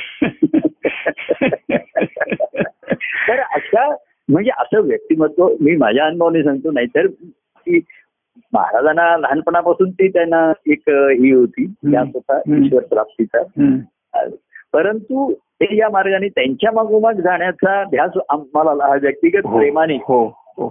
तर 3.28 3.40
अशा 3.40 3.90
म्हणजे 4.30 4.52
असं 4.58 4.82
व्यक्तिमत्व 4.82 5.48
मी 5.62 5.76
माझ्या 5.76 6.06
अनुभवाने 6.06 6.44
सांगतो 6.44 6.72
नाहीतर 6.72 7.08
की 7.66 7.80
महाराजांना 8.54 9.18
लहानपणापासून 9.18 9.90
ती 9.90 10.08
त्यांना 10.08 10.52
एक 10.68 10.90
ही 10.90 11.32
होती. 11.32 11.64
ईश्वर 11.64 12.84
प्राप्तीचा. 12.84 13.44
परंतु 14.74 15.34
ते 15.34 15.76
या 15.78 15.90
मार्गाने 15.90 16.28
त्यांच्या 16.28 16.72
मागोमाग 16.72 17.14
जाण्याचा 17.14 17.84
ध्यास 17.84 18.12
आम्हाला 18.30 18.94
व्यक्तिगत 19.02 19.46
हो 19.46 19.58
प्रेमाने 19.58 19.96
हो 19.96 20.26
हो 20.58 20.68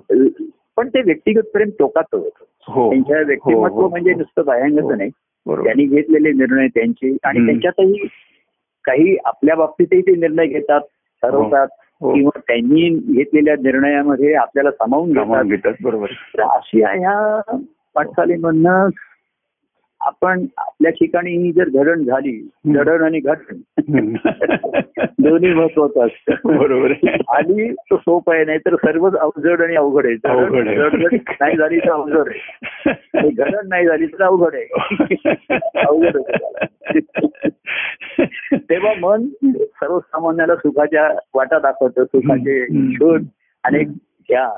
पण 0.77 0.89
ते 0.89 1.01
व्यक्तिगत 1.03 1.43
प्रेम 1.53 1.71
टोकाचं 1.79 2.17
होतं 2.17 2.91
त्यांच्या 2.91 3.21
व्यक्तिमत्व. 3.27 3.89
म्हणजे 3.89 4.15
नुसतं 4.15 4.45
बाह्यांगच. 4.45 4.99
नाही 4.99 5.11
त्यांनी 5.47 5.85
घेतलेले 5.85 6.33
निर्णय 6.33 6.67
त्यांचे 6.67 7.17
आणि. 7.25 7.47
त्यांच्यातही 7.47 8.07
काही 8.85 9.17
आपल्या 9.25 9.55
बाबतीतही 9.57 10.01
ते 10.01 10.15
निर्णय 10.17 10.47
घेतात 10.47 10.81
ठरवतात 11.25 11.69
हो. 12.01 12.15
किंवा 12.15 12.39
त्यांनी 12.39 12.89
घेतलेल्या 12.89 13.55
निर्णयामध्ये 13.55 14.35
आपल्याला 14.35 14.71
सामावून 14.71 15.13
घेतात 15.49 15.73
बरोबर 15.83 16.07
अशी 16.43 16.83
ह्या 16.83 17.41
वाटचालीमधनं 17.97 18.89
आपण 20.05 20.45
आपल्या 20.59 20.91
ठिकाणी 20.91 21.31
ही 21.37 21.53
जर 21.53 21.69
घडण 21.69 22.03
झाली. 22.05 22.33
जडण 22.67 23.03
आणि 23.03 23.21
घडण 23.21 23.57
हम्म. 23.89 24.15
दोन्ही 25.19 25.53
महत्वाचं 25.55 26.07
असतं 26.07 26.57
बरोबर. 26.59 26.93
आणि 27.29 27.73
तो 27.91 27.97
सोप 27.97 28.31
आहे 28.31 28.45
नाही 28.45 28.59
तर 28.59 28.75
सर्वच 28.75 29.15
अवजड 29.15 29.63
आणि 29.63 29.77
अवघड 29.77 30.07
आहे 30.07 30.17
नाही 31.41 31.57
झाली 31.57 31.79
तर 31.79 31.91
अवजड 31.91 32.29
आहे 32.29 32.91
आणि 33.19 33.31
घडण 33.31 33.69
नाही 33.69 33.87
झाली 33.87 34.07
तर 34.07 34.23
अवघड 34.23 34.55
आहे 34.55 34.65
अवघड 35.87 36.17
तेव्हा 38.55 38.93
मन 39.01 39.27
सर्वसामान्याला 39.57 40.57
सुखाच्या 40.57 41.09
वाटा 41.35 41.59
दाखवतं 41.59 42.05
सुखाचे. 42.05 42.65
शोध 42.93 43.23
अनेक 43.65 43.89
घ्या 43.89 44.49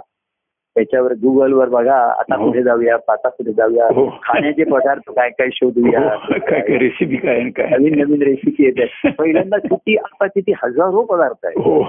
त्याच्यावर 0.77 1.13
गुगलवर 1.13 1.69
बघा 1.69 1.95
आता 1.95 2.37
हो. 2.37 2.47
पुढे 2.47 2.63
जाऊया 2.63 2.95
आता 2.95 3.29
पुढे 3.29 3.53
जाऊया. 3.53 3.89
खाण्याचे 4.23 4.65
पदार्थ 4.65 5.11
काय 5.11 5.31
काय 5.31 5.49
शोधूया. 5.53 6.01
हो, 6.01 6.17
काय 6.39 6.61
काय 6.61 6.79
रेसिपी 6.79 7.17
काय 7.17 7.41
नवीन 7.41 7.99
नवीन 7.99 8.23
रेसिपी 8.23 8.65
येतात 8.65 9.13
पहिल्यांदा 9.19 9.57
किती 9.59 9.97
आता 9.97 10.27
किती 10.27 10.53
हजारो 10.63 11.03
पदार्थ 11.03 11.47
आहेत. 11.47 11.59
हो. 11.59 11.83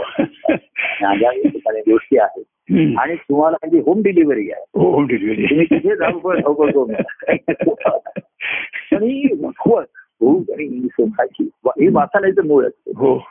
गोष्टी 1.92 2.18
आहेत. 2.18 2.44
आणि 3.00 3.16
तुम्हाला 3.16 3.58
म्हणजे 3.64 3.80
होम 3.86 4.02
डिलिव्हरी 4.02 4.52
आहे. 4.52 4.66
होम 4.76 5.08
डिलिव्हरी 5.08 5.46
तुम्ही 5.46 5.66
तिथे 5.66 5.96
जाऊ. 5.96 6.86
आणि 8.96 9.28
भूक 9.36 10.52
आणि 10.52 10.88
सुखाची 10.92 11.50
हे 11.68 11.88
वाचायचं 11.88 12.48
मूळ 12.48 12.66
असतं. 12.66 12.92
हो. 12.96 13.24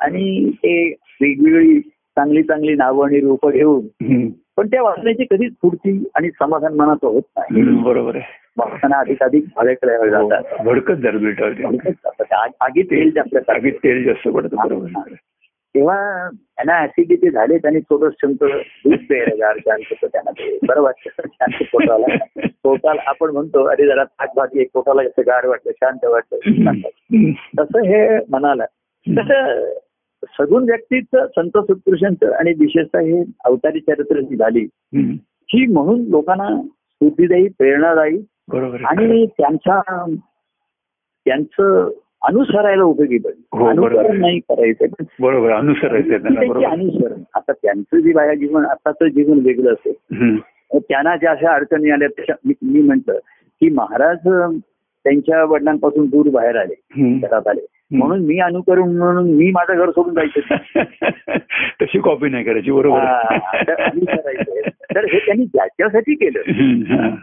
आणि 0.00 0.50
ते 0.50 0.88
वेगवेगळी 1.20 1.80
चांगली 1.86 2.42
चांगली 2.42 2.74
नावं 2.74 3.06
आणि 3.06 3.20
रूपं 3.20 3.50
घेऊन. 3.50 4.28
पण 4.56 4.66
त्या 4.66 4.82
वाचण्याची 4.82 5.24
कधीच 5.30 5.52
स्फूर्ती 5.52 6.08
आणि 6.14 6.30
समाधान 6.30 6.74
मनाचं 6.74 7.06
होत 7.06 7.22
नाही. 7.36 7.62
बरोबर 7.62 8.16
आहे. 8.16 8.24
वाचताना 8.58 8.98
अधिक 8.98 9.22
अधिक 9.22 9.44
भावेकडे 9.56 9.96
हो, 9.96 10.28
जातात. 10.28 10.64
भडकत 10.64 10.92
जर 10.92 11.16
जातात. 11.16 12.48
आगीत 12.60 12.84
येईल 12.90 13.18
आपल्या 13.18 13.54
आगीत 13.54 13.72
तेल 13.72 14.04
जास्त 14.04 14.28
पडतं 14.28 14.56
बरोबर. 14.56 15.14
तेव्हा 15.52 16.28
त्यांना 16.32 16.82
ऍसिडिटी 16.82 17.30
झाले 17.30 17.58
त्यांनी 17.58 17.80
थोडं 17.80 18.08
शंक 18.10 18.36
दूध 18.40 18.98
प्यायला 19.08 19.52
त्यांना 19.52 20.30
ते. 20.30 20.58
बरं 20.66 20.82
वाटतं. 20.82 21.22
शांत 21.32 21.64
पोटाला. 21.72 22.06
पोटाला 22.62 23.02
आपण 23.06 23.30
म्हणतो 23.30 23.64
अरे 23.64 23.86
जरा 23.86 24.04
ताक 24.04 24.28
भाजी 24.36 24.60
एक 24.60 24.68
पोटाला 24.74 25.02
कसं 25.02 25.22
गार 25.26 25.46
वाटतं 25.46 25.70
शांत 25.70 26.04
वाटतं. 26.04 26.36
तसं 27.58 27.82
हे 27.84 28.18
मनाला. 28.30 28.64
तसं 29.08 29.72
सगुण 30.38 30.64
व्यक्तीचं 30.64 31.26
संत 31.36 31.58
सत्पुरुषांचं 31.58 32.32
आणि 32.32 32.52
विशेषतः 32.58 33.00
हे 33.00 33.22
अवतारी 33.44 33.80
चरित्र 33.80 34.20
जी 34.20 34.36
झाली. 34.36 34.66
ही 35.50 35.66
म्हणून 35.66 36.00
लोकांना 36.10 36.48
स्फूर्तीदायी 36.62 37.48
प्रेरणादायी 37.58 38.18
बरोबर. 38.48 38.84
आणि 38.84 39.26
त्यांच्या 39.38 39.80
त्यांचं 41.26 41.90
अनुसरायला 42.22 42.84
उपयोगी 42.84 43.16
हो, 43.16 43.30
पडली 43.30 43.80
बरोबर. 43.80 43.96
अनुसरण 43.96 44.20
नाही 44.20 44.38
करायचं 44.40 45.04
बरोबर 45.20 45.50
अनुसरायचं 45.50 46.34
त्यांचे 46.34 46.64
अनुसरण 46.64 47.22
आता 47.34 47.52
त्यांचं 47.52 47.98
जे 47.98 48.12
बाया 48.12 48.34
जीवन 48.34 48.66
आताचं 48.66 49.08
जीवन 49.08 49.38
वेगळं 49.44 49.72
असेल. 49.72 50.36
त्यांना 50.74 51.16
ज्या 51.16 51.30
अशा 51.30 51.52
अडचणी 51.52 51.90
आल्या 51.90 52.08
त्याच्या 52.08 52.36
मी 52.44 52.80
म्हंटल 52.82 53.18
की 53.60 53.68
महाराज 53.70 54.28
त्यांच्या 55.04 55.44
वडिलांपासून 55.44 56.06
दूर 56.06 56.28
बाहेर 56.28 56.56
आले. 56.56 56.74
घरात 57.20 57.48
आले 57.48 57.60
म्हणून 57.94 58.24
मी 58.24 58.38
अनुकरण 58.38 58.96
म्हणून 58.96 59.30
मी 59.30 59.50
माझं 59.50 59.76
घर 59.76 59.90
सोडून 59.90 60.14
जायचं. 60.14 60.54
तशी 61.82 61.98
कॉपी 61.98 62.28
नाही 62.28 62.44
करायची 62.44 62.70
बरोबर. 62.70 62.98
आहे. 62.98 63.36
हा, 63.36 63.62
तर 64.94 65.04
हे 65.04 65.18
त्यांनी 65.18 65.44
ज्याच्यासाठी 65.44 66.14
केलं. 66.14 66.42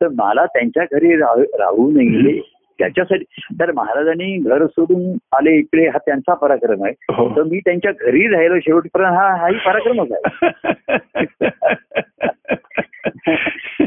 तर 0.00 0.08
मला 0.08 0.46
त्यांच्या 0.46 0.84
घरी 0.92 1.16
राहू 1.16 1.90
नये. 1.90 2.40
त्याच्यासाठी 2.78 3.24
तर 3.60 3.72
महाराजांनी 3.72 4.38
घर 4.38 4.66
सोडून 4.66 5.18
आले 5.32 5.56
इकडे 5.56 5.88
हा 5.88 5.98
त्यांचा 5.98 6.34
पराक्रम 6.34 6.84
आहे. 6.84 6.94
हो. 7.12 7.36
तर 7.36 7.42
मी 7.42 7.58
त्यांच्या 7.58 7.92
घरी 8.00 8.28
राहिलो 8.28 8.58
शेवटपर्यंत 8.58 9.12
हा 9.12 9.36
हाही 9.36 9.54
पराक्रमच 9.54 10.12
आहे. 10.12 10.56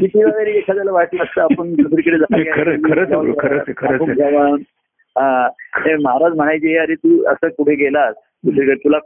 किती 0.00 0.18
वेळा 0.18 0.30
जरी 0.30 0.50
एखाद्याला 0.50 0.92
वाटलं 0.92 1.22
असतं 1.22 1.40
आपण 1.40 1.72
दुसरीकडे 1.72 2.50
खरंच 2.50 3.06
खरंच 3.76 4.60
ते 5.18 5.96
महाराज 5.96 6.36
म्हणायचे 6.36 6.76
अरे 6.76 6.94
तू 6.94 7.22
असं 7.24 7.48
कुठे 7.48 7.74
गेलास? 7.74 8.14
दुसरीकडे 8.44 8.74
तुला 8.74 8.98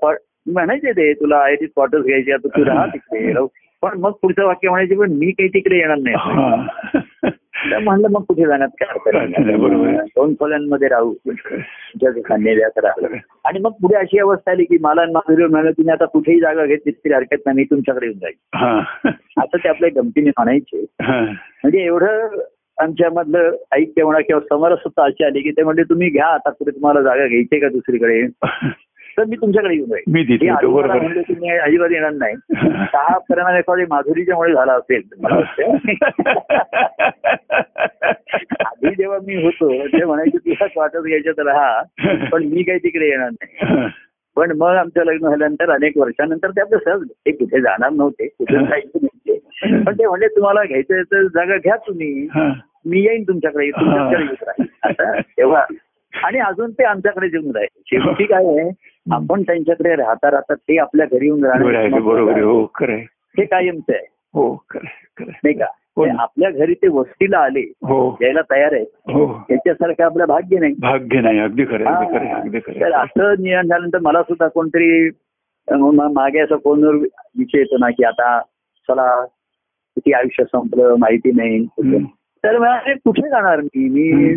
म्हणायचे 0.47 0.93
ते 0.93 1.13
तुला 1.13 1.37
आय 1.37 1.55
टी 1.55 1.67
क्वार्टर्स 1.67 2.05
घ्यायचे 2.05 2.33
आता 2.33 2.49
तू 2.49 2.65
राहा 2.65 2.87
तिकडे 2.87 3.33
राहू. 3.33 3.47
पण 3.83 3.99
मग 3.99 4.11
पुढचं 4.23 4.45
वाक्य 4.47 4.69
म्हणायचे 4.69 4.95
पण 4.95 5.13
मी 5.13 5.31
काही 5.31 5.49
तिकडे 5.49 5.77
येणार 5.77 5.99
नाही. 5.99 6.17
हा. 6.19 7.79
म्हणलं 7.81 8.09
मग 8.11 8.23
कुठे 8.23 8.47
जाण्यात 8.47 8.69
काय 8.83 10.07
दोन 10.17 10.35
खोल्यांमध्ये 10.35 10.89
राहू. 10.89 11.15
आणि 13.45 13.59
मग 13.59 13.71
पुढे 13.71 13.97
अशी 13.97 14.19
अवस्था 14.19 14.51
आली 14.51 14.65
की 14.65 14.79
मला 14.81 15.05
माधुरी 15.13 15.47
म्हणाले 15.47 15.73
तुम्ही 15.73 15.93
आता 15.93 16.05
कुठेही 16.05 16.41
जागा 16.41 16.65
घेतली 16.67 16.93
तरी 16.93 17.15
हरकत 17.15 17.37
नाही 17.47 17.57
मी 17.57 17.65
तुमच्याकडे 17.65 18.07
येऊन 18.07 18.19
जाईल. 18.19 18.35
असं 19.39 19.57
ते 19.57 19.69
आपल्या 19.69 19.91
गमतीने 20.03 20.31
म्हणायचे. 20.31 20.85
म्हणजे 21.03 21.85
एवढं 21.85 22.29
आमच्यामधलं 22.81 23.51
ऐक्य 23.73 24.05
म्हणा 24.05 24.21
किंवा 24.21 24.41
समरसता 24.41 25.05
अशी 25.05 25.25
आली 25.25 25.41
की 25.41 25.51
ते 25.51 25.63
म्हणजे 25.63 25.83
तुम्ही 25.83 26.09
घ्या 26.11 26.27
आता 26.27 26.51
कुठे 26.51 26.71
तुम्हाला 26.71 27.03
जागा 27.03 27.27
घ्यायची 27.27 27.61
का 27.61 27.69
दुसरीकडे? 27.69 28.27
तर 29.19 29.25
मी 29.25 29.37
तुमच्याकडे 29.37 29.75
येऊन 29.75 29.89
जाईल. 29.89 30.03
हे 31.27 31.35
मी 31.41 31.51
अजिबात 31.59 31.89
येणार 31.91 32.11
नाही. 32.11 32.35
हा 32.95 33.19
परिणाम 33.19 33.57
एखादी 33.57 33.83
माधुरीच्यामुळे 33.91 34.53
झाला 34.53 34.73
असेल. 34.73 35.03
आधी 38.67 38.95
जेव्हा 38.95 39.19
मी 39.27 39.45
होतो 39.45 39.87
ते 39.87 40.05
म्हणायचे 40.05 40.39
तुलाच 40.39 40.71
वाटत 40.77 40.97
घ्यायचं 40.97 41.33
तर 41.33 41.49
हा 41.49 41.83
पण 42.33 42.45
मी 42.45 42.63
काही 42.63 42.79
तिकडे 42.79 43.09
येणार 43.09 43.31
नाही. 43.31 43.89
पण 44.37 44.53
मग 44.53 44.69
आमचं 44.69 45.05
लग्न 45.05 45.29
झाल्यानंतर 45.29 45.71
अनेक 45.71 45.93
वर्षानंतर 45.97 46.51
ते 46.51 46.61
आपलं 46.61 46.79
सहज 46.79 47.03
ते 47.03 47.33
कुठे 47.33 47.61
जाणार 47.61 47.91
नव्हते 47.91 48.27
कुठे 48.27 48.55
जायचं 48.55 48.99
नव्हते. 49.03 49.39
पण 49.85 49.95
ते 49.95 50.07
म्हणजे 50.07 50.27
तुम्हाला 50.27 50.65
घ्यायचं 50.65 51.03
तर 51.03 51.23
जागा 51.23 51.57
घ्या 51.57 51.77
तुम्ही. 51.77 52.29
मी 52.85 53.01
येईन 53.01 53.23
तुमच्याकडे 53.23 53.71
तुमच्याकडे 53.71 54.25
येत 54.25 54.43
राहील 54.43 55.21
तेव्हा 55.21 55.65
आणि 56.25 56.39
अजून 56.39 56.71
ते 56.71 56.85
आमच्याकडे 56.85 57.27
येऊन 57.27 57.57
राहील. 57.57 57.83
शेवटी 57.87 58.25
काय 58.25 58.45
आहे 58.45 58.71
आपण 59.13 59.43
त्यांच्याकडे 59.43 59.97
राहता 59.97 60.31
राहता 60.31 60.55
ते 60.55 60.79
आपल्या 60.79 61.07
घरी 61.13 61.27
येऊन 61.27 61.45
राहणार. 61.45 62.43
हो 62.43 62.65
हे 63.39 63.45
कायमचं 63.45 63.93
आहे. 63.93 64.07
हो. 64.35 64.65
नाही 65.21 65.53
का? 65.53 65.67
हो. 65.97 66.07
आपल्या 66.19 66.51
घरी 66.51 66.75
ते 66.75 66.89
वस्तीला 66.89 67.39
आले 67.39 67.61
हो. 67.61 68.19
यायला 68.23 68.41
तयार 68.51 68.73
आहेत. 68.73 68.87
हो. 68.87 69.47
याच्यासारखं 69.51 70.05
आपलं 70.05 70.25
भाग्य 70.25 70.59
नाही. 70.59 70.75
भाग्य 70.79 71.21
नाही. 71.21 71.39
अगदी 71.39 71.65
खरं 71.65 71.87
अगदी 71.87 72.59
खरं. 72.59 72.93
असं 72.93 73.35
नियम 73.39 73.61
झाल्यानंतर 73.61 73.99
मला 73.99 74.23
सुद्धा 74.23 74.49
कोणतरी 74.49 75.11
मागे 76.13 76.39
असं 76.39 76.57
फोनवर 76.57 76.95
विषय 77.39 77.59
येतो 77.59 77.77
ना 77.79 77.91
की 77.91 78.05
आता 78.05 78.41
चला 78.89 79.25
किती 79.97 80.13
आयुष्य 80.13 80.45
संपलं 80.45 80.95
माहिती 80.99 81.33
नाही. 81.33 81.67
तर 82.45 82.59
मला 82.59 82.73
अरे 82.73 82.95
कुठे 82.95 83.29
जाणार 83.29 83.61
मी? 83.61 83.89
मी 83.89 84.37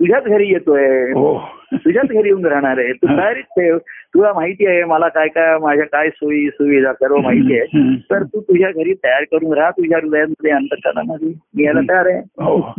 तुझ्याच 0.00 0.24
घरी 0.24 0.48
येतोय. 0.48 1.12
हो. 1.12 1.42
तुझ्याच 1.74 2.06
घरी 2.06 2.28
येऊन 2.28 2.46
राहणार 2.46 2.78
आहे. 2.78 2.92
तू 2.92 3.06
तयारीच 3.06 3.44
ठेव 3.44 3.78
तुला 4.14 4.32
माहिती 4.32 4.66
आहे 4.66 4.84
मला 4.84 5.08
काय 5.08 5.28
काय 5.28 5.58
माझ्या 5.58 5.86
काय 5.86 6.08
सोयी 6.08 6.48
सुविधा 6.48 6.92
सर्व 6.92 7.16
माहिती 7.16 7.58
आहे. 7.58 7.96
तर 7.96 8.22
तू 8.22 8.40
तुझ्या 8.40 8.70
घरी 8.70 8.94
तयार 8.94 9.24
करून 9.24 9.52
राहा 9.52 9.70
तुझ्या 9.70 9.98
हृदयामध्ये 10.02 10.50
अंतकरणामध्ये. 10.50 11.32
मी 11.54 11.64
यायला 11.64 11.80
तयार 11.80 12.06
आहे. 12.06 12.18
हो. 12.18 12.72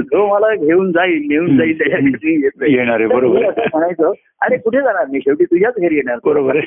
जो 0.00 0.34
मला 0.34 0.54
घेऊन 0.54 0.92
जाईल 0.92 1.22
नेऊन 1.28 1.56
जाईल. 1.56 1.78
येणार 2.62 2.94
आहे, 2.94 3.06
बरोबर 3.06 3.40
म्हणायचो 3.42 4.14
अरे 4.42 4.56
कुठे 4.56 4.78
जाणार 4.78 5.06
मी 5.06 5.20
शेवटी 5.20 5.44
तुझ्याच 5.44 5.74
घरी 5.78 5.94
येणार 5.94 6.18
बरोबर. 6.24 6.60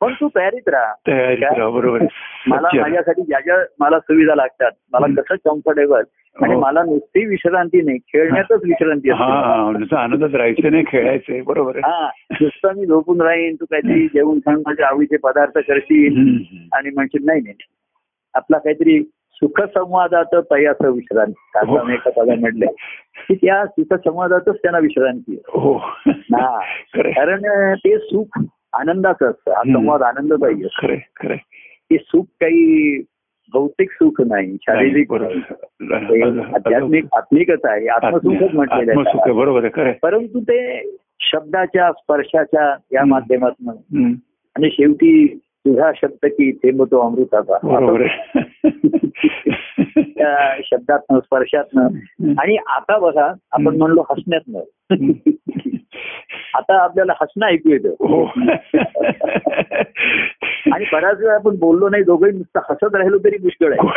पण 0.00 0.12
तू 0.12 0.28
तयारीत 0.36 0.68
राहा 0.68 1.68
बरोबर. 1.68 2.04
मला. 2.46 2.68
माझ्यासाठी 2.80 3.22
ज्या 3.22 3.40
ज्या 3.40 3.56
मला 3.80 3.98
सुविधा 3.98 4.34
लागतात 4.34 4.70
मला. 4.92 5.06
कसं 5.06 5.34
कम्फर्टेबल 5.34 6.02
आणि 6.36 6.54
हो. 6.54 6.60
मला 6.60 6.82
नुसती 6.82 7.24
विश्रांती 7.26 7.80
नाही 7.82 7.98
खेळण्यातच 8.08 8.60
विश्रांती 8.64 9.10
असते 9.10 9.96
आनंदात 9.96 10.34
राहायचं 10.34 10.70
नाही 10.70 10.84
खेळायचंय 10.88 11.40
बरोबर 11.42 11.78
हा 11.84 12.08
नुसतं 12.32 12.78
मी 12.78 12.86
झोपून 12.86 13.20
राहीन 13.20 13.54
तू 13.54 13.64
काहीतरी 13.64 14.06
जेवण 14.06 14.38
खाऊन 14.38 14.62
माझ्या 14.66 14.86
आवडीचे 14.88 15.16
पदार्थ 15.22 15.58
करशील. 15.58 16.18
आणि 16.72 16.90
म्हणशील 16.90 17.24
नाही 17.24 17.40
नाही 17.40 17.54
आपला 18.34 18.58
काहीतरी 18.58 19.00
सुखसंवादाचं 19.42 20.40
तयाचं 20.50 20.90
विश्रांती 20.92 21.66
हो. 21.66 21.78
एका 21.90 22.10
पदा 22.10 22.34
म्हटलंय 22.34 22.72
की 23.28 23.34
त्या 23.36 23.64
सुखसंवादातच 23.66 24.56
त्यांना 24.56 24.78
विश्रांती. 24.78 25.36
हो 25.48 25.76
कारण 26.94 27.42
ते 27.76 27.96
सुख 27.98 28.38
आनंदाचं 28.72 29.30
असतं 29.30 29.52
हा. 29.52 29.62
संवाद 29.64 30.02
आनंद 30.02 30.32
पाहिजे 30.34 31.36
ते 31.90 31.96
सुख 31.98 32.24
काही 32.40 33.00
भौतिक 33.52 33.90
सुख 33.90 34.20
नाही 34.20 34.56
शारीरिक 34.62 35.12
आध्यात्मिक 36.54 37.04
आत्मिकच 37.12 37.64
आहे 37.64 37.86
आत्मसुखच 37.86 38.54
म्हटलेलं. 38.54 39.02
बरोबर 39.36 39.64
आहे 39.64 39.92
परंतु 39.92 40.40
ते 40.40 40.90
शब्दाच्या 41.20 41.92
स्पर्शाच्या 41.92 42.76
या. 42.92 43.04
माध्यमातून. 43.04 43.68
आणि 44.56 44.68
शेवटी 44.72 45.40
तुझा 45.44 45.90
शब्द 45.96 46.26
की 46.26 46.52
थेंब 46.52 46.82
तो 46.82 47.08
अमृताचा. 47.08 47.58
त्या 49.98 50.56
शब्दातनं 50.64 51.18
स्पर्शातनं. 51.18 51.88
आणि 52.38 52.56
आता 52.56 52.98
बघा 52.98 53.32
आपण. 53.52 53.76
म्हणलो 53.76 54.04
हसण्यातनं. 54.10 54.60
आता 56.54 56.82
आपल्याला 56.82 57.12
हसणं 57.20 57.46
ऐकू 57.46 57.70
येतं. 57.70 57.88
हो. 57.88 58.24
आणि 60.72 60.84
बऱ्याच 60.92 61.18
वेळा 61.20 61.34
आपण 61.34 61.56
बोललो 61.56 61.88
नाही 61.88 62.02
दोघंही 62.02 62.32
नुसतं 62.32 62.60
हसत 62.70 62.94
राहिलो 62.94 63.18
तरी 63.18 63.36
पुष्कळ 63.36 63.72
आहे. 63.72 63.88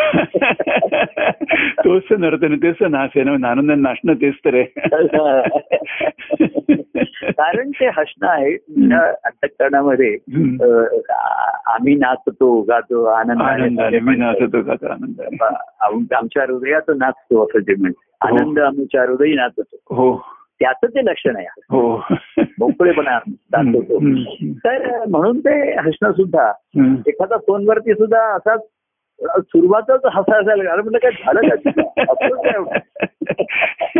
तोच 1.85 2.03
नर्तन 2.19 2.55
तेच 2.55 2.75
नाच 2.81 3.09
आहे 3.15 3.23
ना 3.23 3.47
आनंद 3.49 3.71
नाचणं 3.71 4.13
तेच 4.13 4.33
तर 4.45 4.53
आहे. 4.53 4.63
कारण 7.31 7.69
ते 7.69 7.87
हसणं 7.87 8.27
आहे 8.27 8.53
अंतकरणामध्ये 9.25 10.17
आम्ही 11.65 11.95
नाचतो 11.95 12.61
गातो 12.61 13.03
आनंद 13.03 13.41
नाचतो 14.17 14.61
गातो 14.61 14.87
आनंदाने 14.87 16.15
आमच्या 16.15 16.43
हृदयात 16.43 16.91
नाचतो 16.97 17.43
असं 17.43 17.59
ते 17.59 17.75
म्हणते 17.75 18.29
हो. 18.29 18.35
आनंद 18.35 18.59
आमच्या 18.59 19.01
हृदयी 19.01 19.33
नाचतो. 19.33 19.95
हो. 19.95 20.25
त्याचं 20.63 20.87
ते 20.87 21.05
लक्षण 21.05 21.35
आहे 21.35 21.45
हो 21.45 22.01
मोकळेपणा 22.59 23.19
दाखवतो. 23.27 23.99
तर 24.53 25.05
म्हणून 25.05 25.39
ते 25.39 25.79
हसणं 25.79 26.11
सुद्धा. 26.11 26.51
एखादा 27.07 27.37
फोनवरती 27.37 27.93
सुद्धा 27.93 28.35
असाच 28.35 28.59
सुरुवातच 29.39 29.99
हसायला 30.05 30.55
लागला. 30.55 30.71
अरे 30.71 30.81
म्हटलं 30.81 30.97
काय 30.97 31.11
झालं 31.11 31.41
का 31.49 31.55
काय? 32.15 32.79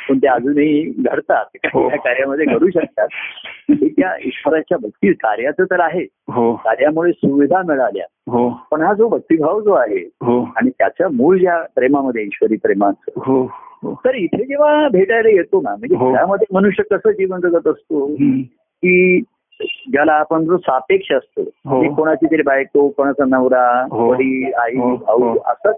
पण 0.08 0.18
त्या 0.18 0.32
अजूनही 0.32 0.92
घडतात. 0.98 1.44
हो. 1.74 1.88
त्या 1.88 1.98
कार्यामध्ये 1.98 2.44
घडू 2.46 2.70
शकतात. 2.70 3.08
त्या 3.70 4.16
ईश्वराच्या 4.24 4.78
भक्ती 4.78 5.12
कार्याचं 5.12 5.64
तर 5.64 5.80
आहे. 5.80 6.06
हो. 6.28 6.54
कार्यामुळे 6.54 7.12
सुविधा 7.12 7.62
मिळाल्या. 7.68 8.04
पण 8.70 8.80
हा 8.80 8.94
जो 8.94 9.08
भक्तिभाव 9.08 9.60
जो 9.60 9.72
आहे 9.72 10.04
आणि 10.56 10.70
त्याचं 10.70 11.08
मूळ 11.12 11.38
ज्या 11.38 11.64
प्रेमामध्ये 11.74 12.22
ईश्वरी 12.22 12.56
प्रेमाचं. 12.56 13.46
तर 14.04 14.14
इथे 14.14 14.44
जेव्हा 14.44 14.88
भेटायला 14.88 15.28
येतो 15.28 15.60
ना 15.60 15.76
म्हणजे. 15.76 15.94
त्यामध्ये 15.94 16.46
मनुष्य 16.52 16.82
कसं 16.82 17.10
जीवन 17.10 17.40
जगत 17.40 17.66
असतो. 17.68 18.06
की 18.84 19.22
ज्याला 19.92 20.12
आपण 20.12 20.44
जो 20.44 20.56
सापेक्ष 20.56 21.12
असतो 21.12 21.42
हो. 21.42 21.82
की 21.82 21.88
कोणाची 21.88 22.26
तरी 22.26 22.42
बायको 22.42 22.88
कोणाचा 22.88 23.24
नवरा 23.24 23.86
हो. 23.90 24.08
वडील 24.10 24.54
आई 24.54 24.76
हो. 24.76 24.96
भाऊ. 24.96 25.36
असाच 25.46 25.76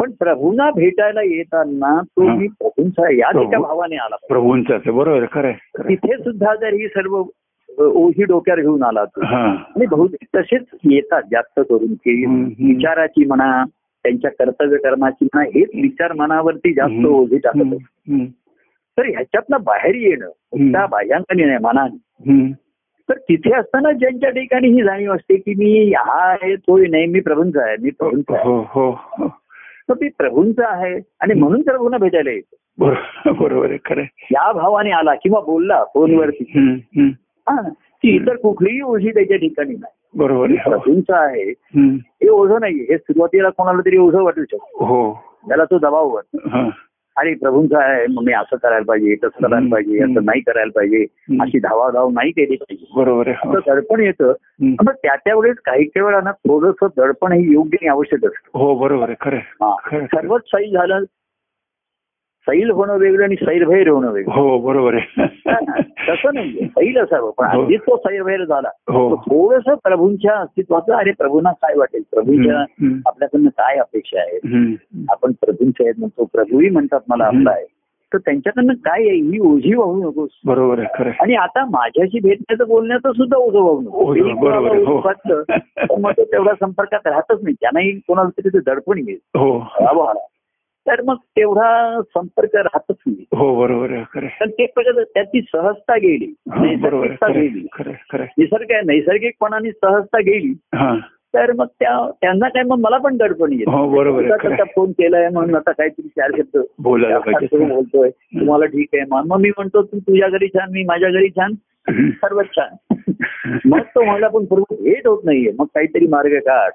पण 0.00 0.10
प्रभूंना 0.10 0.70
भेटायला 0.70 1.22
येताना 1.22 2.00
तो 2.00 2.26
हा. 2.26 2.34
मी 2.34 2.48
प्रभूंचा 2.48 3.14
या. 3.14 3.40
एका 3.40 3.58
भावाने 3.58 3.96
आला 3.96 4.16
प्रभूंच 4.28 4.64
बरोबर 4.86 5.24
खरं. 5.32 5.52
तिथे 5.78 6.16
सुद्धा 6.16 6.54
जर 6.54 6.72
ही 6.72 6.88
सर्व 6.88 7.22
ओही 7.78 8.24
डोक्यावर 8.24 8.60
घेऊन 8.60 8.82
आला 8.82 9.04
तो 9.04 9.20
आणि 9.24 9.86
बहुतेक 9.86 10.28
तसेच 10.36 10.62
येतात 10.84 11.22
जास्त 11.30 11.60
करून 11.60 11.94
की. 11.94 12.26
विचाराची 12.72 13.24
म्हणा 13.24 13.64
त्यांच्या 13.76 14.30
कर्तव्य 14.30 14.76
कर्माची 14.76 15.24
म्हणा 15.24 15.48
हेच 15.54 15.68
विचार 15.74 16.12
मनावरती 16.12 16.72
जास्त. 16.72 17.06
ओझी 17.06 17.38
टाकत. 17.38 17.60
असतात. 17.60 18.18
तर 18.98 19.06
ह्याच्यातनं 19.06 19.56
बाहेर 19.64 19.94
येणं. 19.94 20.28
त्या 20.72 20.86
बाह्यांकाने 20.86 21.44
नाही 21.44 21.58
मनाने. 21.58 21.96
तर 23.08 23.14
तिथे 23.18 23.54
असताना 23.54 23.92
ज्यांच्या 23.92 24.30
ठिकाणी 24.30 24.68
ही 24.68 24.82
जाणीव 24.82 25.14
असते 25.14 25.36
की 25.36 25.54
मी 25.54 25.92
हा 25.96 26.22
आहे 26.30 26.56
तोही 26.56 26.86
नाही 26.86 27.06
मी 27.06 27.20
प्रभूंचा 27.20 27.64
आहे 27.64 27.76
मी 27.80 27.90
प्रभूंचा 27.90 28.34
आहे. 28.34 28.48
हो 28.48 28.60
हो 28.60 28.90
हो. 28.90 29.28
तर 29.88 29.94
मी 30.00 30.08
प्रभूंचा 30.08 30.68
आहे 30.68 31.00
आणि 31.20 31.34
म्हणून 31.34 31.62
प्रभूंना 31.62 31.96
भेटायला 31.96 32.30
येतो. 32.30 32.56
बरोबर 33.32 33.68
आहे 33.68 33.78
खरं. 33.84 34.02
या 34.30 34.52
भावाने 34.52 34.90
आला 34.90 35.14
किंवा 35.14 35.40
बोलला 35.40 35.84
फोनवरती. 35.84 36.44
हा 37.48 37.68
की 38.02 38.16
इतर 38.16 38.36
कुठलीही 38.36 38.80
ओझी 38.80 39.10
त्याच्या 39.10 39.36
ठिकाणी 39.36 39.70
नाही. 39.70 39.92
बरोबर 40.14 40.50
हो. 40.50 40.70
प्रभूंचा 40.70 41.16
आहे. 41.18 41.50
हे 41.98 42.28
ओझं 42.28 42.60
नाहीये. 42.60 42.86
हे 42.90 42.98
सुरुवातीला 42.98 43.48
कोणाला 43.48 43.80
तरी 43.80 43.96
ओझं 43.96 44.22
वाटू 44.22 44.42
शकतो. 44.42 44.84
हो. 44.84 45.12
त्याला 45.48 45.64
तो 45.64 45.78
दबाव 45.78 46.14
वाटतो. 46.14 46.38
अरे 47.16 47.34
प्रभूंचा 47.34 47.78
आहे 47.84 48.06
मग 48.06 48.22
मी 48.22 48.32
असं 48.32 48.56
करायला 48.56 48.84
पाहिजे 48.84 49.14
तसं 49.14 49.46
करायला. 49.46 49.68
पाहिजे 49.72 49.98
असं 49.98 50.24
नाही 50.24 50.40
करायला 50.40 50.70
पाहिजे. 50.74 51.04
अशी 51.40 51.58
धावाधाव 51.58 52.10
नाही 52.10 52.30
केली 52.30 52.56
पाहिजे 52.56 52.84
बरोबर 52.96 53.28
आहे 53.28 53.48
हो. 53.48 53.56
असं 53.56 53.74
दडपण 53.74 54.00
येतं. 54.00 54.32
मग 54.62 54.92
त्या 54.92 55.14
त्या 55.16 55.34
वेळेस 55.36 55.56
काही 55.64 55.84
काही 55.84 56.04
वेळा 56.04 56.20
ना 56.20 56.30
थोडंसं 56.30 56.86
दडपण 56.96 57.32
हे 57.32 57.52
योग्य 57.52 57.76
आणि 57.80 57.88
आवश्यक 57.88 58.24
असतं 58.24 58.58
हो 58.58 58.74
बरोबर 58.74 59.10
आहे 59.10 59.14
खरं. 59.20 60.04
सर्वच 60.06 60.42
सैल 60.46 60.72
झालं 60.72 61.04
सैल 62.48 62.70
होणं 62.70 62.98
वेगळं 62.98 63.24
आणि 63.24 63.34
सैरभैर 63.34 63.88
होणं 63.88 64.12
वेगळं. 64.12 64.34
हो 64.34 64.58
बरोबर 64.58 64.94
आहे. 64.94 65.26
तसं 66.08 66.34
नाहीये 66.34 66.66
सैल 66.66 66.98
असावं 66.98 67.30
पण 67.38 67.44
हो. 67.44 67.60
अगदीच 67.60 67.80
तो 67.80 67.96
सैरभैर 67.96 68.44
झाला. 68.44 68.68
हो. 68.68 69.16
थोडस 69.16 69.62
प्रभूंच्या 69.62 70.34
अस्तित्वाचं 70.34 70.94
अरे 70.94 71.10
प्रभूंना 71.10 71.52
काय 71.52 71.74
वाटेल? 71.76 72.02
प्रभूंच्या. 72.10 72.64
आपल्याकडनं 73.06 73.48
काय 73.48 73.76
अपेक्षा 73.76 74.20
आहे. 74.20 74.36
आपण 75.10 75.32
प्रभूंचे 75.32 75.84
आहेत 75.84 75.94
म्हणतो 75.98 76.24
प्रभूही 76.24 76.68
म्हणतात 76.68 77.00
मला. 77.08 77.24
आपला 77.24 77.50
आहे. 77.50 77.64
तर 78.12 78.18
त्यांच्याकडनं 78.18 78.74
काय 78.74 79.08
आहे? 79.08 79.16
ही 79.16 79.38
ओझी 79.38 79.74
वाहू 79.74 80.10
नकोस. 80.10 80.30
बरोबर. 80.46 80.78
आणि 81.20 81.34
आता 81.34 81.64
माझ्याशी 81.64 82.18
भेटण्याचं 82.20 82.68
बोलण्याचं 82.68 83.12
सुद्धा 83.12 83.36
ओझं 83.36 83.58
वाहू 83.58 83.80
नको 83.80 84.04
हो. 84.84 86.10
तेवढ्या 86.10 86.54
संपर्कात 86.60 87.06
राहतच 87.06 87.38
नाही. 87.42 87.54
त्यांनाही 87.60 87.92
कोणाला 87.92 88.28
तरी 88.28 88.48
ते 88.48 88.58
दडपण 88.58 88.98
येईल. 88.98 89.18
हो. 89.38 89.58
तर 90.86 91.02
मग 91.02 91.14
तेवढा 91.14 92.00
संपर्क 92.00 92.56
राहतच 92.56 92.96
नाही. 93.06 93.24
हो 93.32 93.66
बरोबर. 93.66 94.26
तर 94.26 94.46
ते 94.46 94.66
त्याची 95.02 95.40
सहजता 95.40 95.96
गेली 95.96 96.34
नैसर्गिकता. 96.46 97.28
गेली. 97.28 97.66
निसर्ग 98.38 98.86
नैसर्गिकपणाने 98.86 99.70
सहजता 99.70 100.18
गेली. 100.18 100.54
हा. 100.74 100.96
तर 101.34 101.52
मग 101.52 101.66
त्या 101.66 102.10
त्यांना 102.20 102.48
काय 102.48 102.62
मग 102.62 102.78
मला 102.78 102.98
पण 102.98 103.16
दडपण 103.16 103.52
येत. 103.52 103.68
हो. 103.68 104.64
फोन 104.76 104.90
केलाय 104.90 105.28
म्हणून 105.28 105.54
आता 105.54 105.72
काहीतरी 105.72 106.08
चार 106.08 106.30
शब्द 106.36 106.62
बोलतोय. 107.68 108.10
तुम्हाला 108.10 108.66
ठीक 108.66 108.88
आहे 108.92 109.04
मग 109.10 109.22
मग 109.26 109.40
मी 109.40 109.48
म्हणतो 109.50 109.82
तू 109.82 109.98
तुझ्या 109.98 110.28
घरी 110.28 110.48
छान 110.48 110.68
मी 110.72 110.84
माझ्या 110.84 111.10
घरी 111.10 111.28
छान. 111.28 111.54
सर्वच 111.90 112.46
छान. 112.58 112.94
मग 113.64 113.80
तो 113.80 114.04
म्हणला 114.04 114.28
पण 114.28 114.44
पूर्व 114.44 114.62
भेट 114.70 115.06
होत 115.06 115.22
नाहीये. 115.24 115.52
मग 115.58 115.64
काहीतरी 115.64 116.06
मार्ग 116.06 116.38
काढ. 116.38 116.70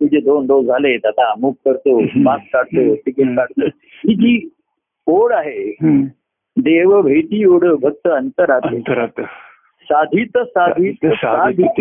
तुझे 0.00 0.20
दोन 0.20 0.46
डोस 0.46 0.66
झालेत 0.66 1.06
आता 1.06 1.30
अमुक 1.30 1.56
करतो 1.64 2.00
मास्क 2.16 2.52
काढतो 2.52 2.94
तिकीट 2.94 3.36
काढतो. 3.36 3.66
ही 3.66 4.14
जी 4.14 4.48
ओढ 5.06 5.32
आहे. 5.32 5.72
देव 6.58 7.00
भेटी 7.02 7.44
ओढ 7.44 7.64
भक्त 7.80 8.08
अंतरात. 8.08 8.60
अंतरात. 8.64 9.20
साधित 9.84 10.38
साधित 10.38 11.06
साधित. 11.06 11.80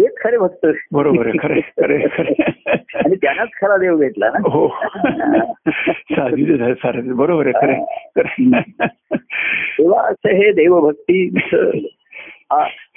हेच 0.00 0.14
खरे 0.24 0.38
भक्त. 0.38 0.66
बरोबर 0.92 1.26
आहे 1.26 1.38
खरे 1.38 1.60
खरे 1.60 1.98
खरे 2.08 2.42
आणि 2.94 3.16
त्यांनाच 3.16 3.48
खरा 3.60 3.76
देव 3.76 3.96
भेटला 3.96 4.28
ना. 4.28 4.38
हो. 4.48 4.68
साधित 5.90 6.76
सारं 6.76 7.16
बरोबर 7.16 7.46
आहे 7.46 7.66
खरे 7.66 7.74
खरे 8.16 8.58
तेव्हा 9.78 10.02
असं 10.02 10.28
हे 10.28 10.52
देवभक्ती 10.52 11.28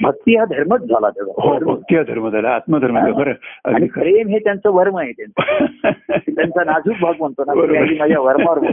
भक्ती 0.04 0.36
हा 0.36 0.46
धर्मच 0.46 0.82
झाला 0.82 1.08
हो 1.08 1.12
तेव्हा 1.12 1.74
भक्ती 1.74 1.96
हा 1.96 2.04
धर्म 2.04 2.30
झाला 2.30 2.50
आत्मधर्म 2.50 2.98
आणि. 2.98 3.88
प्रेम 3.88 4.28
हे 4.28 4.40
त्यांचं 4.40 4.70
वर्म 4.70 4.98
आहे 4.98 5.12
त्यांचं. 5.12 5.66
त्यांचा 6.36 6.64
नाजूक 6.64 6.96
भाग 7.02 7.14
म्हणतो 7.20 7.44
ना 7.48 7.54
माझ्या 8.00 8.20
वर्मावर 8.20 8.58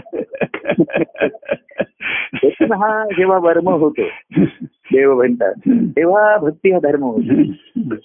हा 2.72 3.05
जेव्हा 3.16 3.39
वर्म 3.39 3.68
होतो 3.68 4.03
देव 4.93 5.14
म्हणतात 5.14 5.53
तेव्हा 5.68 6.37
भक्ती 6.37 6.72
हा 6.72 6.78
धर्म 6.83 7.03
होतो. 7.03 7.53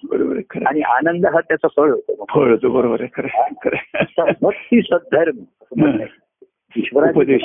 बरोबर 0.07 0.63
आणि 0.67 0.82
आनंद 0.82 1.26
हा 1.26 1.39
त्याचा 1.39 1.67
फळ 1.67 1.91
होतो. 1.91 2.26
फळ 2.30 2.51
होतो 2.51 2.69
बरोबर 2.69 3.01
आहे 3.01 4.32
भक्ती 4.41 4.82
सद्धर्म. 4.82 5.38
बरोबर. 6.93 7.38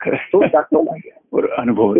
खरं. 0.00 0.16
बरोबर 0.34 1.50
अनुभव. 1.50 1.94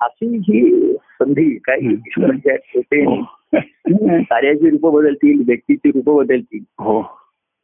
अशी 0.00 0.36
ही 0.36 0.92
संधी 0.92 1.58
काय. 1.64 1.78
ईश्वराच्या 1.82 2.56
कृपेने 2.56 3.16
हो. 3.16 4.22
कार्याची 4.22 4.70
रूप 4.70 4.94
बदलतील 4.94 5.42
व्यक्तीची 5.46 5.88
रूप 5.88 6.22
बदलतील. 6.22 6.64
हो. 6.78 7.02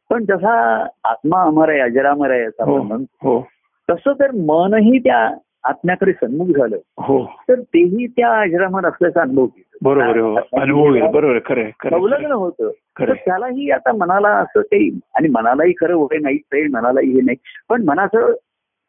पण 0.09 0.25
जसा 0.25 0.85
आत्मा 1.03 1.41
अमर 1.41 1.69
आहे 1.69 1.79
अजरामर 1.79 2.31
आहे 2.31 2.41
असं 2.41 2.63
हो 2.63 2.83
म्हणतो 2.83 3.17
हो. 3.21 3.47
तसं 3.89 4.13
तर 4.13 4.31
मनही 4.31 4.99
त्या 4.99 5.35
आत्म्याकडे 5.63 6.13
सन्मुख 6.13 6.47
झालं. 6.47 6.77
हो. 6.97 7.25
तर 7.49 7.59
तेही 7.59 8.07
त्या 8.07 8.41
अजरामर 8.41 8.85
असल्याचा 8.85 9.21
अनुभव 9.21 9.45
बरोबर 9.81 10.17
हो. 10.17 10.35
अनुभव 10.35 11.11
बरोबर 11.11 11.39
खरं 11.45 11.63
संलग्न 11.83 12.31
होतं. 12.31 12.69
तर. 12.69 13.13
त्यालाही 13.13 13.71
आता 13.71 13.91
मनाला 13.91 14.29
असं 14.29 14.61
काही 14.61 14.99
आणि 15.15 15.27
मनालाही 15.27 15.73
खरं 15.79 15.93
होय 15.93 16.17
नाही 16.17 16.37
ते 16.37 16.67
मनालाही 16.67 17.09
हे 17.09 17.21
नाही. 17.21 17.37
पण 17.69 17.83
मनाचं 17.83 18.33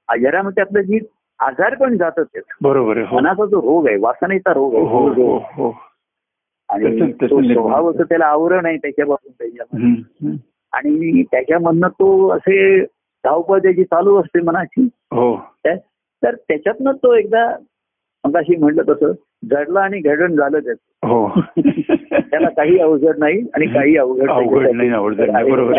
अजरामध्ये 0.09 0.61
आपलं 0.61 0.81
जी 0.81 0.99
आजार 1.39 1.75
पण 1.75 1.97
जातच. 1.97 2.27
बरोबर 2.63 2.97
हो. 2.97 3.17
मनाचा 3.17 3.47
जो 3.47 3.61
रोग 3.63 3.89
आहे 3.89 3.97
वासनेचा 4.01 4.53
रोग 4.53 4.75
हो 4.75 4.87
हो 4.87 5.35
आहे. 5.37 5.45
हो. 5.55 5.77
आणि 6.69 7.13
तो 7.13 7.43
स्वभाव 7.43 7.91
असं 7.91 8.03
त्याला 8.03 8.27
आवरण 8.27 8.67
आहे 8.67 8.77
त्याच्यापासून 8.77 9.47
हम्म. 9.79 10.35
आणि 10.73 11.23
त्याच्यामधनं 11.23 11.89
तो 11.89 12.29
असे 12.29 12.85
धावपळ 13.25 13.59
त्याची 13.59 13.85
चालू 13.85 14.21
असते 14.21 14.41
मनाची. 14.41 14.89
हो. 15.11 15.37
तर 16.23 16.35
त्याच्यातनं 16.35 16.93
तो 16.93 17.15
एकदा 17.15 17.57
मगाशी 18.25 18.57
म्हटलं 18.57 18.83
तसं 18.89 19.13
जडला 19.51 19.81
आणि 19.81 19.99
घडण 19.99 20.37
झालं 20.37 20.59
त्याचं 20.59 21.09
हो. 21.09 21.41
त्याला 22.11 22.49
काही 22.49 22.79
अवघड 22.79 23.19
नाही 23.19 23.47
आणि 23.55 23.67
काही 23.67 23.97
अवघड 23.97 24.31
अवघड 24.31 24.71
नाही 24.71 24.91
अवघड 24.91 25.31
नाही 25.31 25.51
बरोबर 25.51 25.73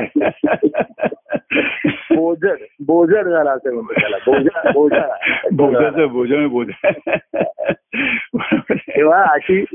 बोजड 2.15 2.55
बोजड 2.85 3.27
झाला 3.27 3.51
असं 3.51 3.73
म्हणतो 3.73 3.93
त्याला. 3.93 4.17
बोजा 4.25 4.71
बोजा. 4.71 5.01
बोजाचं 5.51 6.07
बोजा. 6.07 6.47
बोजा. 6.47 6.89
तेव्हा 8.73 9.23
अशी 9.23 9.65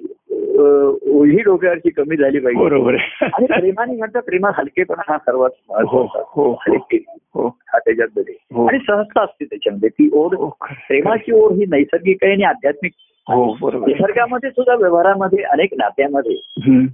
ओझी 1.11 1.43
डोक्यावरची 1.43 1.91
कमी 1.91 2.17
झाली 2.17 2.39
पाहिजे 2.39 2.63
बरोबर 2.63 2.95
आणि 3.23 3.47
प्रेमाने 3.47 3.97
म्हणतात 3.97 4.23
प्रेमात 4.23 4.53
हलकेपणा 4.59 5.03
हा 5.09 5.17
सर्वात 5.19 5.51
हो 5.61 5.75
महत्त्वाचा 5.75 6.23
हो 6.33 6.51
हलके 6.61 6.97
हो 7.35 7.47
हा 7.47 7.79
त्याच्यामध्ये 7.79 8.35
हो. 8.53 8.67
आणि 8.67 8.79
सहजता 8.79 9.23
असते 9.23 9.45
त्याच्यामध्ये 9.45 9.89
ती 9.89 10.09
ओढ 10.13 10.35
हो. 10.35 10.49
प्रेमाची 10.89 11.33
ओढ 11.33 11.53
ही 11.53 11.65
नैसर्गिक 11.69 12.25
आहे 12.25 12.33
आणि 12.33 12.43
आध्यात्मिक 12.45 12.93
हो. 13.27 13.69
निसर्गामध्ये 13.87 14.51
सुद्धा 14.51 14.75
व्यवहारामध्ये 14.75 15.43
अनेक 15.45 15.75
नात्यामध्ये 15.75 16.85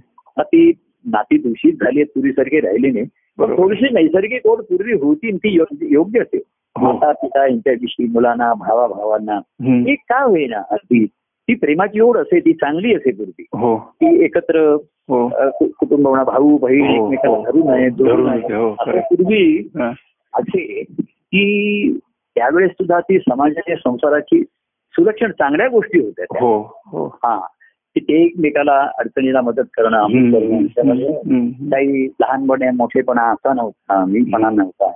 ती 0.41 0.71
नाती 1.05 1.37
दूषित 1.37 1.83
झाली 1.83 2.03
पूर्वीसारखी 2.05 2.59
राहिली 2.59 2.91
नाही 2.91 3.05
पण. 3.37 3.55
थोडीशी 3.57 3.93
नैसर्गिक 3.93 4.45
ओढ 4.45 4.61
पूर्वी 4.61 4.93
होती 4.93 5.35
ती 5.37 5.55
योग्य 5.91 6.21
असेल 6.21 6.41
हो. 6.75 6.85
माता 6.85 7.11
पिता 7.13 7.45
यांच्याविषयी 7.45 8.07
मुलांना 8.11 8.53
भावा 8.59 8.87
भावांना. 8.87 9.37
ही 9.63 9.95
का 10.09 10.23
होईना 10.23 10.61
अगदी 10.71 11.05
ती 11.47 11.55
प्रेमाची 11.55 11.99
ओढ 11.99 12.17
असे 12.17 12.39
ती 12.39 12.53
चांगली 12.53 12.95
असे 12.95 13.11
पूर्वी 13.11 13.45
हो 13.53 13.77
ती 13.77 14.23
एकत्र 14.23 14.59
हो 15.09 15.27
कुटुंब 15.61 16.07
म्हणा 16.07 16.23
भाऊ 16.23 16.57
बहीण 16.57 16.85
हो, 16.85 16.93
एकमेकाला 16.95 17.51
खरं. 17.51 18.69
असं 18.71 18.99
पूर्वी. 18.99 19.69
असे 20.33 20.83
की 20.83 21.97
त्यावेळेस 22.35 22.71
सुद्धा 22.71 22.99
ती 22.99 23.19
समाजाच्या 23.19 23.75
संसाराची 23.75 24.43
सुरक्षण 24.93 25.31
चांगल्या 25.31 25.67
गोष्टी 25.67 25.99
होत्या 25.99 26.25
त्या. 26.25 26.41
हो 26.41 26.79
हो 26.85 27.05
हा 27.23 27.39
की 27.95 27.99
ते 27.99 28.23
एकमेकाला 28.23 28.87
अडचणीला 28.97 29.41
मदत 29.41 29.63
करणं. 29.73 30.07
काही 31.71 32.05
लहानपणे 32.21 32.69
मोठेपणा 32.71 33.21
असा 33.21 33.53
नव्हता 33.53 34.05
मीपणा 34.05 34.49
नव्हता. 34.49 34.91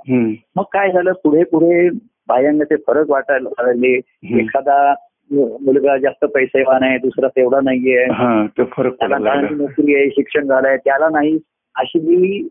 मग 0.55 0.63
काय 0.73 0.91
झालं 0.91 1.11
पुढे 1.11 1.43
पुढे 1.43 1.89
बाह्यांना 2.27 2.63
ते 2.63 2.75
फरक 2.75 3.09
वाटायला 3.09 3.49
लागले. 3.49 3.99
एखादा 4.39 4.93
मुलगा 5.31 5.97
जास्त 5.97 6.25
पैसेवान 6.25 6.83
आहे 6.83 6.97
दुसरा 6.97 7.27
तेवढा 7.27 7.59
नाहीये. 7.63 8.03
हा 8.03 8.45
त्याला 8.89 9.17
नोकरी 9.41 9.95
आहे 9.95 10.09
शिक्षण 10.09 10.47
झालंय 10.47 10.77
त्याला 10.77 11.09
नाही. 11.09 11.37
अशी 11.75 11.99
जी 11.99 12.47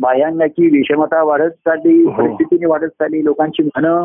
बाह्यांची 0.00 0.66
विषमता 0.66 1.22
वाढत 1.22 1.50
चालली 1.50 2.02
हो. 2.02 2.10
परिस्थितीने 2.10 2.66
वाढत 2.66 2.86
चालली 2.86 3.24
लोकांची 3.24 3.62
मनं 3.62 4.04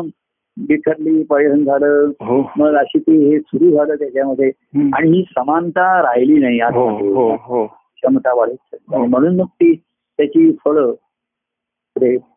बिथरली 0.56 1.22
पळण 1.22 1.64
झालं. 1.64 2.10
हो. 2.20 2.50
मग 2.56 2.74
अशी 2.74 2.98
ती 2.98 3.30
हे 3.30 3.40
सुरू 3.40 3.76
झालं 3.76 3.94
त्याच्यामध्ये. 3.94 4.50
आणि 4.94 5.10
ही 5.10 5.22
समानता 5.22 6.02
राहिली 6.02 6.38
नाही 6.38 6.60
हो 6.60 6.86
आतमध्ये. 6.86 7.12
हो. 7.12 7.66
क्षमता 7.66 8.34
वाढत 8.34 8.76
म्हणून 8.90 9.36
मग 9.36 9.46
ती 9.46 9.74
त्याची 10.18 10.52
फळं 10.64 10.92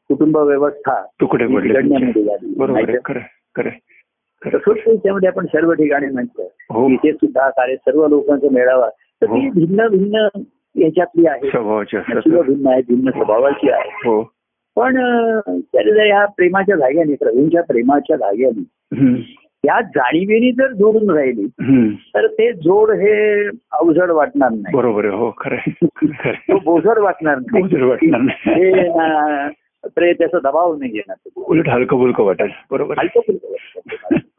कुटुंब 0.08 0.38
व्यवस्था 0.38 1.06
बिघडण्यामध्ये. 1.22 2.24
झाली 2.24 3.70
आपण 5.28 5.46
सर्व 5.46 5.74
ठिकाणी 5.74 6.08
म्हणतो. 6.08 6.52
हो. 6.70 6.90
इथे 6.90 7.14
सुद्धा 7.14 7.50
कार्य 7.50 7.76
सर्व 7.76 8.08
लोकांचा 8.08 8.48
मेळावा. 8.52 8.90
तर 8.90 9.26
ती 9.26 9.48
हो. 9.48 9.52
भिन्न 9.52 9.88
भिन्न 9.88 10.28
याच्यातली 10.76 11.28
आहे. 11.28 11.50
भिन्न 12.42 12.68
आहे 12.68 12.82
भिन्न 12.82 13.12
स्वभावाची 13.12 13.70
आहे. 13.70 13.92
हो. 13.96 14.22
पण 14.76 14.94
त्याला 15.60 16.04
ह्या 16.04 16.26
प्रेमाच्या 16.26 16.76
धाग्याने 16.76 17.16
प्रभूंच्या 17.16 17.64
प्रेमाच्या 17.64 18.18
धाग्याने. 18.18 18.64
त्या 19.66 19.82
जाणीवेने 19.82 20.52
जर 20.52 20.72
जोडून 20.72 21.10
राहिली. 21.10 21.48
तर 22.16 22.28
ते 22.28 22.54
जोड 22.54 22.92
हे 22.92 23.46
अवजड 23.72 24.12
वाटणार 24.12 24.50
नाही. 24.52 24.78
बरोबर 24.78 25.06
हो 25.06 25.34
खरं. 25.38 25.58
बोजड 26.66 26.98
वाटणार 26.98 27.38
नाही. 27.38 27.80
त्याचा 29.88 30.40
दबाव 30.40 30.76
नाही 30.76 30.92
येणार. 30.96 31.30
उलट 31.36 31.70
हलकं 31.70 31.98
फुलकं 31.98 32.24
वाटेल. 32.24 32.50
बरोबर. 32.72 32.96
हलकं 32.98 33.20
फुलकं. 33.20 33.52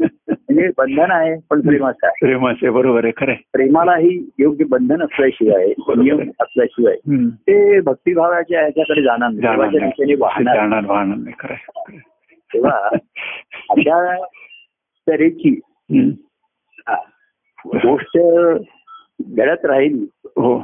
म्हणजे 0.01 0.69
बंधन 0.79 1.11
आहे 1.11 1.37
पण 1.51 1.61
प्रेमाचं 1.61 2.07
आहे. 2.07 2.27
प्रेमाचे 2.27 2.71
बरोबर 2.71 3.05
आहे 3.05 3.13
खरं. 3.17 3.35
प्रेमालाही 3.53 4.31
योग्य 4.39 4.65
बंधन 4.65 5.03
असल्याशिवाय 5.03 5.67
नियम 5.89 6.21
असल्याशिवाय. 6.41 6.97
ते 7.33 7.81
भक्तिभावाच्या 7.81 8.61
ह्याच्याकडे 8.61 9.03
जाणार 9.03 9.31
देवाच्या 9.31 9.81
दिशेने 9.87 10.15
वाहणार 10.15 10.85
वाहणार 10.85 11.17
नाही. 11.17 11.35
खरं. 11.39 11.55
तेव्हा 12.55 12.89
अशा 13.71 14.25
तऱ्हेची 15.09 15.61
गोष्ट 17.67 18.19
घडत 19.29 19.65
राहिली. 19.65 20.07
हो. 20.25 20.59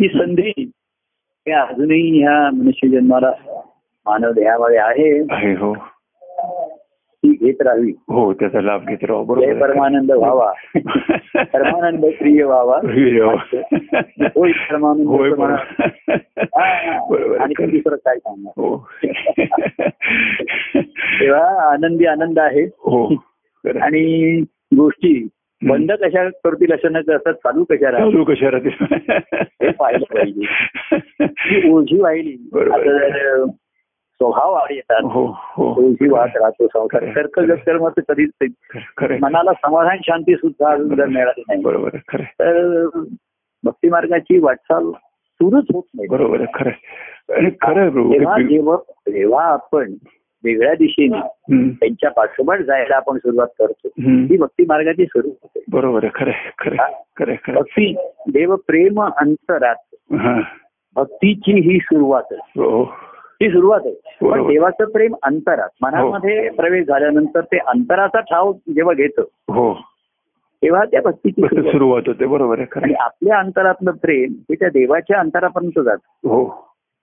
ही 0.00 0.08
संधी. 0.08 0.70
हे 1.40 1.52
अजूनही 1.52 2.20
ह्या 2.20 2.50
मनुष्य 2.50 2.88
जन्माला 2.88 3.30
मानव 4.06 4.32
देहामध्ये 4.32 4.78
आहे. 4.78 5.20
हो. 5.54 5.74
ती 7.22 7.32
घेत 7.32 7.54
राहावी. 7.60 7.92
हो 8.08 8.32
त्याचा 8.32 8.60
लाभ 8.60 8.88
घेत 8.88 8.98
राहू 9.02 9.24
बरोबर. 9.24 9.60
परमानंद 9.60 10.12
व्हावा. 10.12 10.52
परमानंद 11.34 12.00
प्रिय 12.00 12.44
व्हावा. 12.44 12.76
होय, 12.76 13.20
हो. 13.20 13.36
परमानंद. 14.70 15.06
होय. 15.06 15.30
बरोबर. 15.30 17.40
आणि. 17.40 17.66
दुसरं 17.66 17.96
काय 17.96 18.16
सांगणार? 18.16 18.52
हो. 18.56 18.88
तेव्हा 21.20 21.72
आनंदी 21.72 22.06
आनंद 22.06 22.38
आहे. 22.38 22.64
हो. 22.64 23.14
आणि 23.80 24.44
गोष्टी 24.76 25.28
बंद 25.68 25.92
कशा 25.92 26.28
करतील 26.28 26.72
असं 26.72 26.92
न 26.92 27.00
करता 27.00 27.32
चालू 27.32 27.64
कशा 27.64 27.90
राहतील? 27.90 28.10
चालू 28.10 28.24
कशा 28.24 28.50
राहतील? 28.50 28.84
हे 29.62 29.70
पाहिलं 29.70 30.04
पाहिजे. 30.04 31.70
ओझी 31.70 32.00
वाहिली. 32.00 32.36
स्वभाव 34.20 34.52
आड 34.52 34.72
येतात 34.72 35.00
हो 35.04 35.26
हो 35.40 35.90
वाहत 36.10 36.36
राहतो 36.36 36.66
संसार 36.66 37.00
खरं. 37.00 37.26
कर्क 37.26 37.64
कर्म 37.66 37.88
तर 37.88 38.00
कधीच. 38.08 38.30
मनाला 39.02 39.52
समाधान 39.52 39.98
शांती 40.06 40.34
सुद्धा 40.34 40.70
अजून 40.70 40.96
जर 40.96 41.06
मिळाली 41.06 41.42
नाही 41.48 41.62
बरोबर. 41.62 42.18
तर 42.18 42.86
भक्ती 43.64 43.88
मार्गाची 43.88 44.38
वाटचाल 44.38 44.90
सुरूच 44.90 45.64
होत 45.74 45.82
नाही 45.94 46.08
बरोबर 46.08 46.44
खरं 46.54 47.48
खरं 47.60 47.88
जेव्हा 47.88 48.38
जेव्हा 49.08 49.44
आपण 49.44 49.94
वेगळ्या 50.44 50.74
दिशेने. 50.74 51.68
त्यांच्या 51.68 52.10
पाठोपाठ 52.10 52.58
जायला 52.58 52.96
आपण 52.96 53.16
सुरुवात 53.16 53.46
करतो. 53.58 53.88
ही 53.98 54.36
भक्ती 54.36 54.64
मार्गाची 54.68 55.04
सुरुवात 55.04 55.36
होते 55.42 55.64
बरोबर 55.68 56.06
खरं. 56.14 57.52
भक्ती 57.54 57.96
देव 58.32 58.56
प्रेम 58.56 59.02
अंतरात. 59.02 59.74
भक्तीची 60.96 61.52
ही 61.52 61.78
सुरुवात 61.78 62.34
हो 63.40 63.46
ही 63.46 63.50
सुरुवात 63.50 63.80
आहे. 63.84 63.94
पण. 64.30 64.46
देवाचं 64.46 64.84
प्रेम 64.84 65.14
अंतरात 65.22 65.68
मनामध्ये 65.82 66.50
प्रवेश 66.50 66.86
झाल्यानंतर 66.86 67.40
ते 67.40 67.58
अंतराचा 67.58 68.20
ठाव 68.20 68.52
जेव्हा 68.52 68.94
घेतं 68.94 69.22
हो. 69.48 69.74
तेव्हा 70.62 70.84
त्या 70.84 71.00
भक्तीची 71.04 71.42
सुरुवात 71.62 72.02
होते. 72.06 72.26
बरोबर 72.26 72.58
आहे 72.58 72.80
आणि. 72.80 72.94
आपल्या 72.94 73.38
अंतरातलं 73.38 73.90
प्रेम 73.90 74.32
हे 74.32 74.54
त्या 74.54 74.68
देवाच्या 74.68 75.18
अंतरापर्यंत 75.18 75.80
जातं. 75.84 76.28
हो. 76.28 76.44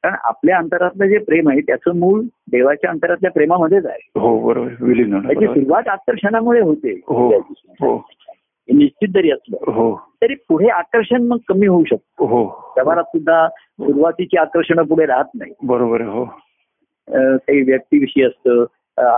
कारण 0.03 0.15
आपल्या 0.23 0.57
अंतरातलं 0.57 1.05
जे 1.05 1.17
प्रेम 1.17 1.49
आहे 1.49 1.61
त्याचं 1.61 1.95
मूळ 1.95 2.21
देवाच्या 2.23 2.89
अंतरातल्या 2.89 3.31
प्रेमामध्येच 3.31 3.85
आहे. 3.85 4.19
हो 4.19 4.39
बरोबर 4.39 4.67
त्याची. 4.67 5.45
सुरुवात 5.45 5.87
आकर्षणामुळे 5.87 6.61
होते. 6.61 7.01
हो. 7.07 7.27
हो 7.27 7.95
हे. 7.97 8.26
निश्चित 8.73 9.07
जरी 9.13 9.31
असलं 9.31 9.71
हो. 9.71 10.07
तरी 10.21 10.35
पुढे 10.35 10.67
आकर्षण 10.67 11.21
मग 11.21 11.37
कमी 11.47 11.65
होऊ 11.67 11.83
शकतं. 11.83 12.25
हो. 12.25 12.43
व्यवहारात 12.75 13.03
सुद्धा 13.03 13.47
सुरुवातीची 13.49 14.37
आकर्षण 14.37 14.83
पुढे 14.83 15.05
राहत 15.05 15.25
नाही. 15.35 15.53
बरोबर 15.63 16.01
हो. 16.01 16.25
काही 17.37 17.61
व्यक्तीविषयी 17.61 18.23
असतं 18.23 18.65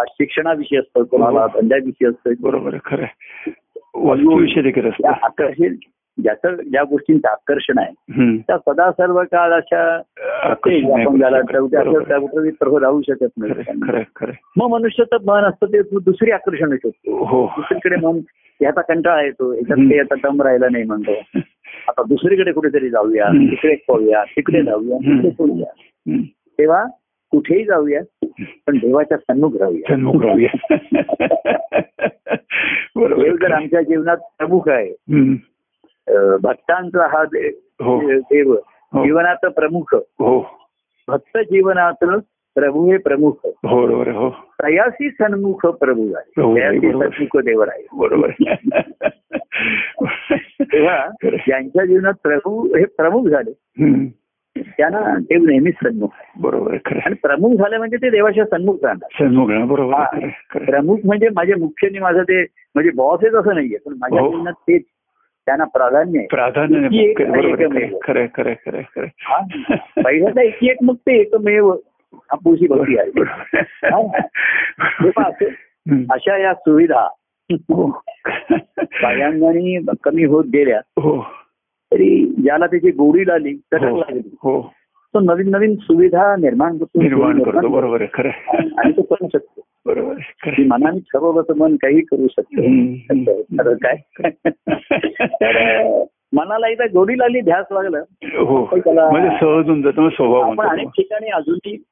शिक्षणाविषयी 0.08 0.78
असतं 0.78 1.04
कोणाला 1.04 1.47
धंद्याविषयी 1.47 2.08
असतं. 2.08 2.34
बरोबर 2.39 2.76
खरं 2.86 3.04
आहे. 3.04 3.52
ज्याचं 6.24 6.55
ज्या 6.55 6.84
गोष्टींचं 6.84 7.28
आकर्षण 7.28 7.80
आहे. 7.80 8.38
त्या 8.38 8.57
सदा 8.57 8.91
सर्व 8.91 9.22
काळ 9.24 9.51
अशा 9.51 10.01
राहू 12.78 13.01
शकत 13.01 13.28
नाही. 13.38 14.03
मग 14.57 14.67
मनुष्य 14.70 15.03
तर 15.03 15.17
मन 15.26 15.43
असतं 15.43 15.65
ते 15.65 15.82
दुसरी 15.82 16.32
आकर्षण 16.32 16.76
शोधतो 16.76 17.26
हो 17.26 17.45
दुसरीकडे 17.45 17.95
मन 17.95 18.20
ह्याचा 18.61 18.82
कंटाळा 18.82 19.22
येतो 19.22 19.51
ह्याच्यात 19.51 19.78
हम्म. 19.78 19.91
ते 19.91 19.99
आता 19.99 20.15
दम 20.15 20.41
राहिला 20.41 20.67
नाही 20.72 20.84
म्हणतो 20.84 21.11
आता 21.88 22.03
दुसरीकडे 22.03 22.51
कुठेतरी 22.51 22.89
जाऊया. 22.89 23.28
तिकडे 23.28 23.76
पाहूया 23.76 24.24
तिकडे 24.24 24.63
जाऊया. 24.63 24.97
तिकडे. 24.97 25.63
तेव्हा 26.59 26.86
कुठेही 27.32 27.63
जाऊया 27.65 28.01
पण 28.67 28.78
देवाच्या 28.78 29.17
सन्मुख 29.17 29.51
राहूया 29.59 29.95
सन्मुख 29.95 30.26
राहूया 30.26 30.76
बरोबर 32.95 33.36
जर. 33.36 33.51
आमच्या 33.51 33.82
जीवनात 33.82 34.17
प्रमुख 34.17 34.70
आहे 34.70 34.91
भक्तांचा 36.43 37.08
हा 37.08 37.24
देव. 37.24 38.56
जीवनात 39.04 39.45
प्रमुख. 39.45 39.95
हो. 39.95 40.50
भक्त 41.08 41.38
जीवनात 41.38 42.06
प्रभू 42.56 42.91
हे 42.91 42.97
प्रमुख 42.97 43.32
बरोबर 43.45 44.08
हो. 44.08 44.30
तयासी 44.64 45.10
सन्मुख 45.10 45.66
प्रभू 45.66 46.14
आहे. 46.14 46.56
तयासी 46.56 46.91
सन्मुख 46.91 47.38
देवर 47.38 47.70
आहे. 47.70 47.88
बरोबर. 47.93 48.30
तेव्हा. 50.62 51.10
ज्यांच्या 51.24 51.86
जीवनात 51.86 52.14
प्रभू 52.24 52.76
हे 52.76 52.86
प्रमुख 52.86 53.30
झाले 53.30 53.52
हम्म. 53.52 54.06
त्यांना 54.62 55.16
देव 55.18 55.43
नेहमीच 55.43 55.74
सन्मुख 55.84 56.10
आहे. 56.14 56.41
बरोबर 56.41 56.78
आणि 57.06 57.16
प्रमुख 57.16 57.52
झाले 57.58 57.78
म्हणजे 57.78 57.97
ते 57.97 58.10
देवाच्या 58.10 58.45
सन्मुख 58.45 58.78
राहणार. 58.84 59.08
सन्मुख 59.20 59.68
बरोबर. 59.70 60.28
प्रमुख 60.66 60.97
म्हणजे 61.06 61.30
माझे 61.36 61.56
मुख्यने 61.56 62.00
माझं 62.00 62.24
ते 62.24 62.41
म्हणजे 62.43 62.91
बॉस 62.95 63.20
आहे 63.24 63.38
असं 63.38 63.56
नाहीये 63.56 63.78
पण 63.78 63.93
माझ्या 63.93 64.30
जीवनात 64.30 64.54
तेच. 64.54 64.84
त्यांना 65.50 65.66
प्राधान्य 65.66 66.26
प्राधान्य 66.30 67.88
खरं 68.04 68.26
खरं. 68.26 69.06
हा. 69.22 69.39
पहिल्यांदा 70.04 70.41
एकी 70.41 70.70
एक 70.70 70.78
मग 70.84 70.95
ते 70.95 71.20
एकमेव 71.20 71.76
आपुशी 72.32 72.68
भक्ती 72.68 72.97
आहे 72.97 73.22
हा. 73.22 74.08
हम्म. 75.20 76.04
अशा 76.12 76.38
या 76.38 76.54
सुविधा 76.54 77.08
हो. 77.54 78.04
कमी 80.04 80.24
होत 80.24 80.45
गेल्या 80.45 80.78
हो 80.78 81.26
तरी 81.93 82.36
ज्याला 82.43 82.66
त्याची 82.66 82.91
गोडी 82.91 83.28
लागली 83.28 83.54
चटक 83.56 83.84
लागली 83.84 84.22
तो 85.14 85.20
नवीन 85.20 85.50
नवीन 85.50 85.76
सुविधा 85.76 86.36
निर्माण 86.36 86.78
करतो 86.78 87.02
निर्माण 87.02 87.43
करतो 87.43 87.68
बरोबर 87.68 88.02
आहे 88.02 88.10
खरं 88.14 88.30
आणि 88.78 88.91
तो 88.91 89.02
करू 89.02 89.28
शकतो 89.28 89.62
बरोबर. 89.86 90.13
मनाने 90.59 90.99
ठरवलं 90.99 91.41
तर 91.41 91.53
मन 91.53 91.75
काही 91.75 92.01
करू 92.01 92.27
शकतो. 92.27 92.61
खरं 93.63 93.73
काय? 93.86 93.95
तर 95.19 96.03
मनाला 96.34 96.67
एकदा 96.67 96.86
गोडी 96.86 97.19
लागली 97.19 97.41
ध्यास 97.41 97.65
लागलं. 97.71 98.03
हो. 98.25 98.65
त्याला- 98.75 99.11
म्हणजे 99.11 99.30
सहज 99.30 99.65
होऊन 99.67 99.82
जातो 99.82 100.01
मग 100.01 100.09
स्वभाव 100.09 100.61
अनेक 100.69 100.88
ठिकाणी 100.88 101.30
अजूनही 101.30 101.84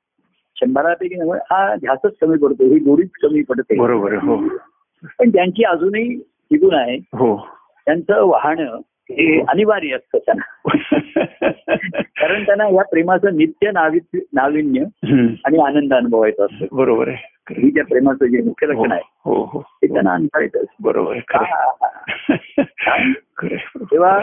शंभरापैकी 0.55 1.15
हा 1.31 1.75
ध्यासच 1.75 2.17
कमी 2.21 2.37
पडतो. 2.37 2.63
ही 2.73 2.79
गोडीच 2.79 3.09
कमी 3.21 3.41
पडते. 3.41 3.79
बरोबर 3.79 4.13
हो. 4.13 4.47
पण 5.19 5.31
ज्यांची 5.31 5.63
अजूनही 5.63 6.19
तिथून 6.19 6.73
आहे. 6.75 6.95
हो. 6.95 7.47
त्यांचं 7.85 8.25
वाहणं 8.25 8.77
हे 9.11 9.41
अनिवार्य 9.41 9.95
असतं 9.95 10.17
त्यांना. 10.17 10.55
कारण 12.01 12.45
त्यांना 12.45 12.67
या 12.67 12.83
प्रेमाचं 12.83 13.37
नित्य 13.37 13.71
नाविन्य. 14.33 14.81
आणि 15.45 15.57
आनंद 15.57 15.93
अनुभवायचा 15.93 16.43
असतो. 16.43 16.75
बरोबर 16.75 17.07
आहे. 17.07 17.17
ही 17.61 17.69
त्या 17.69 17.85
प्रेमाचं 17.85 18.25
जे 18.25 18.41
मुख्य 18.41 18.67
आहे. 18.67 18.77
लक्षण 18.77 18.91
आहे 18.91 19.01
हो 19.25 19.35
हो. 19.35 19.45
हो 19.45 19.61
ते 19.61 19.87
त्यांना 19.87 20.11
अनुभवायचं 20.11 20.63
बरोबर. 20.79 21.17
तेव्हा 23.91 24.19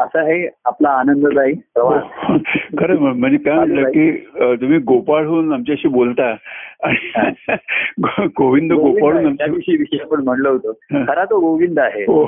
असा 0.00 0.20
आहे 0.20 0.48
आपला 0.64 0.88
आनंददायी 0.88 1.52
प्रवास. 1.52 2.02
हो. 2.04 2.34
खरं 2.78 2.96
म्हण- 2.98 3.16
म्हणजे 3.16 3.38
काय 3.38 3.54
म्हटलं 3.54 3.88
की 3.88 4.12
तुम्ही 4.40 4.78
गोपाळहून 4.78 5.52
आमच्याशी 5.52 5.88
बोलता. 5.88 6.34
आणि 6.82 6.96
गोविंद 8.26 8.72
गोपाळहून 8.72 8.72
गोविंद 8.72 9.04
आहे. 9.04 9.12
त्या 9.12 9.26
आमच्या 9.26 9.46
दिवशी 9.46 9.76
विषय 9.76 9.96
आपण 10.02 10.24
म्हणलं 10.24 10.48
होतं. 10.48 10.72
हं. 10.92 11.04
खरा 11.04 11.24
तो 11.24 11.40
गोविंद 11.40 11.78
आहे. 11.78 12.02
हो. 12.02 12.26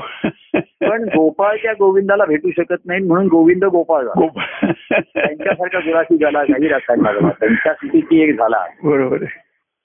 पण 0.81 1.05
गोपाळ 1.05 1.57
त्या 1.57 1.73
गोविंदाला 1.73 2.25
भेटू 2.25 2.51
शकत 2.51 2.87
नाही 2.87 3.01
म्हणून 3.01 3.27
गोविंद 3.27 3.65
गोपाळ 3.65 4.05
गोपाळ. 4.05 4.71
त्यांच्यासारखा 5.01 5.79
गुराखी 5.79 6.17
झाला 6.17 6.45
काही 6.45 6.69
रसायन 6.69 7.01
लागला. 7.01 7.29
त्यांच्या 7.29 7.73
स्थितीची 7.73 8.23
एक 8.23 8.35
झाला. 8.35 8.65
बरोबर 8.85 9.17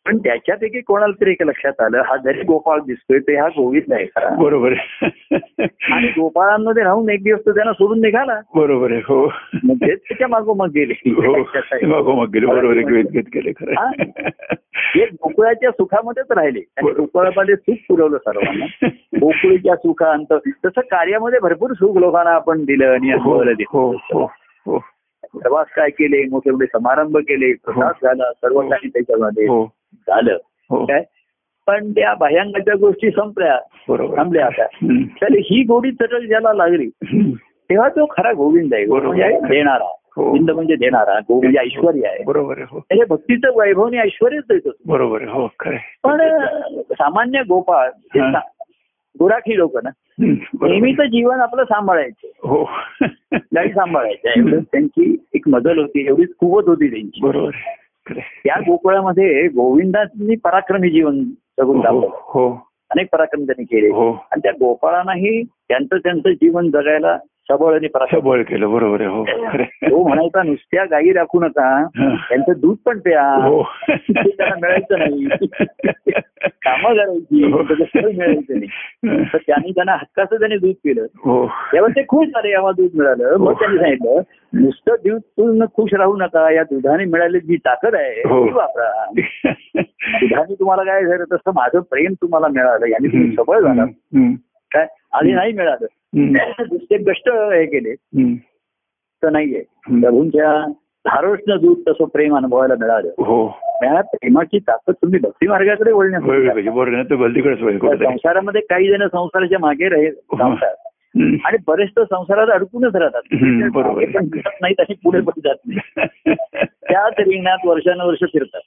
पण 0.06 0.18
त्याच्यापैकी 0.18 0.82
कोणाला 0.82 1.14
तरी 1.22 1.32
एक 1.32 1.44
लक्षात 1.44 1.82
आलं 1.82 2.02
हा 2.06 2.18
जरी 2.18 2.42
गोपाळ 2.42 2.80
दिसतोय 2.80 3.20
ते 3.20 3.36
हा 3.36 3.48
गोविंद 3.48 3.94
आहे 3.94 4.06
खरा. 4.06 4.30
बरोबर 4.30 4.74
आणि 5.92 6.08
गोपाळांमध्ये 6.08 6.84
राहून 6.84 7.10
एक 7.10 7.24
दिवस 7.24 7.40
तो 7.40 7.52
त्यांना 7.52 7.74
सोडून 7.74 8.02
निघाला. 8.02 8.42
बरोबर 8.56 8.92
आहे 8.92 9.00
हो. 9.00 9.34
मग 9.64 9.76
तेच 9.76 10.00
त्याच्या 10.00 10.28
मागोमाग 10.28 10.68
गेले. 10.68 10.94
हो 11.10 11.40
मागोमाग 11.88 12.28
गेले. 12.28 12.46
बरोबर. 12.46 12.78
एक 14.96 15.10
गोकुळाच्या 15.14 15.72
सुखामध्येच 15.72 16.32
राहिले. 16.32 16.60
आणि. 16.78 16.92
गोकुळामध्ये 16.92 17.56
सुख 17.56 17.76
पुरवलं 17.90 18.18
सर्वांना. 18.18 18.88
गोकुळीच्या 19.20 19.76
सुखांत 19.76 20.34
तसं 20.34 20.82
कार्यामध्ये 20.82 21.40
भरपूर 21.40 21.72
सुख 21.72 21.98
लोकांना 21.98 22.32
आपण 22.32 22.66
दिलं 22.66 22.88
आणि 22.88 23.12
हो 23.12 23.20
अनुभवलं 23.20 23.52
हो 23.52 23.94
दिलं. 23.94 24.20
हो 24.20 24.26
हो 24.66 24.80
प्रवास 25.40 25.68
काय 25.76 25.90
केले? 25.90 26.24
मोठे 26.30 26.52
मोठे 26.52 26.66
समारंभ 26.66 27.18
केले. 27.18 27.54
प्रसाद 27.54 27.94
झाला. 28.04 28.32
सर्व 28.32 28.62
हो. 28.62 28.70
काही 28.70 28.90
त्याच्यामध्ये. 28.90 29.44
हो. 29.44 29.81
झालं. 29.94 30.38
हो. 30.70 30.86
काय? 30.86 31.04
पण 31.68 31.92
त्या 31.92 32.14
भयंकाच्या 32.14 32.74
गोष्टी 32.76 33.12
संपल्या 33.12 33.58
थांबल्या 33.90 34.46
आता. 34.46 34.66
तर 35.22 35.28
ही 35.32 35.64
गोडी 35.64 35.92
चटक 35.92 36.20
ज्याला 36.20 36.54
लागली. 36.54 36.90
तेव्हा 37.42 37.90
तो 37.90 38.06
खरा 38.06 38.34
गोविंद 38.34 38.74
आहे. 38.74 38.86
म्हणजे 38.86 39.40
देणारा. 39.50 39.96
हो. 40.16 40.26
गोविंद 40.26 40.52
म्हणजे 40.52 40.76
देणारा. 40.76 41.20
गो 41.20 41.42
म्हणजे 41.42 41.60
ऐश्वर 41.60 41.94
आहे. 42.06 42.24
बरोबर 42.24 42.58
हो. 42.58 42.80
त्याच्या 42.80 43.06
भक्तीचं 43.10 43.60
वैभव 43.60 43.86
आणि 43.86 43.98
ऐश्वर्यच 43.98 44.44
देतो 44.50 44.70
बरोबर 44.88 45.22
हो. 45.22 45.48
पण 46.04 46.18
सामान्य 46.92 47.42
गोपाळ 47.50 47.90
हा. 48.20 48.40
गुराखी 49.20 49.58
लोक 49.58 49.78
ना. 49.84 49.90
नेहमीच 50.20 51.02
जीवन 51.02 51.36
आपलं 51.36 51.64
सांभाळायचं. 51.64 52.28
हो. 52.48 52.70
गाडी 53.34 53.70
सांभाळायचं 53.70 54.30
एवढंच 54.38 54.64
त्यांची 54.72 55.26
एक 55.34 55.50
मदल 55.50 55.80
होती 55.80 56.08
एवढीच 56.08 56.36
कुवत 56.36 56.64
होती 56.68 56.90
त्यांची. 56.90 57.20
बरोबर. 57.22 57.52
त्या 58.10 58.60
गोकुळामध्ये 58.60 59.48
गोविंदांनी 59.48 60.36
पराक्रमी 60.36 60.90
जीवन 60.90 61.24
जगून 61.60 61.76
हो 61.76 61.82
दाखवलं. 61.84 62.08
हो. 62.12 62.72
अनेक 62.90 63.08
पराक्रम 63.12 63.44
त्यांनी 63.44 63.64
केले. 63.64 63.90
हो. 63.90 64.12
आणि 64.12 64.40
त्या 64.44 64.52
गोपाळांनाही 64.52 65.44
त्यांचं 65.44 65.98
त्यांचं 65.98 66.30
जीवन 66.30 66.70
जगायला 66.72 67.18
सबळ 67.50 67.74
आणि 67.76 67.88
सबळ 68.12 68.42
केलं. 68.42 68.72
बरोबर 68.72 69.02
आहे 69.02 69.10
हो. 69.10 69.24
तो 69.64 70.08
म्हणायचा 70.08 70.44
नुसत्या 70.44 70.86
गायी 70.86 71.14
राखू 71.14 71.40
नका. 71.40 71.86
त्यांचं 72.30 72.52
दूध 72.58 72.78
पण 72.86 73.00
प्या. 73.00 73.22
हो. 73.22 73.64
ते 73.90 74.30
त्यांना 74.30 74.56
मिळायचं 74.56 75.00
नाही. 75.00 75.26
कामं 76.48 76.94
करायची 76.94 77.44
हो. 77.44 77.60
मिळायचं 77.60 78.60
नाही. 78.60 78.68
तर 79.34 79.38
त्यांनी 79.38 79.72
त्यांना 79.72 79.92
हक्काचं 79.92 80.36
त्यांनी 80.36 80.58
दूध 80.58 80.76
पिलं. 80.84 81.02
हो. 81.02 81.48
तेव्हा 81.48 81.90
ते 81.90 82.04
खुश 82.04 82.28
झाले 82.28 82.54
आम्हाला 82.54 82.82
दूध 82.82 82.98
मिळालं. 82.98 83.38
मग. 83.38 83.54
त्यांनी 83.54 83.78
सांगितलं 83.78 84.22
नुसतं 84.54 84.96
दूध 85.06 85.22
पिऊन 85.22 85.66
खुश 85.66 85.94
राहू 85.94 86.18
नका 86.18 86.52
या 86.52 86.64
दुधाने 86.64 87.06
मिळालेली 87.06 87.40
जी 87.40 87.56
ताकद 87.56 87.96
आहे 87.96 88.22
हो. 88.30 88.46
ती 88.46 88.52
वापरा. 88.52 89.06
दुधाने 89.76 90.54
तुम्हाला 90.54 90.84
काय 90.84 91.06
झालं 91.06 91.24
तसं 91.24 91.52
माझं 91.56 91.80
प्रेम 91.80 92.14
तुम्हाला 92.14 92.48
मिळालं 92.48 92.86
याने 92.86 93.08
तुम्ही 93.08 93.36
सबळ 93.36 93.60
झाला. 93.60 93.86
काय? 94.72 94.88
आधी 95.14 95.34
नाही 95.34 95.54
मिळालं. 95.54 95.86
दुसरे 96.70 96.98
कष्ट 96.98 97.30
हे 97.30 97.66
केले. 97.66 97.96
तर 99.24 99.30
नाहीये. 99.30 99.64
प्रभूंच्या 100.02 100.72
धारोष्ण 101.06 101.58
दूध 101.58 101.78
तसं 101.88 102.06
प्रेम 102.06 102.36
अनुभवायला 102.36 102.74
मिळालं 102.80 103.08
हो 103.08 103.48
त्या 103.64 104.02
प्रेमाची 104.02 104.60
ताकद 104.60 104.94
तुम्ही 104.94 105.20
भक्ती 105.20 105.48
मार्गाकडे 105.48 105.92
कुठेतरी. 107.78 108.08
संसारामध्ये 108.08 108.62
काही 108.62 108.88
जण 108.88 109.08
संसाराच्या 109.08 109.60
मागे 109.60 110.08
हम्म. 110.08 110.56
आणि 111.20 111.58
बरेच 111.68 111.90
तर 111.90 112.04
संसारात 112.04 112.48
अडकूनच 112.48 112.96
राहतात 112.96 113.22
पण 114.14 114.26
दिसत 114.26 114.62
नाहीत 114.62 114.80
आणि 114.80 114.94
पुढे 114.94 115.22
पण 115.22 115.40
जात 115.44 115.56
नाही 115.68 116.04
त्याच 116.64 117.14
रिंगणात 117.20 117.58
वर्षानुवर्ष 117.66 118.20
फिरतात 118.24 118.62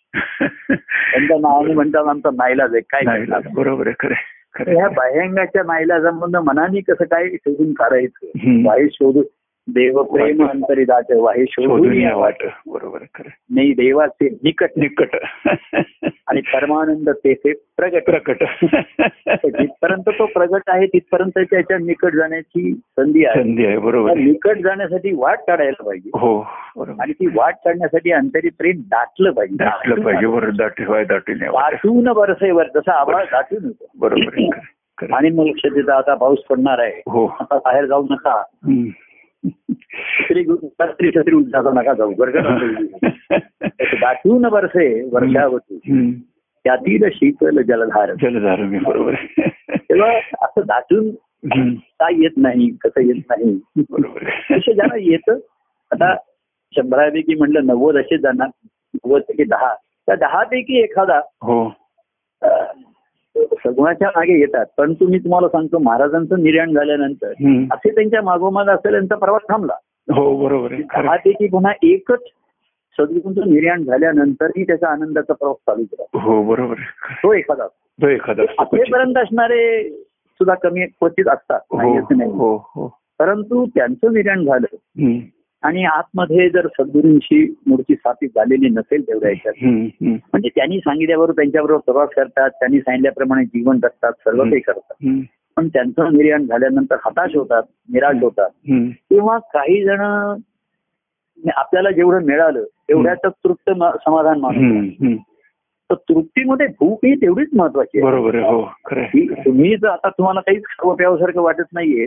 त्यांच्या 0.73 1.37
नावाने 1.37 1.75
म्हणतात 1.75 2.09
आमचा 2.09 2.31
नाईलाज 2.31 2.75
आहे 2.75 2.81
काय? 2.81 3.25
बरोबर 3.55 3.87
आहे 3.87 3.95
खरं 4.01 4.15
आहे. 4.15 4.89
बाह्यांगाच्या 4.89 5.63
नाईलाजामधनं 5.63 6.41
मनाने 6.41 6.81
कसं 6.81 7.05
काय 7.05 7.29
शोधून 7.29 7.73
काढायचं. 7.73 8.27
वाहे 8.67 8.87
शोधून 8.93 9.25
देव 9.69 10.03
प्रेम 10.03 10.47
अंतरी 10.47 10.85
जाते 10.85 11.21
वाहे 11.21 11.45
शोधून 11.51 12.13
वाट. 12.13 12.45
बरोबर 12.67 12.99
खरं. 12.99 13.29
नाही 13.51 13.73
देवाचे 13.73 14.29
निकट 14.29 14.69
निकट. 14.77 15.17
आणि 16.27 16.41
परमानंद 16.41 17.11
तेथे 17.11 17.53
प्रगट. 17.53 18.03
प्रकट 18.05 18.45
जिथपर्यंत 19.47 20.09
तो 20.09 20.27
प्रगट 20.27 20.63
आहे 20.67 20.87
तिथपर्यंत 20.87 21.39
त्याच्या 21.51 21.79
निकट 21.79 22.13
जाण्याची 22.13 22.75
संधी 22.75 23.25
आहे. 23.25 23.43
संधी 23.43 23.67
आहे 23.67 23.79
बरोबर. 23.79 24.15
निकट 24.15 24.59
जाण्यासाठी 24.59 25.15
वाट 25.15 25.39
काढायला 25.47 25.85
पाहिजे. 25.85 26.11
हो 26.15 26.47
बरोबर. 26.77 27.03
आणि 27.03 27.13
ती 27.13 27.27
वाट 27.27 27.55
काढण्यासाठी 27.65 28.13
अंतरी 28.13 28.49
प्रेम 28.59 28.77
दाटलं 28.77 29.31
पाहिजे. 29.31 29.65
दाटलं 29.65 29.95
पाहिजे 29.95 30.27
बरोबर 30.27 30.51
दाटी 30.51 30.85
व्हाय 30.85 31.05
दाटी 31.05 31.35
नाही 31.35 31.51
वाटत. 31.51 31.75
दाटून 31.75 32.13
बरसेवर 32.13 32.67
जसं 32.75 32.91
आवाज 32.91 33.27
दाटून 33.33 33.65
होतो 33.65 33.87
बरोबर. 33.99 34.49
आणि 35.13 35.31
मग 35.31 35.45
लक्ष 35.45 35.75
देतं 35.75 35.93
आता 35.93 36.15
पाऊस 36.15 36.39
पडणार 36.39 36.79
आहे. 36.79 37.03
हो. 37.07 37.27
आता 37.41 37.59
बाहेर 37.59 37.87
जाऊ 37.87 38.07
नका. 38.11 38.43
छत्री 39.47 40.43
नका 41.75 41.93
जाऊ 41.93 42.13
गरगट 42.13 43.05
दाटून 44.01 44.49
बरसे 44.49 45.09
वर्षावती. 45.13 46.13
त्यातील 46.65 47.09
शीतल 47.13 47.63
जलधार 47.63 48.15
जलधार 48.15 48.61
मी 48.61 48.79
बरोबर. 48.79 49.15
तेव्हा 49.71 50.13
असं 50.17 50.61
दाटून. 50.61 51.11
काय 51.77 52.23
येत 52.23 52.31
नाही 52.37 52.71
कसं 52.71 53.01
येत 53.01 53.23
नाही 53.31 53.61
बरोबर 53.77 54.23
ज्यांना 54.59 54.97
येतं 54.97 55.39
आता 55.91 56.15
शंभरापैकी 56.77 57.35
म्हटलं 57.35 57.67
नव्वद 57.67 57.97
असे 57.97 58.19
जाणार 58.19 58.49
नव्वद 58.95 59.23
पैकी 59.23 59.45
दहा 59.45 59.75
त्या 59.75 60.15
दहा 60.15 60.45
पैकी 60.45 60.79
एखादा 60.79 61.19
हो 61.19 61.73
सगुणाच्या 63.39 64.09
मागे 64.09 64.39
येतात 64.41 64.67
परंतु 64.79 65.07
मी 65.07 65.19
तुम्हाला 65.19 65.49
सांगतो 65.49 65.79
महाराजांचं 65.79 66.43
निर्याण 66.43 66.73
झाल्यानंतर. 66.73 67.33
असे 67.73 67.95
त्यांच्या 67.95 68.23
मागोमाग 68.23 68.69
असलेला 68.69 68.97
त्यांचा 68.97 69.15
प्रवास 69.15 69.43
थांबला 69.49 69.75
हो 70.13 70.37
बरोबर. 70.37 70.75
पैकी 71.17 71.47
पुन्हा 71.47 71.73
एकच 71.83 72.21
सद्गुरूंचं 72.99 73.53
निर्याण 73.55 73.83
झाल्यानंतरही 73.85 74.65
त्याचा 74.65 74.89
आनंदाचा 74.89 75.33
प्रवास 75.33 75.57
चालूच 75.57 75.89
राहतो 75.99 76.19
हो 76.19 76.43
बरोबर. 76.43 76.75
तो 77.11 77.33
एखादा 77.33 77.67
तो 78.03 78.09
एखादा. 78.09 78.43
अखेपर्यंत 78.59 79.15
असणारे 79.17 79.91
सुद्धा 80.35 80.55
कमी 80.55 80.87
क्वचित 80.87 81.29
असतात 81.29 81.61
नाही 81.75 81.93
हो 81.93 81.99
असं 81.99 82.19
नाही 82.19 82.31
हो 82.31 82.57
हो 82.57 82.99
परंतु 83.19 83.67
त्यांचं 83.67 84.13
निर्याण 84.13 84.45
झालं. 84.45 84.77
आणि 85.65 85.85
आतमध्ये 85.85 86.49
जर 86.51 86.67
सद्गुरूंची 86.67 87.55
मूर्ती 87.67 87.95
स्थापित 87.95 88.29
झालेली 88.29 88.69
नसेल 88.69 89.03
तेवढ्या 89.03 89.31
याच्यात. 89.31 89.55
म्हणजे 90.33 90.49
त्यांनी 90.49 90.79
सांगितल्याबरोबर 90.79 91.33
त्यांच्याबरोबर 91.33 91.81
प्रवास 91.81 92.09
करतात 92.17 92.51
त्यांनी 92.51 92.81
सांगितल्याप्रमाणे 92.81 93.45
जीवन 93.45 93.77
जगतात 93.77 94.13
सर्व 94.13 94.43
काही 94.43 94.61
करतात. 94.61 94.95
पण 95.57 95.69
त्यांचं 95.69 96.13
निर्याण 96.13 96.47
झाल्यानंतर 96.47 96.97
हताश 97.05 97.37
होतात 97.37 97.63
निराश 97.93 98.17
होतात. 98.23 98.49
किंवा 99.11 99.39
काही 99.39 99.85
जण 99.85 100.01
आपल्याला 101.57 101.91
जेवढं 101.91 102.23
मिळालं 102.25 102.65
तेवढ्यातच 102.65 103.33
तृप्त 103.45 103.71
समाधान 104.05 104.41
मानतो. 104.41 105.07
तर 105.95 106.15
तृप्तीमध्ये 106.15 106.67
भूक 106.67 107.05
ही 107.05 107.15
तेवढीच 107.15 107.49
महत्वाची 107.57 107.99
आहे 107.99 108.11
बरोबर 108.11 108.35
आहे 108.35 108.45
हो 108.45 108.63
तुम्ही 109.45 109.77
जर 109.77 109.89
आता 109.89 110.09
तुम्हाला 110.09 110.41
काहीच 110.41 110.63
खावं 110.65 110.97
प्यावसारखं 110.97 111.43
वाटत 111.43 111.73
नाहीये. 111.73 112.07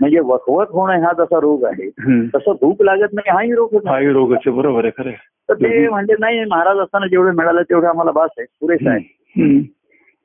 म्हणजे 0.00 0.20
वखवत 0.20 0.66
होणं 0.70 1.02
हा 1.02 1.12
जसा 1.12 1.40
रोग 1.40 1.64
आहे. 1.64 1.88
तसं 2.26 2.52
भूक 2.52 2.82
लागत 2.82 3.12
नाही 3.12 3.30
हाही 3.30 3.52
रोग 3.52 3.88
हाही 3.88 4.06
आहे 4.06 4.50
बरोबर 4.50 4.84
आहे 4.84 5.02
खरं. 5.02 5.10
तर 5.48 5.54
ते 5.54 5.88
म्हणले 5.88 6.12
नाही 6.20 6.44
महाराज 6.44 6.76
असताना 6.76 7.06
जेवढं 7.06 7.34
मिळालं 7.34 7.62
तेवढं 7.62 7.86
आम्हाला 7.86 8.10
बास 8.10 8.30
आहे 8.38 8.46
पुरेसं 8.60 8.90
आहे. 8.90 9.77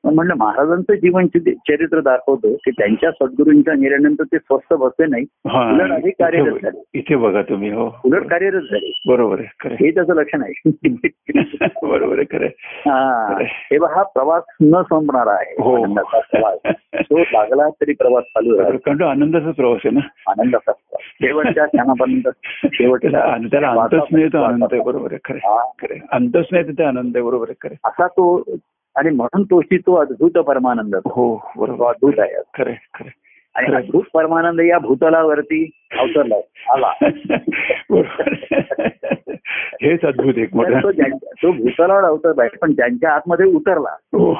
पण 0.04 0.14
म्हणलं 0.14 0.34
महाराजांचं 0.36 0.94
जीवन 0.94 1.26
चरित्र 1.26 2.00
दाखवतो 2.00 2.54
की 2.54 2.70
त्यांच्या 2.70 3.10
सद्गुरूंच्या 3.10 3.74
निर्णयानंतर 3.74 4.24
ते 4.24 4.38
स्वस्त 4.38 4.74
बसले 4.74 5.06
नाही 5.06 5.24
हा. 5.48 5.72
उलट 5.72 5.92
अधिक 5.92 6.14
कार्यरत 6.18 6.46
इथे- 6.46 6.62
झाले. 6.62 6.82
इथे 6.94 7.16
बघा 7.16 7.42
तुम्ही 7.42 7.70
हो. 7.72 7.90
उलट 8.04 8.26
कार्यरत 8.26 8.60
झाले. 8.60 8.92
बरोबर 9.08 9.40
आहे. 9.40 9.74
हे 9.80 9.90
त्याचं 9.90 10.14
लक्षण 10.14 10.42
आहे. 10.42 10.70
बरोबर 11.82 12.18
आहे 12.18 12.24
खरं 12.24 12.44
आहे. 12.44 12.48
हा. 12.90 13.38
तेव्हा 13.70 13.94
हा 13.96 14.02
प्रवास 14.02 14.42
न 14.62 14.82
संपणारा 14.82 15.30
आहे. 15.30 15.54
हो. 15.58 15.94
प्रवास 15.94 16.58
तो 16.94 17.18
लागला 17.18 17.68
तरी 17.68 17.92
प्रवास 17.92 18.24
चालू 18.24 18.58
राहतो 18.58 19.04
आनंदाचा 19.04 19.50
प्रवास 19.50 19.80
आहे 19.84 19.94
ना? 19.94 20.30
आनंदाचा 20.30 20.72
शेवटच्या 20.98 21.66
क्षणापर्यंत 21.66 22.28
शेवटच्या 22.72 23.36
त्याला 23.52 23.68
अंतच 23.70 24.06
नाही 24.10 24.28
तो 24.28 24.42
आनंद 24.42 24.66
आहे 24.72 24.82
बरोबर 24.82 25.08
आहे 25.12 25.18
खरं. 25.24 25.38
हा. 25.38 25.64
खरं. 25.82 25.94
अंतच 26.12 26.44
नाही 26.52 26.64
तिथे 26.64 26.84
आनंद 26.84 27.16
आहे 27.16 27.22
बरोबर 27.22 27.46
आहे 27.48 27.68
खरं. 27.68 27.88
असा 27.88 28.06
तो 28.06 28.42
आणि 28.96 29.10
म्हणून 29.10 29.42
तोशी 29.42 29.78
तो 29.78 29.94
अद्भुत 29.94 30.30
परमानंद 30.30 30.94
हो 30.94 31.52
बरोबर. 31.56 31.86
अद्भुत 31.86 32.14
आहे. 32.18 32.34
खरं 32.34 32.72
खरं. 32.94 33.08
आणि. 33.54 33.74
अद्भुत 33.74 34.02
परमानंद 34.14 34.60
या 34.60 34.78
भूतलावरती 34.78 35.70
अवतरला 35.98 36.34
आला. 36.74 36.92
हेच 39.82 40.00
अद्भुत 40.02 40.34
एक 40.34 40.50
तो 40.56 40.92
तो 41.42 41.52
भूतलावर 41.52 42.04
अवतरला 42.04 42.42
आहे 42.42 42.56
पण 42.56 42.72
ज्यांच्या 42.72 43.10
आतमध्ये 43.10 43.46
उतरला. 43.46 43.88
हो. 43.90 44.34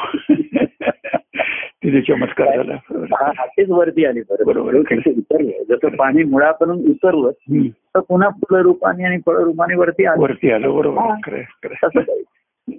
तिथे 1.86 2.00
चमत्कार 2.00 2.56
झाला. 2.56 3.32
हातेच 3.38 3.70
वरती 3.70 4.04
आली. 4.04 4.20
बरोबर. 4.20 4.74
उतरलं 4.74 5.62
जसं 5.68 5.88
पाणी 5.88 6.22
मुळापर्यंत 6.22 6.90
उतरलं. 6.90 7.30
तर 7.66 8.00
पुन्हा 8.00 8.28
फुलं 8.28 8.62
रूपाने 8.62 9.04
आणि 9.04 9.18
फळ 9.26 9.36
रूपाने 9.36 9.74
वरती 9.74 10.04
आलं. 10.04 10.22
वरती 10.22 10.50
आलं. 10.50 10.74
बरोबर. 10.74 11.40
तसं 11.64 12.00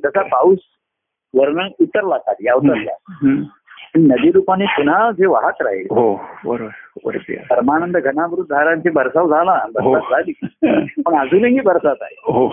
जसा 0.03 0.21
पाऊस 0.21 0.57
वर्ण 1.36 1.68
उतरला 1.82 2.18
खाली 2.18 2.48
अवतरला. 2.48 2.94
नदी 3.98 4.32
रूपाने 4.32 4.66
पुन्हा 4.66 5.12
जे 5.12 5.26
वाहत 5.26 5.62
राहील 5.62 5.88
हो 5.90 6.16
बरोबर 6.46 7.18
परमानंद 7.50 7.98
घनामृत 7.98 8.44
धारांची 8.44 8.90
बरसाव 8.90 9.30
झाला 9.30 9.82
हो. 9.82 9.94
बरसात 9.94 10.12
झाली. 10.12 10.32
पण 11.02 11.16
अजूनही 11.16 11.60
बरसात 11.60 11.96
आहे. 12.02 12.16
हो. 12.20 12.48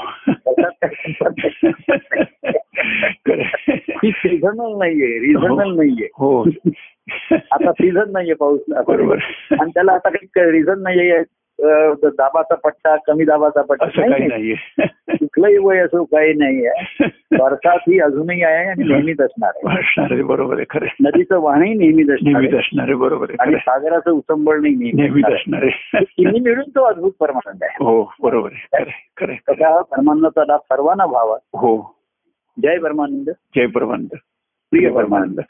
ही 4.02 4.10
सिझनल 4.10 4.78
नाहीये 4.78 5.18
रिझनल 5.18 5.76
नाहीये. 5.76 6.08
हो. 6.18 6.44
आता 7.32 7.72
सीझन 7.72 8.12
नाहीये 8.12 8.34
पाऊस. 8.34 8.60
बरोबर. 8.88 9.18
आणि 9.60 9.70
त्याला 9.74 9.92
आता 9.92 10.08
काही 10.08 10.50
रिझन 10.50 10.82
नाहीये. 10.82 11.22
दाबाचा 11.64 12.54
पट्टा 12.54 12.96
कमी 12.96 13.24
दाबाचा 13.24 13.62
पट्टा 13.62 13.86
काही 13.86 14.08
नाही. 14.08 14.28
नाहीये 14.28 15.16
कुठलंही 15.16 15.56
वय 15.58 15.78
असो 15.78 16.04
काही 16.04 16.32
नाही 16.32 16.66
आहे 16.66 17.06
बरसात 17.38 17.78
ही 17.88 17.98
अजूनही 18.00 18.42
आहे 18.42 18.64
आणि 18.66 18.84
नेहमीच 18.88 19.20
असणार 19.20 20.12
आहे 20.12 20.22
बरोबर 20.22 20.56
आहे 20.56 20.64
खरं. 20.70 20.86
नदीचं 21.00 21.40
वाहनही 21.40 21.74
नेहमीच 21.74 22.10
असणार 22.10 22.32
नेहमीच. 22.32 22.54
असणार 22.54 22.86
आहे 22.86 22.94
बरोबर 22.94 23.30
आहे 23.30 23.42
आणि. 23.42 23.56
सागराचं 23.56 24.10
उसंबळणही 24.10 24.74
नेहमीच 24.74 24.94
नेहमीच 24.94 25.24
असणार 25.24 25.62
आहे. 25.62 26.04
तिन्ही 26.04 26.40
मिळून 26.40 26.68
तो 26.68 26.84
अद्भुत 26.84 27.12
परमानंद 27.20 27.62
आहे 27.62 27.84
हो 27.84 28.02
बरोबर 28.22 28.50
आहे 28.72 28.84
खरं 29.16 29.34
परमानंदाचा 29.82 30.44
लाभ 30.44 30.60
सर्वांना 30.60 31.04
व्हावा. 31.04 31.36
हो 31.54 31.76
जय 32.56 32.78
परमानंद 32.78 33.30
जय 33.56 33.66
परमानंद 33.66 34.16
प्रिय 34.72 34.90
परमानंद. 34.90 35.40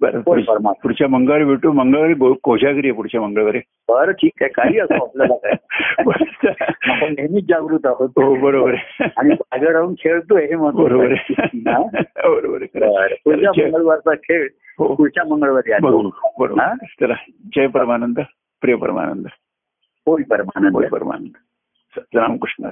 बरं 0.00 0.20
परमानंद. 0.20 0.82
पुढच्या 0.82 1.08
मंगळवारी 1.08 1.44
भेटू. 1.44 1.72
मंगळवारी 1.72 2.14
कोजागिरी 2.42 2.88
आहे 2.88 2.96
पुढच्या 2.96 3.20
मंगळवारी. 3.20 3.58
बरं 3.88 4.12
ठीक 4.12 4.32
आहे. 4.40 4.50
काही 4.50 4.78
असो 4.78 5.04
आपल्याला 5.04 5.34
काय. 5.34 5.52
आपण 6.92 7.12
नेहमीच 7.12 7.44
जागृत 7.44 7.78
आहोत. 7.84 8.08
हो 8.16 8.34
बरोबर 8.34 8.74
आहे. 8.74 9.04
आणि 9.16 9.34
जागे 9.34 9.72
राहून 9.72 9.94
खेळतोय 9.94 10.46
हे 10.46 10.56
बरोबर 10.56 11.12
हा? 11.12 11.82
बरोबर 12.28 12.62
आहे 12.62 12.80
खरं 12.80 12.92
बरं. 12.92 13.02
आहे. 13.02 13.14
पुढच्या 13.24 13.50
मंगळवारचा 13.66 14.14
खेळ 14.14 14.48
हो. 14.78 14.94
पुढच्या 14.94 15.24
मंगळवारी 15.24 15.72
बरोबर. 15.82 16.30
बरोबर? 16.38 16.66
चला 17.00 17.14
जय 17.56 17.66
परमानंद 17.66 18.20
प्रिय 18.60 18.74
परमानंद. 18.74 19.26
होय 20.06 20.22
परमानंद. 20.22 20.76
होय 20.76 20.86
परमानंद. 20.86 21.30
रामकृष्ण. 22.14 22.68